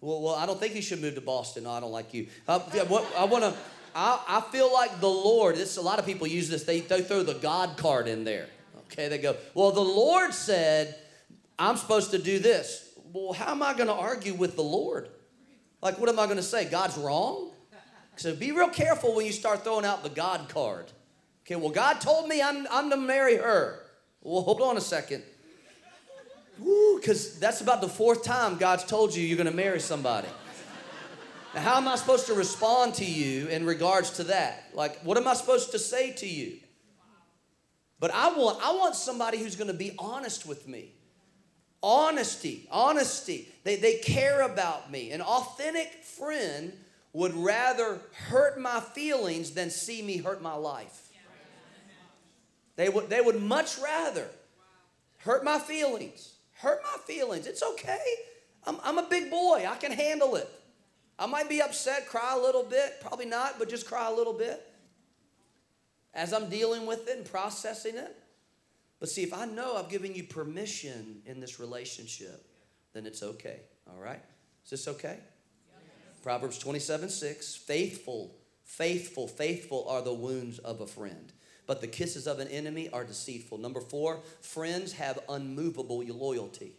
Well, 0.00 0.22
well, 0.22 0.34
I 0.34 0.46
don't 0.46 0.60
think 0.60 0.74
you 0.74 0.82
should 0.82 1.00
move 1.00 1.16
to 1.16 1.20
Boston. 1.20 1.64
No, 1.64 1.70
I 1.72 1.80
don't 1.80 1.90
like 1.90 2.14
you. 2.14 2.28
Uh, 2.46 2.60
I 3.16 3.24
want 3.24 3.44
to, 3.44 3.54
I, 3.94 4.20
I 4.28 4.40
feel 4.40 4.72
like 4.72 5.00
the 5.00 5.08
Lord, 5.08 5.56
this, 5.56 5.76
a 5.78 5.82
lot 5.82 5.98
of 5.98 6.06
people 6.06 6.26
use 6.26 6.48
this, 6.48 6.64
they, 6.64 6.80
they 6.80 7.02
throw 7.02 7.22
the 7.22 7.34
God 7.34 7.76
card 7.76 8.06
in 8.06 8.24
there. 8.24 8.46
Okay, 8.92 9.08
they 9.08 9.18
go, 9.18 9.34
well, 9.54 9.72
the 9.72 9.80
Lord 9.80 10.32
said, 10.32 10.94
I'm 11.58 11.76
supposed 11.76 12.10
to 12.12 12.18
do 12.18 12.38
this. 12.38 12.96
Well, 13.12 13.32
how 13.32 13.50
am 13.50 13.62
I 13.62 13.74
going 13.74 13.88
to 13.88 13.94
argue 13.94 14.34
with 14.34 14.56
the 14.56 14.62
Lord? 14.62 15.08
Like, 15.84 16.00
what 16.00 16.08
am 16.08 16.18
I 16.18 16.24
going 16.24 16.38
to 16.38 16.42
say? 16.42 16.64
God's 16.64 16.96
wrong? 16.96 17.50
So 18.16 18.34
be 18.34 18.52
real 18.52 18.70
careful 18.70 19.14
when 19.14 19.26
you 19.26 19.32
start 19.32 19.64
throwing 19.64 19.84
out 19.84 20.02
the 20.02 20.08
God 20.08 20.48
card. 20.48 20.90
Okay, 21.44 21.56
well, 21.56 21.70
God 21.70 22.00
told 22.00 22.26
me 22.26 22.40
I'm, 22.40 22.66
I'm 22.70 22.88
to 22.88 22.96
marry 22.96 23.36
her. 23.36 23.80
Well, 24.22 24.40
hold 24.40 24.62
on 24.62 24.78
a 24.78 24.80
second. 24.80 25.22
Woo, 26.58 26.98
because 26.98 27.38
that's 27.38 27.60
about 27.60 27.82
the 27.82 27.88
fourth 27.88 28.24
time 28.24 28.56
God's 28.56 28.84
told 28.84 29.14
you 29.14 29.22
you're 29.22 29.36
going 29.36 29.50
to 29.50 29.54
marry 29.54 29.80
somebody. 29.80 30.28
Now, 31.54 31.60
how 31.60 31.76
am 31.76 31.86
I 31.86 31.96
supposed 31.96 32.26
to 32.28 32.34
respond 32.34 32.94
to 32.94 33.04
you 33.04 33.48
in 33.48 33.66
regards 33.66 34.10
to 34.12 34.24
that? 34.24 34.70
Like, 34.72 34.98
what 35.02 35.18
am 35.18 35.28
I 35.28 35.34
supposed 35.34 35.72
to 35.72 35.78
say 35.78 36.12
to 36.12 36.26
you? 36.26 36.60
But 38.00 38.10
I 38.14 38.32
want, 38.32 38.58
I 38.64 38.72
want 38.74 38.94
somebody 38.94 39.38
who's 39.38 39.54
going 39.54 39.68
to 39.68 39.74
be 39.74 39.92
honest 39.98 40.46
with 40.46 40.66
me. 40.66 40.94
Honesty, 41.86 42.66
honesty. 42.70 43.46
They, 43.62 43.76
they 43.76 43.98
care 43.98 44.40
about 44.40 44.90
me. 44.90 45.10
An 45.10 45.20
authentic 45.20 46.02
friend 46.02 46.72
would 47.12 47.34
rather 47.34 48.00
hurt 48.30 48.58
my 48.58 48.80
feelings 48.80 49.50
than 49.50 49.68
see 49.68 50.00
me 50.00 50.16
hurt 50.16 50.40
my 50.40 50.54
life. 50.54 51.10
They 52.76 52.88
would, 52.88 53.10
they 53.10 53.20
would 53.20 53.38
much 53.38 53.78
rather 53.78 54.26
hurt 55.18 55.44
my 55.44 55.58
feelings. 55.58 56.32
Hurt 56.54 56.80
my 56.82 56.96
feelings. 57.06 57.46
It's 57.46 57.62
okay. 57.62 58.02
I'm, 58.66 58.78
I'm 58.82 58.96
a 58.96 59.06
big 59.06 59.30
boy. 59.30 59.66
I 59.68 59.76
can 59.76 59.92
handle 59.92 60.36
it. 60.36 60.48
I 61.18 61.26
might 61.26 61.50
be 61.50 61.60
upset, 61.60 62.08
cry 62.08 62.34
a 62.34 62.40
little 62.40 62.64
bit, 62.64 63.02
probably 63.02 63.26
not, 63.26 63.58
but 63.58 63.68
just 63.68 63.86
cry 63.86 64.08
a 64.08 64.14
little 64.14 64.32
bit 64.32 64.66
as 66.14 66.32
I'm 66.32 66.48
dealing 66.48 66.86
with 66.86 67.08
it 67.08 67.18
and 67.18 67.26
processing 67.26 67.98
it. 67.98 68.23
But 69.04 69.10
see, 69.10 69.22
if 69.22 69.34
I 69.34 69.44
know 69.44 69.76
I've 69.76 69.90
given 69.90 70.14
you 70.14 70.24
permission 70.24 71.20
in 71.26 71.38
this 71.38 71.60
relationship, 71.60 72.42
then 72.94 73.04
it's 73.04 73.22
okay. 73.22 73.60
All 73.86 74.02
right? 74.02 74.22
Is 74.64 74.70
this 74.70 74.88
okay? 74.88 75.18
Proverbs 76.22 76.58
27 76.58 77.10
6. 77.10 77.54
Faithful, 77.54 78.34
faithful, 78.64 79.28
faithful 79.28 79.86
are 79.90 80.00
the 80.00 80.14
wounds 80.14 80.58
of 80.58 80.80
a 80.80 80.86
friend, 80.86 81.34
but 81.66 81.82
the 81.82 81.86
kisses 81.86 82.26
of 82.26 82.38
an 82.38 82.48
enemy 82.48 82.88
are 82.94 83.04
deceitful. 83.04 83.58
Number 83.58 83.82
four, 83.82 84.20
friends 84.40 84.94
have 84.94 85.18
unmovable 85.28 86.02
loyalty. 86.02 86.72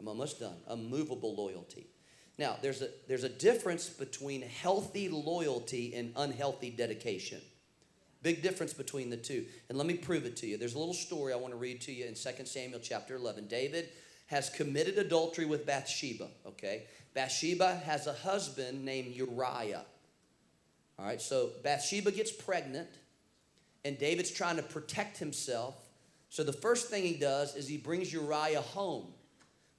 I'm 0.00 0.08
almost 0.08 0.40
done. 0.40 0.56
Unmovable 0.68 1.34
loyalty. 1.34 1.86
Now, 2.38 2.56
there's 2.62 2.80
a, 2.80 2.88
there's 3.08 3.24
a 3.24 3.28
difference 3.28 3.90
between 3.90 4.40
healthy 4.40 5.10
loyalty 5.10 5.92
and 5.94 6.14
unhealthy 6.16 6.70
dedication. 6.70 7.42
Big 8.22 8.42
difference 8.42 8.72
between 8.72 9.10
the 9.10 9.16
two. 9.16 9.46
And 9.68 9.78
let 9.78 9.86
me 9.86 9.94
prove 9.94 10.24
it 10.24 10.36
to 10.38 10.46
you. 10.46 10.56
There's 10.56 10.74
a 10.74 10.78
little 10.78 10.94
story 10.94 11.32
I 11.32 11.36
want 11.36 11.52
to 11.52 11.58
read 11.58 11.80
to 11.82 11.92
you 11.92 12.06
in 12.06 12.14
2 12.14 12.44
Samuel 12.44 12.80
chapter 12.82 13.14
11. 13.14 13.46
David 13.46 13.90
has 14.26 14.50
committed 14.50 14.98
adultery 14.98 15.46
with 15.46 15.64
Bathsheba, 15.64 16.28
okay? 16.46 16.84
Bathsheba 17.14 17.76
has 17.84 18.06
a 18.06 18.12
husband 18.12 18.84
named 18.84 19.14
Uriah. 19.14 19.84
All 20.98 21.06
right, 21.06 21.20
so 21.20 21.50
Bathsheba 21.62 22.10
gets 22.10 22.32
pregnant, 22.32 22.88
and 23.84 23.96
David's 23.98 24.30
trying 24.30 24.56
to 24.56 24.62
protect 24.62 25.18
himself. 25.18 25.76
So 26.28 26.42
the 26.42 26.52
first 26.52 26.90
thing 26.90 27.04
he 27.04 27.14
does 27.14 27.54
is 27.54 27.68
he 27.68 27.78
brings 27.78 28.12
Uriah 28.12 28.60
home. 28.60 29.06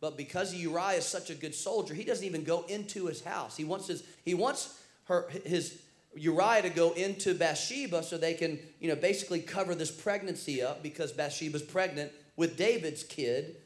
But 0.02 0.18
because 0.18 0.54
Uriah 0.54 0.98
is 0.98 1.06
such 1.06 1.30
a 1.30 1.36
good 1.36 1.54
soldier, 1.54 1.94
he 1.94 2.06
doesn't 2.06 2.26
even 2.26 2.44
go 2.44 2.64
into 2.70 3.08
his 3.08 3.22
house. 3.24 3.58
He 3.58 3.66
wants 3.66 3.88
his 3.88 4.04
he 4.24 4.34
wants 4.34 4.80
her 5.06 5.28
his 5.46 5.82
Uriah 6.16 6.64
to 6.64 6.70
go 6.70 6.92
into 6.92 7.34
Bathsheba 7.34 8.04
so 8.04 8.18
they 8.18 8.34
can, 8.34 8.60
you 8.80 8.90
know, 8.90 8.96
basically 8.96 9.40
cover 9.40 9.76
this 9.76 9.92
pregnancy 9.92 10.62
up 10.62 10.82
because 10.82 11.12
Bathsheba's 11.12 11.62
pregnant 11.62 12.12
with 12.36 12.58
David's 12.58 13.04
kid, 13.04 13.58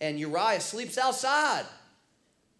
and 0.00 0.18
Uriah 0.18 0.60
sleeps 0.60 0.96
outside. 0.96 1.64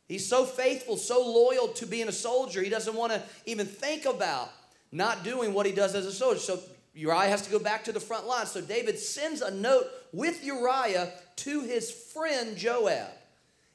He's 0.08 0.28
so 0.28 0.44
faithful, 0.44 0.96
so 0.96 1.24
loyal 1.24 1.68
to 1.74 1.86
being 1.86 2.08
a 2.08 2.12
soldier, 2.12 2.62
he 2.62 2.68
doesn't 2.68 2.96
want 2.96 3.12
to 3.12 3.22
even 3.46 3.66
think 3.66 4.04
about 4.04 4.50
not 4.90 5.22
doing 5.22 5.54
what 5.54 5.66
he 5.66 5.72
does 5.72 5.94
as 5.94 6.04
a 6.04 6.12
soldier. 6.12 6.40
So 6.40 6.58
Uriah 6.94 7.28
has 7.28 7.42
to 7.42 7.50
go 7.50 7.60
back 7.60 7.84
to 7.84 7.92
the 7.92 8.00
front 8.00 8.26
line. 8.26 8.46
So 8.46 8.60
David 8.60 8.98
sends 8.98 9.40
a 9.40 9.50
note 9.50 9.86
with 10.12 10.44
Uriah 10.44 11.12
to 11.36 11.60
his 11.62 11.90
friend 11.90 12.56
Joab. 12.56 13.10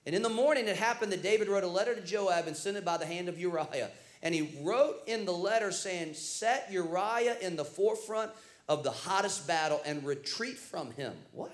And 0.06 0.14
in 0.14 0.22
the 0.22 0.30
morning, 0.30 0.68
it 0.68 0.76
happened 0.76 1.12
that 1.14 1.24
David 1.24 1.48
wrote 1.48 1.64
a 1.64 1.68
letter 1.68 1.96
to 1.96 2.02
Joab 2.02 2.48
and 2.48 2.56
sent 2.56 2.78
it 2.78 2.86
by 2.86 2.98
the 2.98 3.06
hand 3.06 3.30
of 3.30 3.40
Uriah. 3.40 3.90
And 4.22 4.34
he 4.34 4.58
wrote 4.62 5.02
in 5.08 5.26
the 5.26 5.34
letter 5.34 5.72
saying, 5.72 6.14
Set 6.14 6.72
Uriah 6.72 7.38
in 7.42 7.56
the 7.56 7.66
forefront 7.66 8.32
of 8.68 8.84
the 8.84 8.92
hottest 8.92 9.48
battle 9.48 9.82
and 9.86 10.04
retreat 10.06 10.58
from 10.58 10.92
him. 10.92 11.14
What? 11.32 11.52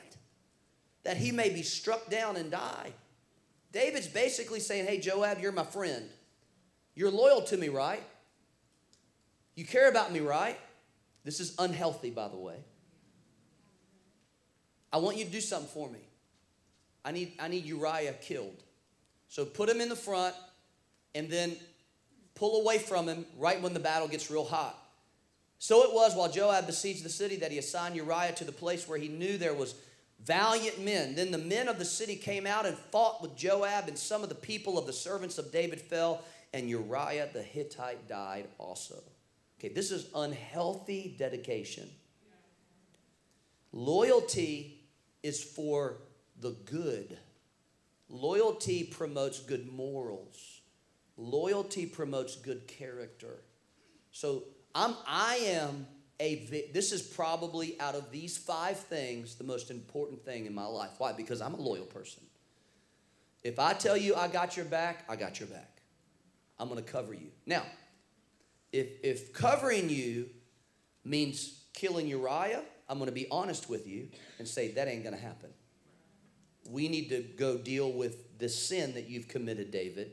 That 1.03 1.17
he 1.17 1.31
may 1.31 1.49
be 1.49 1.63
struck 1.63 2.09
down 2.09 2.37
and 2.37 2.51
die. 2.51 2.93
David's 3.71 4.07
basically 4.07 4.59
saying, 4.59 4.85
Hey, 4.85 4.99
Joab, 4.99 5.39
you're 5.39 5.51
my 5.51 5.63
friend. 5.63 6.07
You're 6.95 7.11
loyal 7.11 7.41
to 7.43 7.57
me, 7.57 7.69
right? 7.69 8.03
You 9.55 9.65
care 9.65 9.89
about 9.89 10.11
me, 10.11 10.19
right? 10.19 10.59
This 11.23 11.39
is 11.39 11.55
unhealthy, 11.59 12.09
by 12.09 12.27
the 12.27 12.37
way. 12.37 12.57
I 14.91 14.97
want 14.97 15.17
you 15.17 15.25
to 15.25 15.31
do 15.31 15.41
something 15.41 15.69
for 15.69 15.89
me. 15.89 15.99
I 17.03 17.11
need, 17.11 17.33
I 17.39 17.47
need 17.47 17.65
Uriah 17.65 18.13
killed. 18.13 18.63
So 19.27 19.45
put 19.45 19.69
him 19.69 19.81
in 19.81 19.89
the 19.89 19.95
front 19.95 20.35
and 21.15 21.29
then 21.29 21.55
pull 22.41 22.59
away 22.59 22.79
from 22.79 23.07
him 23.07 23.23
right 23.37 23.61
when 23.61 23.75
the 23.75 23.79
battle 23.79 24.07
gets 24.07 24.31
real 24.31 24.43
hot. 24.43 24.75
So 25.59 25.83
it 25.83 25.93
was 25.93 26.15
while 26.15 26.31
Joab 26.31 26.65
besieged 26.65 27.05
the 27.05 27.09
city 27.09 27.35
that 27.35 27.51
he 27.51 27.59
assigned 27.59 27.95
Uriah 27.95 28.33
to 28.37 28.43
the 28.43 28.51
place 28.51 28.87
where 28.87 28.97
he 28.97 29.09
knew 29.09 29.37
there 29.37 29.53
was 29.53 29.75
valiant 30.25 30.83
men. 30.83 31.13
Then 31.13 31.29
the 31.29 31.37
men 31.37 31.67
of 31.67 31.77
the 31.77 31.85
city 31.85 32.15
came 32.15 32.47
out 32.47 32.65
and 32.65 32.75
fought 32.75 33.21
with 33.21 33.35
Joab, 33.35 33.87
and 33.87 33.95
some 33.95 34.23
of 34.23 34.29
the 34.29 34.33
people 34.33 34.79
of 34.79 34.87
the 34.87 34.93
servants 34.93 35.37
of 35.37 35.51
David 35.51 35.79
fell, 35.79 36.23
and 36.51 36.67
Uriah 36.67 37.29
the 37.31 37.43
Hittite 37.43 38.07
died 38.07 38.47
also. 38.57 38.95
Okay, 39.59 39.71
this 39.71 39.91
is 39.91 40.07
unhealthy 40.15 41.15
dedication. 41.19 41.87
Loyalty 43.71 44.81
is 45.21 45.43
for 45.43 45.97
the 46.39 46.55
good. 46.65 47.19
Loyalty 48.09 48.83
promotes 48.83 49.39
good 49.41 49.71
morals. 49.71 50.60
Loyalty 51.17 51.85
promotes 51.85 52.35
good 52.35 52.67
character. 52.67 53.43
So 54.11 54.43
I'm 54.73 54.95
I 55.07 55.35
am 55.35 55.87
a 56.19 56.69
this 56.73 56.91
is 56.91 57.01
probably 57.01 57.79
out 57.79 57.95
of 57.95 58.11
these 58.11 58.37
five 58.37 58.77
things 58.77 59.35
the 59.35 59.43
most 59.43 59.71
important 59.71 60.23
thing 60.23 60.45
in 60.45 60.53
my 60.53 60.65
life. 60.65 60.91
Why? 60.97 61.13
Because 61.13 61.41
I'm 61.41 61.53
a 61.53 61.61
loyal 61.61 61.85
person. 61.85 62.23
If 63.43 63.59
I 63.59 63.73
tell 63.73 63.97
you 63.97 64.15
I 64.15 64.27
got 64.27 64.55
your 64.55 64.65
back, 64.65 65.05
I 65.09 65.15
got 65.15 65.39
your 65.39 65.49
back. 65.49 65.81
I'm 66.59 66.69
going 66.69 66.83
to 66.83 66.91
cover 66.91 67.13
you. 67.13 67.31
Now, 67.45 67.63
if 68.71 68.87
if 69.03 69.33
covering 69.33 69.89
you 69.89 70.29
means 71.03 71.63
killing 71.73 72.07
Uriah, 72.07 72.63
I'm 72.87 72.97
going 72.97 73.09
to 73.09 73.15
be 73.15 73.27
honest 73.31 73.69
with 73.69 73.87
you 73.87 74.09
and 74.39 74.47
say 74.47 74.71
that 74.73 74.87
ain't 74.87 75.03
going 75.03 75.15
to 75.15 75.21
happen 75.21 75.51
we 76.69 76.87
need 76.87 77.09
to 77.09 77.21
go 77.21 77.57
deal 77.57 77.91
with 77.91 78.37
the 78.39 78.49
sin 78.49 78.93
that 78.93 79.09
you've 79.09 79.27
committed, 79.27 79.71
David, 79.71 80.11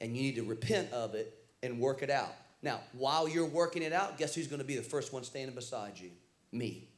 and 0.00 0.16
you 0.16 0.22
need 0.22 0.36
to 0.36 0.44
repent 0.44 0.92
of 0.92 1.14
it 1.14 1.34
and 1.62 1.78
work 1.80 2.02
it 2.02 2.10
out. 2.10 2.34
Now, 2.62 2.80
while 2.92 3.28
you're 3.28 3.46
working 3.46 3.82
it 3.82 3.92
out, 3.92 4.18
guess 4.18 4.34
who's 4.34 4.46
going 4.46 4.60
to 4.60 4.66
be 4.66 4.76
the 4.76 4.82
first 4.82 5.12
one 5.12 5.24
standing 5.24 5.54
beside 5.54 5.98
you? 5.98 6.10
Me. 6.52 6.88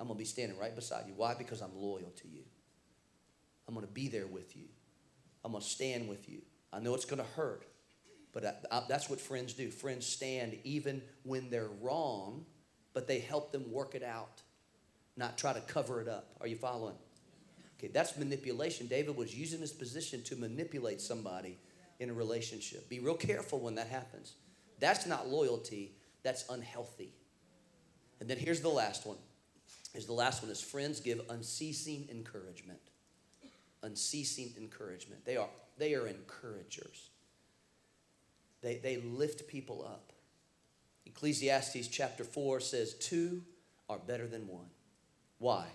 I'm 0.00 0.06
going 0.06 0.16
to 0.16 0.18
be 0.18 0.24
standing 0.24 0.58
right 0.58 0.74
beside 0.74 1.06
you. 1.06 1.12
Why? 1.16 1.34
Because 1.34 1.60
I'm 1.60 1.76
loyal 1.76 2.12
to 2.16 2.28
you. 2.28 2.42
I'm 3.66 3.74
going 3.74 3.86
to 3.86 3.92
be 3.92 4.08
there 4.08 4.26
with 4.26 4.56
you. 4.56 4.64
I'm 5.44 5.52
going 5.52 5.62
to 5.62 5.68
stand 5.68 6.08
with 6.08 6.28
you. 6.28 6.40
I 6.72 6.78
know 6.80 6.94
it's 6.94 7.04
going 7.04 7.22
to 7.22 7.28
hurt, 7.36 7.66
but 8.32 8.44
I, 8.44 8.54
I, 8.70 8.82
that's 8.88 9.10
what 9.10 9.20
friends 9.20 9.52
do. 9.54 9.70
Friends 9.70 10.06
stand 10.06 10.58
even 10.64 11.02
when 11.24 11.50
they're 11.50 11.70
wrong, 11.80 12.46
but 12.94 13.06
they 13.06 13.18
help 13.18 13.52
them 13.52 13.70
work 13.70 13.94
it 13.94 14.02
out, 14.02 14.42
not 15.16 15.36
try 15.36 15.52
to 15.52 15.60
cover 15.60 16.00
it 16.00 16.08
up. 16.08 16.30
Are 16.40 16.46
you 16.46 16.56
following? 16.56 16.94
Okay, 17.78 17.88
that's 17.88 18.16
manipulation. 18.16 18.86
David 18.86 19.16
was 19.16 19.34
using 19.34 19.60
his 19.60 19.72
position 19.72 20.22
to 20.24 20.36
manipulate 20.36 21.00
somebody 21.00 21.58
in 21.98 22.10
a 22.10 22.12
relationship. 22.12 22.88
Be 22.88 23.00
real 23.00 23.14
careful 23.14 23.58
when 23.60 23.74
that 23.76 23.88
happens. 23.88 24.34
That's 24.80 25.06
not 25.06 25.28
loyalty, 25.28 25.92
that's 26.22 26.44
unhealthy. 26.48 27.12
And 28.20 28.28
then 28.28 28.38
here's 28.38 28.60
the 28.60 28.68
last 28.68 29.06
one. 29.06 29.18
Here's 29.92 30.06
the 30.06 30.12
last 30.12 30.42
one 30.42 30.50
is 30.50 30.60
friends 30.60 31.00
give 31.00 31.20
unceasing 31.30 32.08
encouragement. 32.10 32.80
Unceasing 33.82 34.52
encouragement. 34.56 35.24
They 35.24 35.36
are 35.36 35.48
they 35.78 35.94
are 35.94 36.06
encouragers. 36.06 37.10
They, 38.60 38.76
they 38.78 38.96
lift 38.96 39.46
people 39.46 39.84
up. 39.84 40.12
Ecclesiastes 41.06 41.88
chapter 41.88 42.24
4 42.24 42.60
says, 42.60 42.94
Two 42.94 43.42
are 43.88 43.98
better 43.98 44.26
than 44.26 44.48
one. 44.48 44.66
Why? 45.38 45.66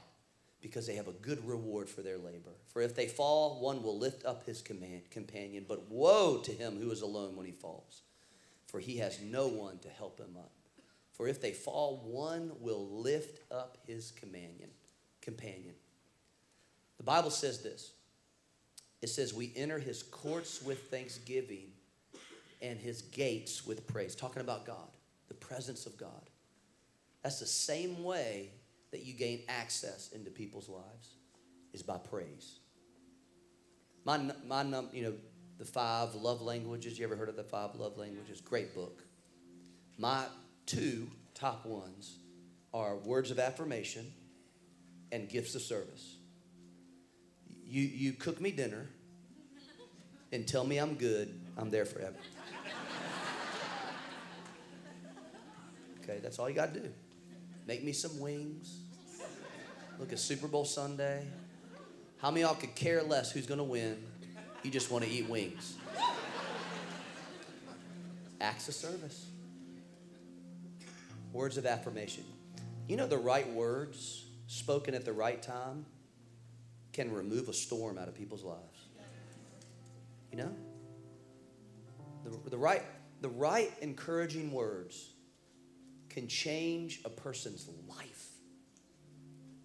Because 0.64 0.88
they 0.88 0.96
have 0.96 1.10
a 1.10 1.12
good 1.12 1.46
reward 1.46 1.90
for 1.90 2.02
their 2.02 2.18
labor. 2.18 2.54
For 2.70 2.82
if 2.82 2.96
they 2.96 3.06
fall, 3.06 3.60
one 3.60 3.84
will 3.84 4.00
lift 4.00 4.26
up 4.26 4.46
his 4.46 4.62
command, 4.62 5.12
companion, 5.12 5.66
but 5.68 5.92
woe 5.92 6.38
to 6.38 6.52
him 6.52 6.80
who 6.80 6.90
is 6.90 7.02
alone 7.02 7.36
when 7.36 7.46
he 7.46 7.52
falls, 7.52 8.02
for 8.66 8.80
he 8.80 8.98
has 8.98 9.20
no 9.22 9.48
one 9.48 9.78
to 9.80 9.90
help 9.90 10.18
him 10.18 10.36
up. 10.38 10.52
For 11.12 11.28
if 11.28 11.42
they 11.42 11.52
fall, 11.52 12.02
one 12.06 12.54
will 12.62 12.88
lift 12.88 13.42
up 13.52 13.78
his 13.86 14.12
companion. 14.12 14.70
Companion. 15.22 15.76
The 16.98 17.04
Bible 17.04 17.30
says 17.30 17.62
this. 17.62 17.92
It 19.02 19.08
says 19.08 19.34
we 19.34 19.52
enter 19.56 19.80
his 19.80 20.02
courts 20.02 20.64
with 20.64 20.90
thanksgiving 20.90 21.68
and 22.62 22.80
his 22.80 23.02
gates 23.02 23.68
with 23.68 23.86
praise. 23.86 24.16
Talking 24.16 24.42
about 24.42 24.66
God, 24.66 24.88
the 25.28 25.34
presence 25.34 25.86
of 25.86 25.98
God. 25.98 26.30
That's 27.22 27.42
the 27.42 27.46
same 27.46 28.02
way 28.04 28.52
that 28.94 29.04
you 29.04 29.14
gain 29.14 29.42
access 29.50 30.12
into 30.14 30.30
people's 30.30 30.70
lives 30.70 31.16
is 31.74 31.82
by 31.82 31.98
praise. 31.98 32.60
My, 34.06 34.20
my 34.48 34.62
num, 34.62 34.90
you 34.94 35.04
know, 35.04 35.14
the 35.58 35.66
five 35.66 36.14
love 36.14 36.44
languages. 36.44 37.00
You 37.00 37.06
ever 37.06 37.16
heard 37.16 37.28
of 37.28 37.36
the 37.36 37.44
five 37.44 37.74
love 37.76 37.98
languages? 37.98 38.40
Great 38.40 38.76
book. 38.76 39.02
My 39.98 40.26
two 40.68 41.10
top 41.34 41.66
ones 41.66 42.20
are 42.72 42.98
words 42.98 43.32
of 43.32 43.40
affirmation 43.40 44.14
and 45.12 45.28
gifts 45.28 45.56
of 45.56 45.64
service. 45.64 46.18
You, 47.66 47.82
you 47.82 48.14
cook 48.14 48.40
me 48.40 48.52
dinner 48.52 48.88
and 50.32 50.48
tell 50.48 50.66
me 50.66 50.78
I'm 50.78 50.94
good, 50.94 51.34
I'm 51.58 51.72
there 51.72 51.86
forever. 51.86 52.18
Okay, 56.04 56.20
that's 56.22 56.38
all 56.38 56.48
you 56.48 56.56
got 56.56 56.76
to 56.76 56.80
do. 56.80 56.90
Make 57.66 57.84
me 57.84 57.92
some 57.92 58.20
wings. 58.20 58.83
Look 60.04 60.12
at 60.12 60.20
Super 60.20 60.50
Bowl 60.50 60.66
Sunday. 60.66 61.26
How 62.18 62.30
many 62.30 62.42
y'all 62.42 62.56
could 62.56 62.76
care 62.76 63.02
less 63.04 63.32
who's 63.32 63.46
to 63.60 63.64
win? 63.64 64.04
You 64.62 64.70
just 64.70 64.92
want 64.92 65.06
to 65.06 65.10
eat 65.10 65.30
wings. 65.30 65.78
Acts 68.42 68.68
of 68.68 68.74
service. 68.74 69.28
Words 71.32 71.56
of 71.56 71.66
affirmation. 71.66 72.26
You 72.90 72.98
know, 72.98 73.08
the 73.08 73.18
right 73.18 73.50
words 73.54 74.26
spoken 74.48 74.94
at 74.94 75.06
the 75.06 75.14
right 75.14 75.42
time 75.42 75.86
can 76.92 77.10
remove 77.10 77.48
a 77.48 77.54
storm 77.54 77.98
out 77.98 78.10
of 78.10 78.14
people's 78.14 78.44
lives. 78.44 78.88
You 80.34 80.38
know? 80.40 80.56
The, 82.26 82.50
the, 82.50 82.58
right, 82.58 82.84
the 83.22 83.30
right 83.30 83.72
encouraging 83.80 84.52
words 84.52 85.12
can 86.10 86.28
change 86.28 87.00
a 87.06 87.10
person's 87.10 87.70
life. 87.88 88.13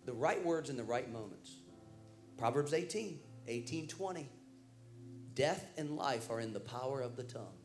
The 0.09 0.15
right 0.15 0.43
words 0.43 0.71
in 0.71 0.79
the 0.79 0.85
right 0.85 1.13
moments. 1.13 1.53
Proverbs 2.39 2.73
18, 2.73 3.21
18, 3.47 3.89
20. 3.89 4.27
Death 5.35 5.67
and 5.77 5.97
life 5.99 6.31
are 6.31 6.41
in 6.41 6.55
the 6.55 6.61
power 6.61 7.03
of 7.03 7.15
the 7.15 7.25
tongue. 7.25 7.59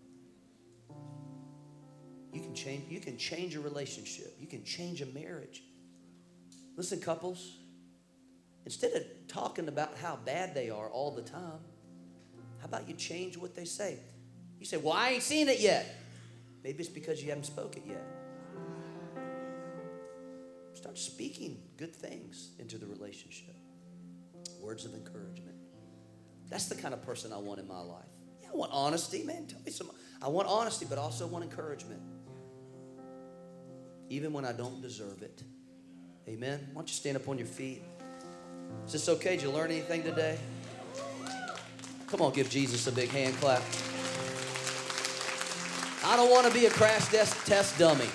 You 2.34 2.42
can 2.42 2.54
change, 2.54 2.92
you 2.92 3.00
can 3.00 3.18
change 3.18 3.56
a 3.56 3.62
relationship. 3.62 4.36
You 4.42 4.48
can 4.48 4.66
change 4.66 5.02
a 5.02 5.06
marriage. 5.06 5.64
Listen, 6.76 7.00
couples, 7.00 7.60
instead 8.66 8.92
of 8.92 9.04
talking 9.30 9.70
about 9.70 9.96
how 9.98 10.18
bad 10.26 10.54
they 10.54 10.70
are 10.70 10.90
all 10.90 11.12
the 11.12 11.22
time, 11.22 11.62
how 12.60 12.66
about 12.66 12.90
you 12.90 12.96
change 12.96 13.38
what 13.38 13.56
they 13.56 13.64
say? 13.64 14.00
You 14.60 14.66
say, 14.66 14.76
Well, 14.76 14.92
I 14.92 15.12
ain't 15.12 15.24
seen 15.24 15.48
it 15.48 15.62
yet. 15.62 15.96
Maybe 16.62 16.80
it's 16.80 16.90
because 16.90 17.24
you 17.24 17.30
haven't 17.30 17.46
spoken 17.46 17.84
it 17.84 17.92
yet. 17.92 18.13
Speaking 20.94 21.58
good 21.78 21.96
things 21.96 22.52
into 22.60 22.78
the 22.78 22.86
relationship. 22.86 23.56
Words 24.62 24.86
of 24.86 24.94
encouragement. 24.94 25.56
That's 26.50 26.68
the 26.68 26.76
kind 26.76 26.94
of 26.94 27.02
person 27.02 27.34
I 27.34 27.38
want 27.38 27.60
in 27.60 27.68
my 27.68 27.80
life. 27.80 28.06
Yeah, 28.42 28.50
I 28.54 28.56
want 28.56 28.72
honesty, 28.72 29.24
man. 29.24 29.48
Tell 29.48 29.60
me 29.66 29.72
some. 29.72 29.90
I 30.22 30.28
want 30.28 30.48
honesty, 30.48 30.86
but 30.88 30.98
also 30.98 31.26
want 31.28 31.44
encouragement. 31.44 32.02
Even 34.10 34.34
when 34.34 34.46
I 34.46 34.52
don't 34.52 34.82
deserve 34.82 35.22
it. 35.24 35.44
Amen. 36.28 36.60
Why 36.74 36.82
don't 36.82 36.88
you 36.88 36.94
stand 36.94 37.18
up 37.18 37.28
on 37.28 37.38
your 37.38 37.48
feet? 37.48 37.82
Is 38.86 38.94
this 38.94 39.10
okay? 39.10 39.32
Did 39.32 39.44
you 39.44 39.52
learn 39.52 39.72
anything 39.72 40.04
today? 40.04 40.38
Come 42.08 42.22
on, 42.22 42.32
give 42.34 42.50
Jesus 42.50 42.86
a 42.88 42.92
big 42.92 43.10
hand 43.10 43.36
clap. 43.38 43.64
I 46.06 46.16
don't 46.16 46.30
want 46.30 46.46
to 46.48 46.54
be 46.54 46.68
a 46.68 46.70
crash 46.70 47.08
test 47.08 47.80
dummy. 47.80 48.08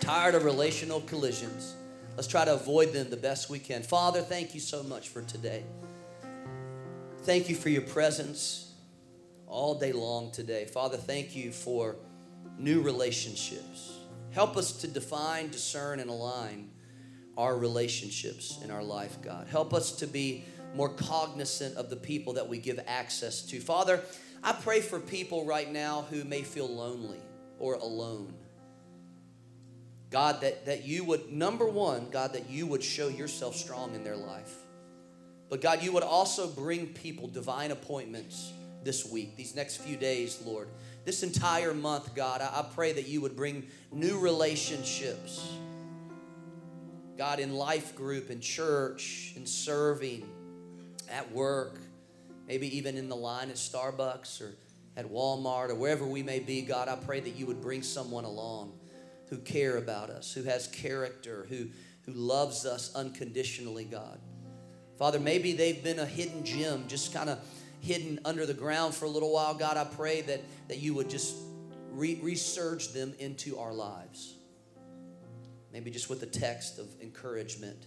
Tired 0.00 0.34
of 0.34 0.44
relational 0.44 1.00
collisions. 1.02 1.76
Let's 2.16 2.28
try 2.28 2.44
to 2.44 2.54
avoid 2.54 2.92
them 2.92 3.10
the 3.10 3.16
best 3.16 3.50
we 3.50 3.58
can. 3.58 3.82
Father, 3.82 4.20
thank 4.20 4.54
you 4.54 4.60
so 4.60 4.82
much 4.82 5.08
for 5.08 5.22
today. 5.22 5.64
Thank 7.22 7.48
you 7.48 7.56
for 7.56 7.70
your 7.70 7.82
presence 7.82 8.72
all 9.46 9.78
day 9.78 9.92
long 9.92 10.30
today. 10.30 10.66
Father, 10.66 10.96
thank 10.96 11.34
you 11.34 11.50
for 11.52 11.96
new 12.58 12.82
relationships. 12.82 13.98
Help 14.30 14.56
us 14.56 14.72
to 14.72 14.88
define, 14.88 15.48
discern, 15.48 16.00
and 16.00 16.10
align 16.10 16.70
our 17.36 17.56
relationships 17.56 18.58
in 18.62 18.70
our 18.70 18.82
life, 18.82 19.16
God. 19.22 19.46
Help 19.48 19.72
us 19.72 19.92
to 19.96 20.06
be 20.06 20.44
more 20.74 20.88
cognizant 20.88 21.76
of 21.76 21.88
the 21.88 21.96
people 21.96 22.34
that 22.34 22.48
we 22.48 22.58
give 22.58 22.80
access 22.86 23.42
to. 23.42 23.60
Father, 23.60 24.02
I 24.42 24.52
pray 24.52 24.80
for 24.80 25.00
people 25.00 25.46
right 25.46 25.70
now 25.70 26.04
who 26.10 26.24
may 26.24 26.42
feel 26.42 26.68
lonely 26.68 27.20
or 27.58 27.74
alone. 27.74 28.34
God, 30.14 30.42
that, 30.42 30.66
that 30.66 30.84
you 30.84 31.02
would, 31.02 31.32
number 31.32 31.66
one, 31.66 32.08
God, 32.10 32.34
that 32.34 32.48
you 32.48 32.68
would 32.68 32.84
show 32.84 33.08
yourself 33.08 33.56
strong 33.56 33.96
in 33.96 34.04
their 34.04 34.16
life. 34.16 34.54
But 35.50 35.60
God, 35.60 35.82
you 35.82 35.90
would 35.90 36.04
also 36.04 36.46
bring 36.46 36.86
people 36.86 37.26
divine 37.26 37.72
appointments 37.72 38.52
this 38.84 39.04
week, 39.04 39.36
these 39.36 39.56
next 39.56 39.78
few 39.78 39.96
days, 39.96 40.40
Lord 40.46 40.68
this 41.04 41.22
entire 41.22 41.74
month, 41.74 42.14
God, 42.14 42.40
I, 42.40 42.60
I 42.60 42.64
pray 42.74 42.92
that 42.92 43.06
you 43.06 43.20
would 43.20 43.36
bring 43.36 43.66
new 43.92 44.18
relationships. 44.18 45.46
God, 47.16 47.38
in 47.38 47.54
life 47.54 47.94
group, 47.94 48.30
in 48.30 48.40
church, 48.40 49.34
in 49.36 49.46
serving, 49.46 50.28
at 51.10 51.30
work, 51.32 51.78
maybe 52.48 52.76
even 52.76 52.96
in 52.96 53.08
the 53.08 53.16
line 53.16 53.50
at 53.50 53.56
Starbucks 53.56 54.40
or 54.40 54.54
at 54.96 55.06
Walmart 55.06 55.68
or 55.68 55.74
wherever 55.74 56.06
we 56.06 56.22
may 56.22 56.38
be, 56.38 56.62
God, 56.62 56.88
I 56.88 56.96
pray 56.96 57.20
that 57.20 57.36
you 57.36 57.46
would 57.46 57.60
bring 57.60 57.82
someone 57.82 58.24
along 58.24 58.72
who 59.30 59.38
care 59.38 59.76
about 59.76 60.10
us, 60.10 60.32
who 60.32 60.42
has 60.44 60.66
character, 60.68 61.46
who, 61.48 61.68
who 62.06 62.12
loves 62.12 62.66
us 62.66 62.94
unconditionally, 62.94 63.84
God. 63.84 64.18
Father, 64.98 65.18
maybe 65.18 65.52
they've 65.52 65.82
been 65.82 65.98
a 65.98 66.06
hidden 66.06 66.44
gem, 66.44 66.84
just 66.86 67.12
kind 67.12 67.28
of 67.28 67.38
hidden 67.80 68.20
under 68.24 68.46
the 68.46 68.54
ground 68.54 68.94
for 68.94 69.06
a 69.06 69.08
little 69.08 69.32
while. 69.32 69.54
God, 69.54 69.76
I 69.76 69.84
pray 69.84 70.20
that, 70.22 70.42
that 70.68 70.78
you 70.78 70.94
would 70.94 71.10
just 71.10 71.36
re- 71.90 72.16
resurge 72.16 72.92
them 72.92 73.14
into 73.18 73.58
our 73.58 73.72
lives. 73.72 74.34
Maybe 75.72 75.90
just 75.90 76.08
with 76.08 76.22
a 76.22 76.26
text 76.26 76.78
of 76.78 76.86
encouragement. 77.02 77.86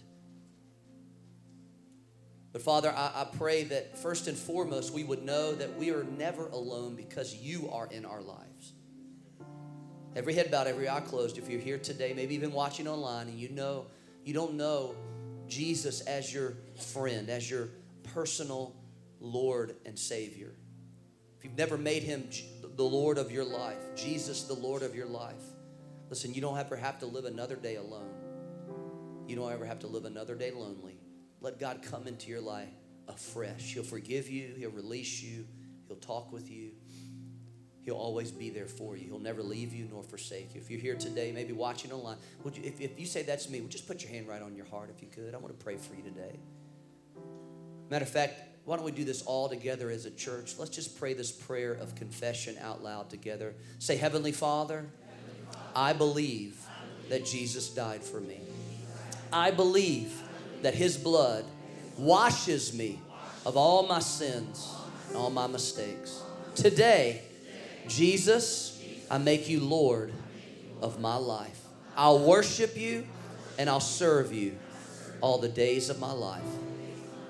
But 2.52 2.62
Father, 2.62 2.90
I, 2.90 3.22
I 3.22 3.36
pray 3.36 3.64
that 3.64 3.98
first 3.98 4.26
and 4.26 4.36
foremost, 4.36 4.92
we 4.92 5.04
would 5.04 5.24
know 5.24 5.54
that 5.54 5.76
we 5.76 5.90
are 5.90 6.04
never 6.04 6.48
alone 6.48 6.94
because 6.94 7.34
you 7.34 7.70
are 7.70 7.86
in 7.86 8.04
our 8.04 8.20
lives. 8.20 8.72
Every 10.16 10.34
head 10.34 10.50
bowed, 10.50 10.66
every 10.66 10.88
eye 10.88 11.00
closed. 11.00 11.38
If 11.38 11.48
you're 11.48 11.60
here 11.60 11.78
today, 11.78 12.12
maybe 12.14 12.34
even 12.34 12.52
watching 12.52 12.88
online, 12.88 13.28
and 13.28 13.38
you 13.38 13.48
know 13.50 13.86
you 14.24 14.34
don't 14.34 14.54
know 14.54 14.94
Jesus 15.46 16.00
as 16.02 16.32
your 16.32 16.54
friend, 16.92 17.30
as 17.30 17.50
your 17.50 17.68
personal 18.14 18.74
Lord 19.20 19.76
and 19.86 19.98
Savior. 19.98 20.52
If 21.38 21.44
you've 21.44 21.56
never 21.56 21.78
made 21.78 22.02
him 22.02 22.28
the 22.76 22.84
Lord 22.84 23.18
of 23.18 23.30
your 23.30 23.44
life, 23.44 23.78
Jesus 23.94 24.44
the 24.44 24.54
Lord 24.54 24.82
of 24.82 24.94
your 24.94 25.06
life, 25.06 25.42
listen, 26.10 26.34
you 26.34 26.40
don't 26.40 26.58
ever 26.58 26.76
have 26.76 26.98
to 27.00 27.06
live 27.06 27.24
another 27.24 27.56
day 27.56 27.76
alone. 27.76 28.10
You 29.26 29.36
don't 29.36 29.52
ever 29.52 29.64
have 29.64 29.80
to 29.80 29.86
live 29.86 30.04
another 30.04 30.34
day 30.34 30.50
lonely. 30.50 30.98
Let 31.40 31.60
God 31.60 31.82
come 31.82 32.06
into 32.06 32.28
your 32.30 32.40
life 32.40 32.68
afresh. 33.06 33.74
He'll 33.74 33.82
forgive 33.82 34.28
you, 34.28 34.54
He'll 34.56 34.70
release 34.70 35.22
you, 35.22 35.46
He'll 35.86 35.96
talk 35.96 36.32
with 36.32 36.50
you. 36.50 36.72
He'll 37.88 37.96
always 37.96 38.30
be 38.30 38.50
there 38.50 38.66
for 38.66 38.98
you. 38.98 39.06
He'll 39.06 39.18
never 39.18 39.42
leave 39.42 39.72
you 39.72 39.88
nor 39.90 40.02
forsake 40.02 40.54
you. 40.54 40.60
If 40.60 40.70
you're 40.70 40.78
here 40.78 40.94
today, 40.94 41.32
maybe 41.32 41.54
watching 41.54 41.90
online, 41.90 42.18
would 42.44 42.54
you, 42.54 42.62
if, 42.62 42.82
if 42.82 43.00
you 43.00 43.06
say 43.06 43.22
that's 43.22 43.48
me, 43.48 43.62
would 43.62 43.70
just 43.70 43.88
put 43.88 44.02
your 44.02 44.12
hand 44.12 44.28
right 44.28 44.42
on 44.42 44.54
your 44.54 44.66
heart 44.66 44.90
if 44.94 45.00
you 45.00 45.08
could? 45.08 45.34
I 45.34 45.38
want 45.38 45.58
to 45.58 45.64
pray 45.64 45.78
for 45.78 45.94
you 45.94 46.02
today. 46.02 46.38
Matter 47.88 48.02
of 48.02 48.10
fact, 48.10 48.42
why 48.66 48.76
don't 48.76 48.84
we 48.84 48.92
do 48.92 49.06
this 49.06 49.22
all 49.22 49.48
together 49.48 49.88
as 49.88 50.04
a 50.04 50.10
church? 50.10 50.56
Let's 50.58 50.68
just 50.70 50.98
pray 50.98 51.14
this 51.14 51.32
prayer 51.32 51.72
of 51.72 51.94
confession 51.94 52.58
out 52.60 52.84
loud 52.84 53.08
together. 53.08 53.54
Say, 53.78 53.96
Heavenly 53.96 54.32
Father, 54.32 54.84
I 55.74 55.94
believe 55.94 56.62
that 57.08 57.24
Jesus 57.24 57.70
died 57.70 58.02
for 58.02 58.20
me. 58.20 58.38
I 59.32 59.50
believe 59.50 60.12
that 60.60 60.74
His 60.74 60.98
blood 60.98 61.46
washes 61.96 62.74
me 62.74 63.00
of 63.46 63.56
all 63.56 63.86
my 63.86 64.00
sins 64.00 64.76
and 65.08 65.16
all 65.16 65.30
my 65.30 65.46
mistakes. 65.46 66.22
Today, 66.54 67.22
Jesus, 67.88 68.80
I 69.10 69.18
make 69.18 69.48
you 69.48 69.60
Lord 69.60 70.12
of 70.80 71.00
my 71.00 71.16
life. 71.16 71.60
I'll 71.96 72.20
worship 72.20 72.76
you 72.76 73.06
and 73.58 73.68
I'll 73.68 73.80
serve 73.80 74.32
you 74.32 74.56
all 75.20 75.38
the 75.38 75.48
days 75.48 75.90
of 75.90 75.98
my 75.98 76.12
life. 76.12 76.42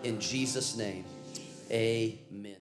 In 0.04 0.20
Jesus' 0.20 0.76
name. 0.76 1.04
Amen. 1.70 2.56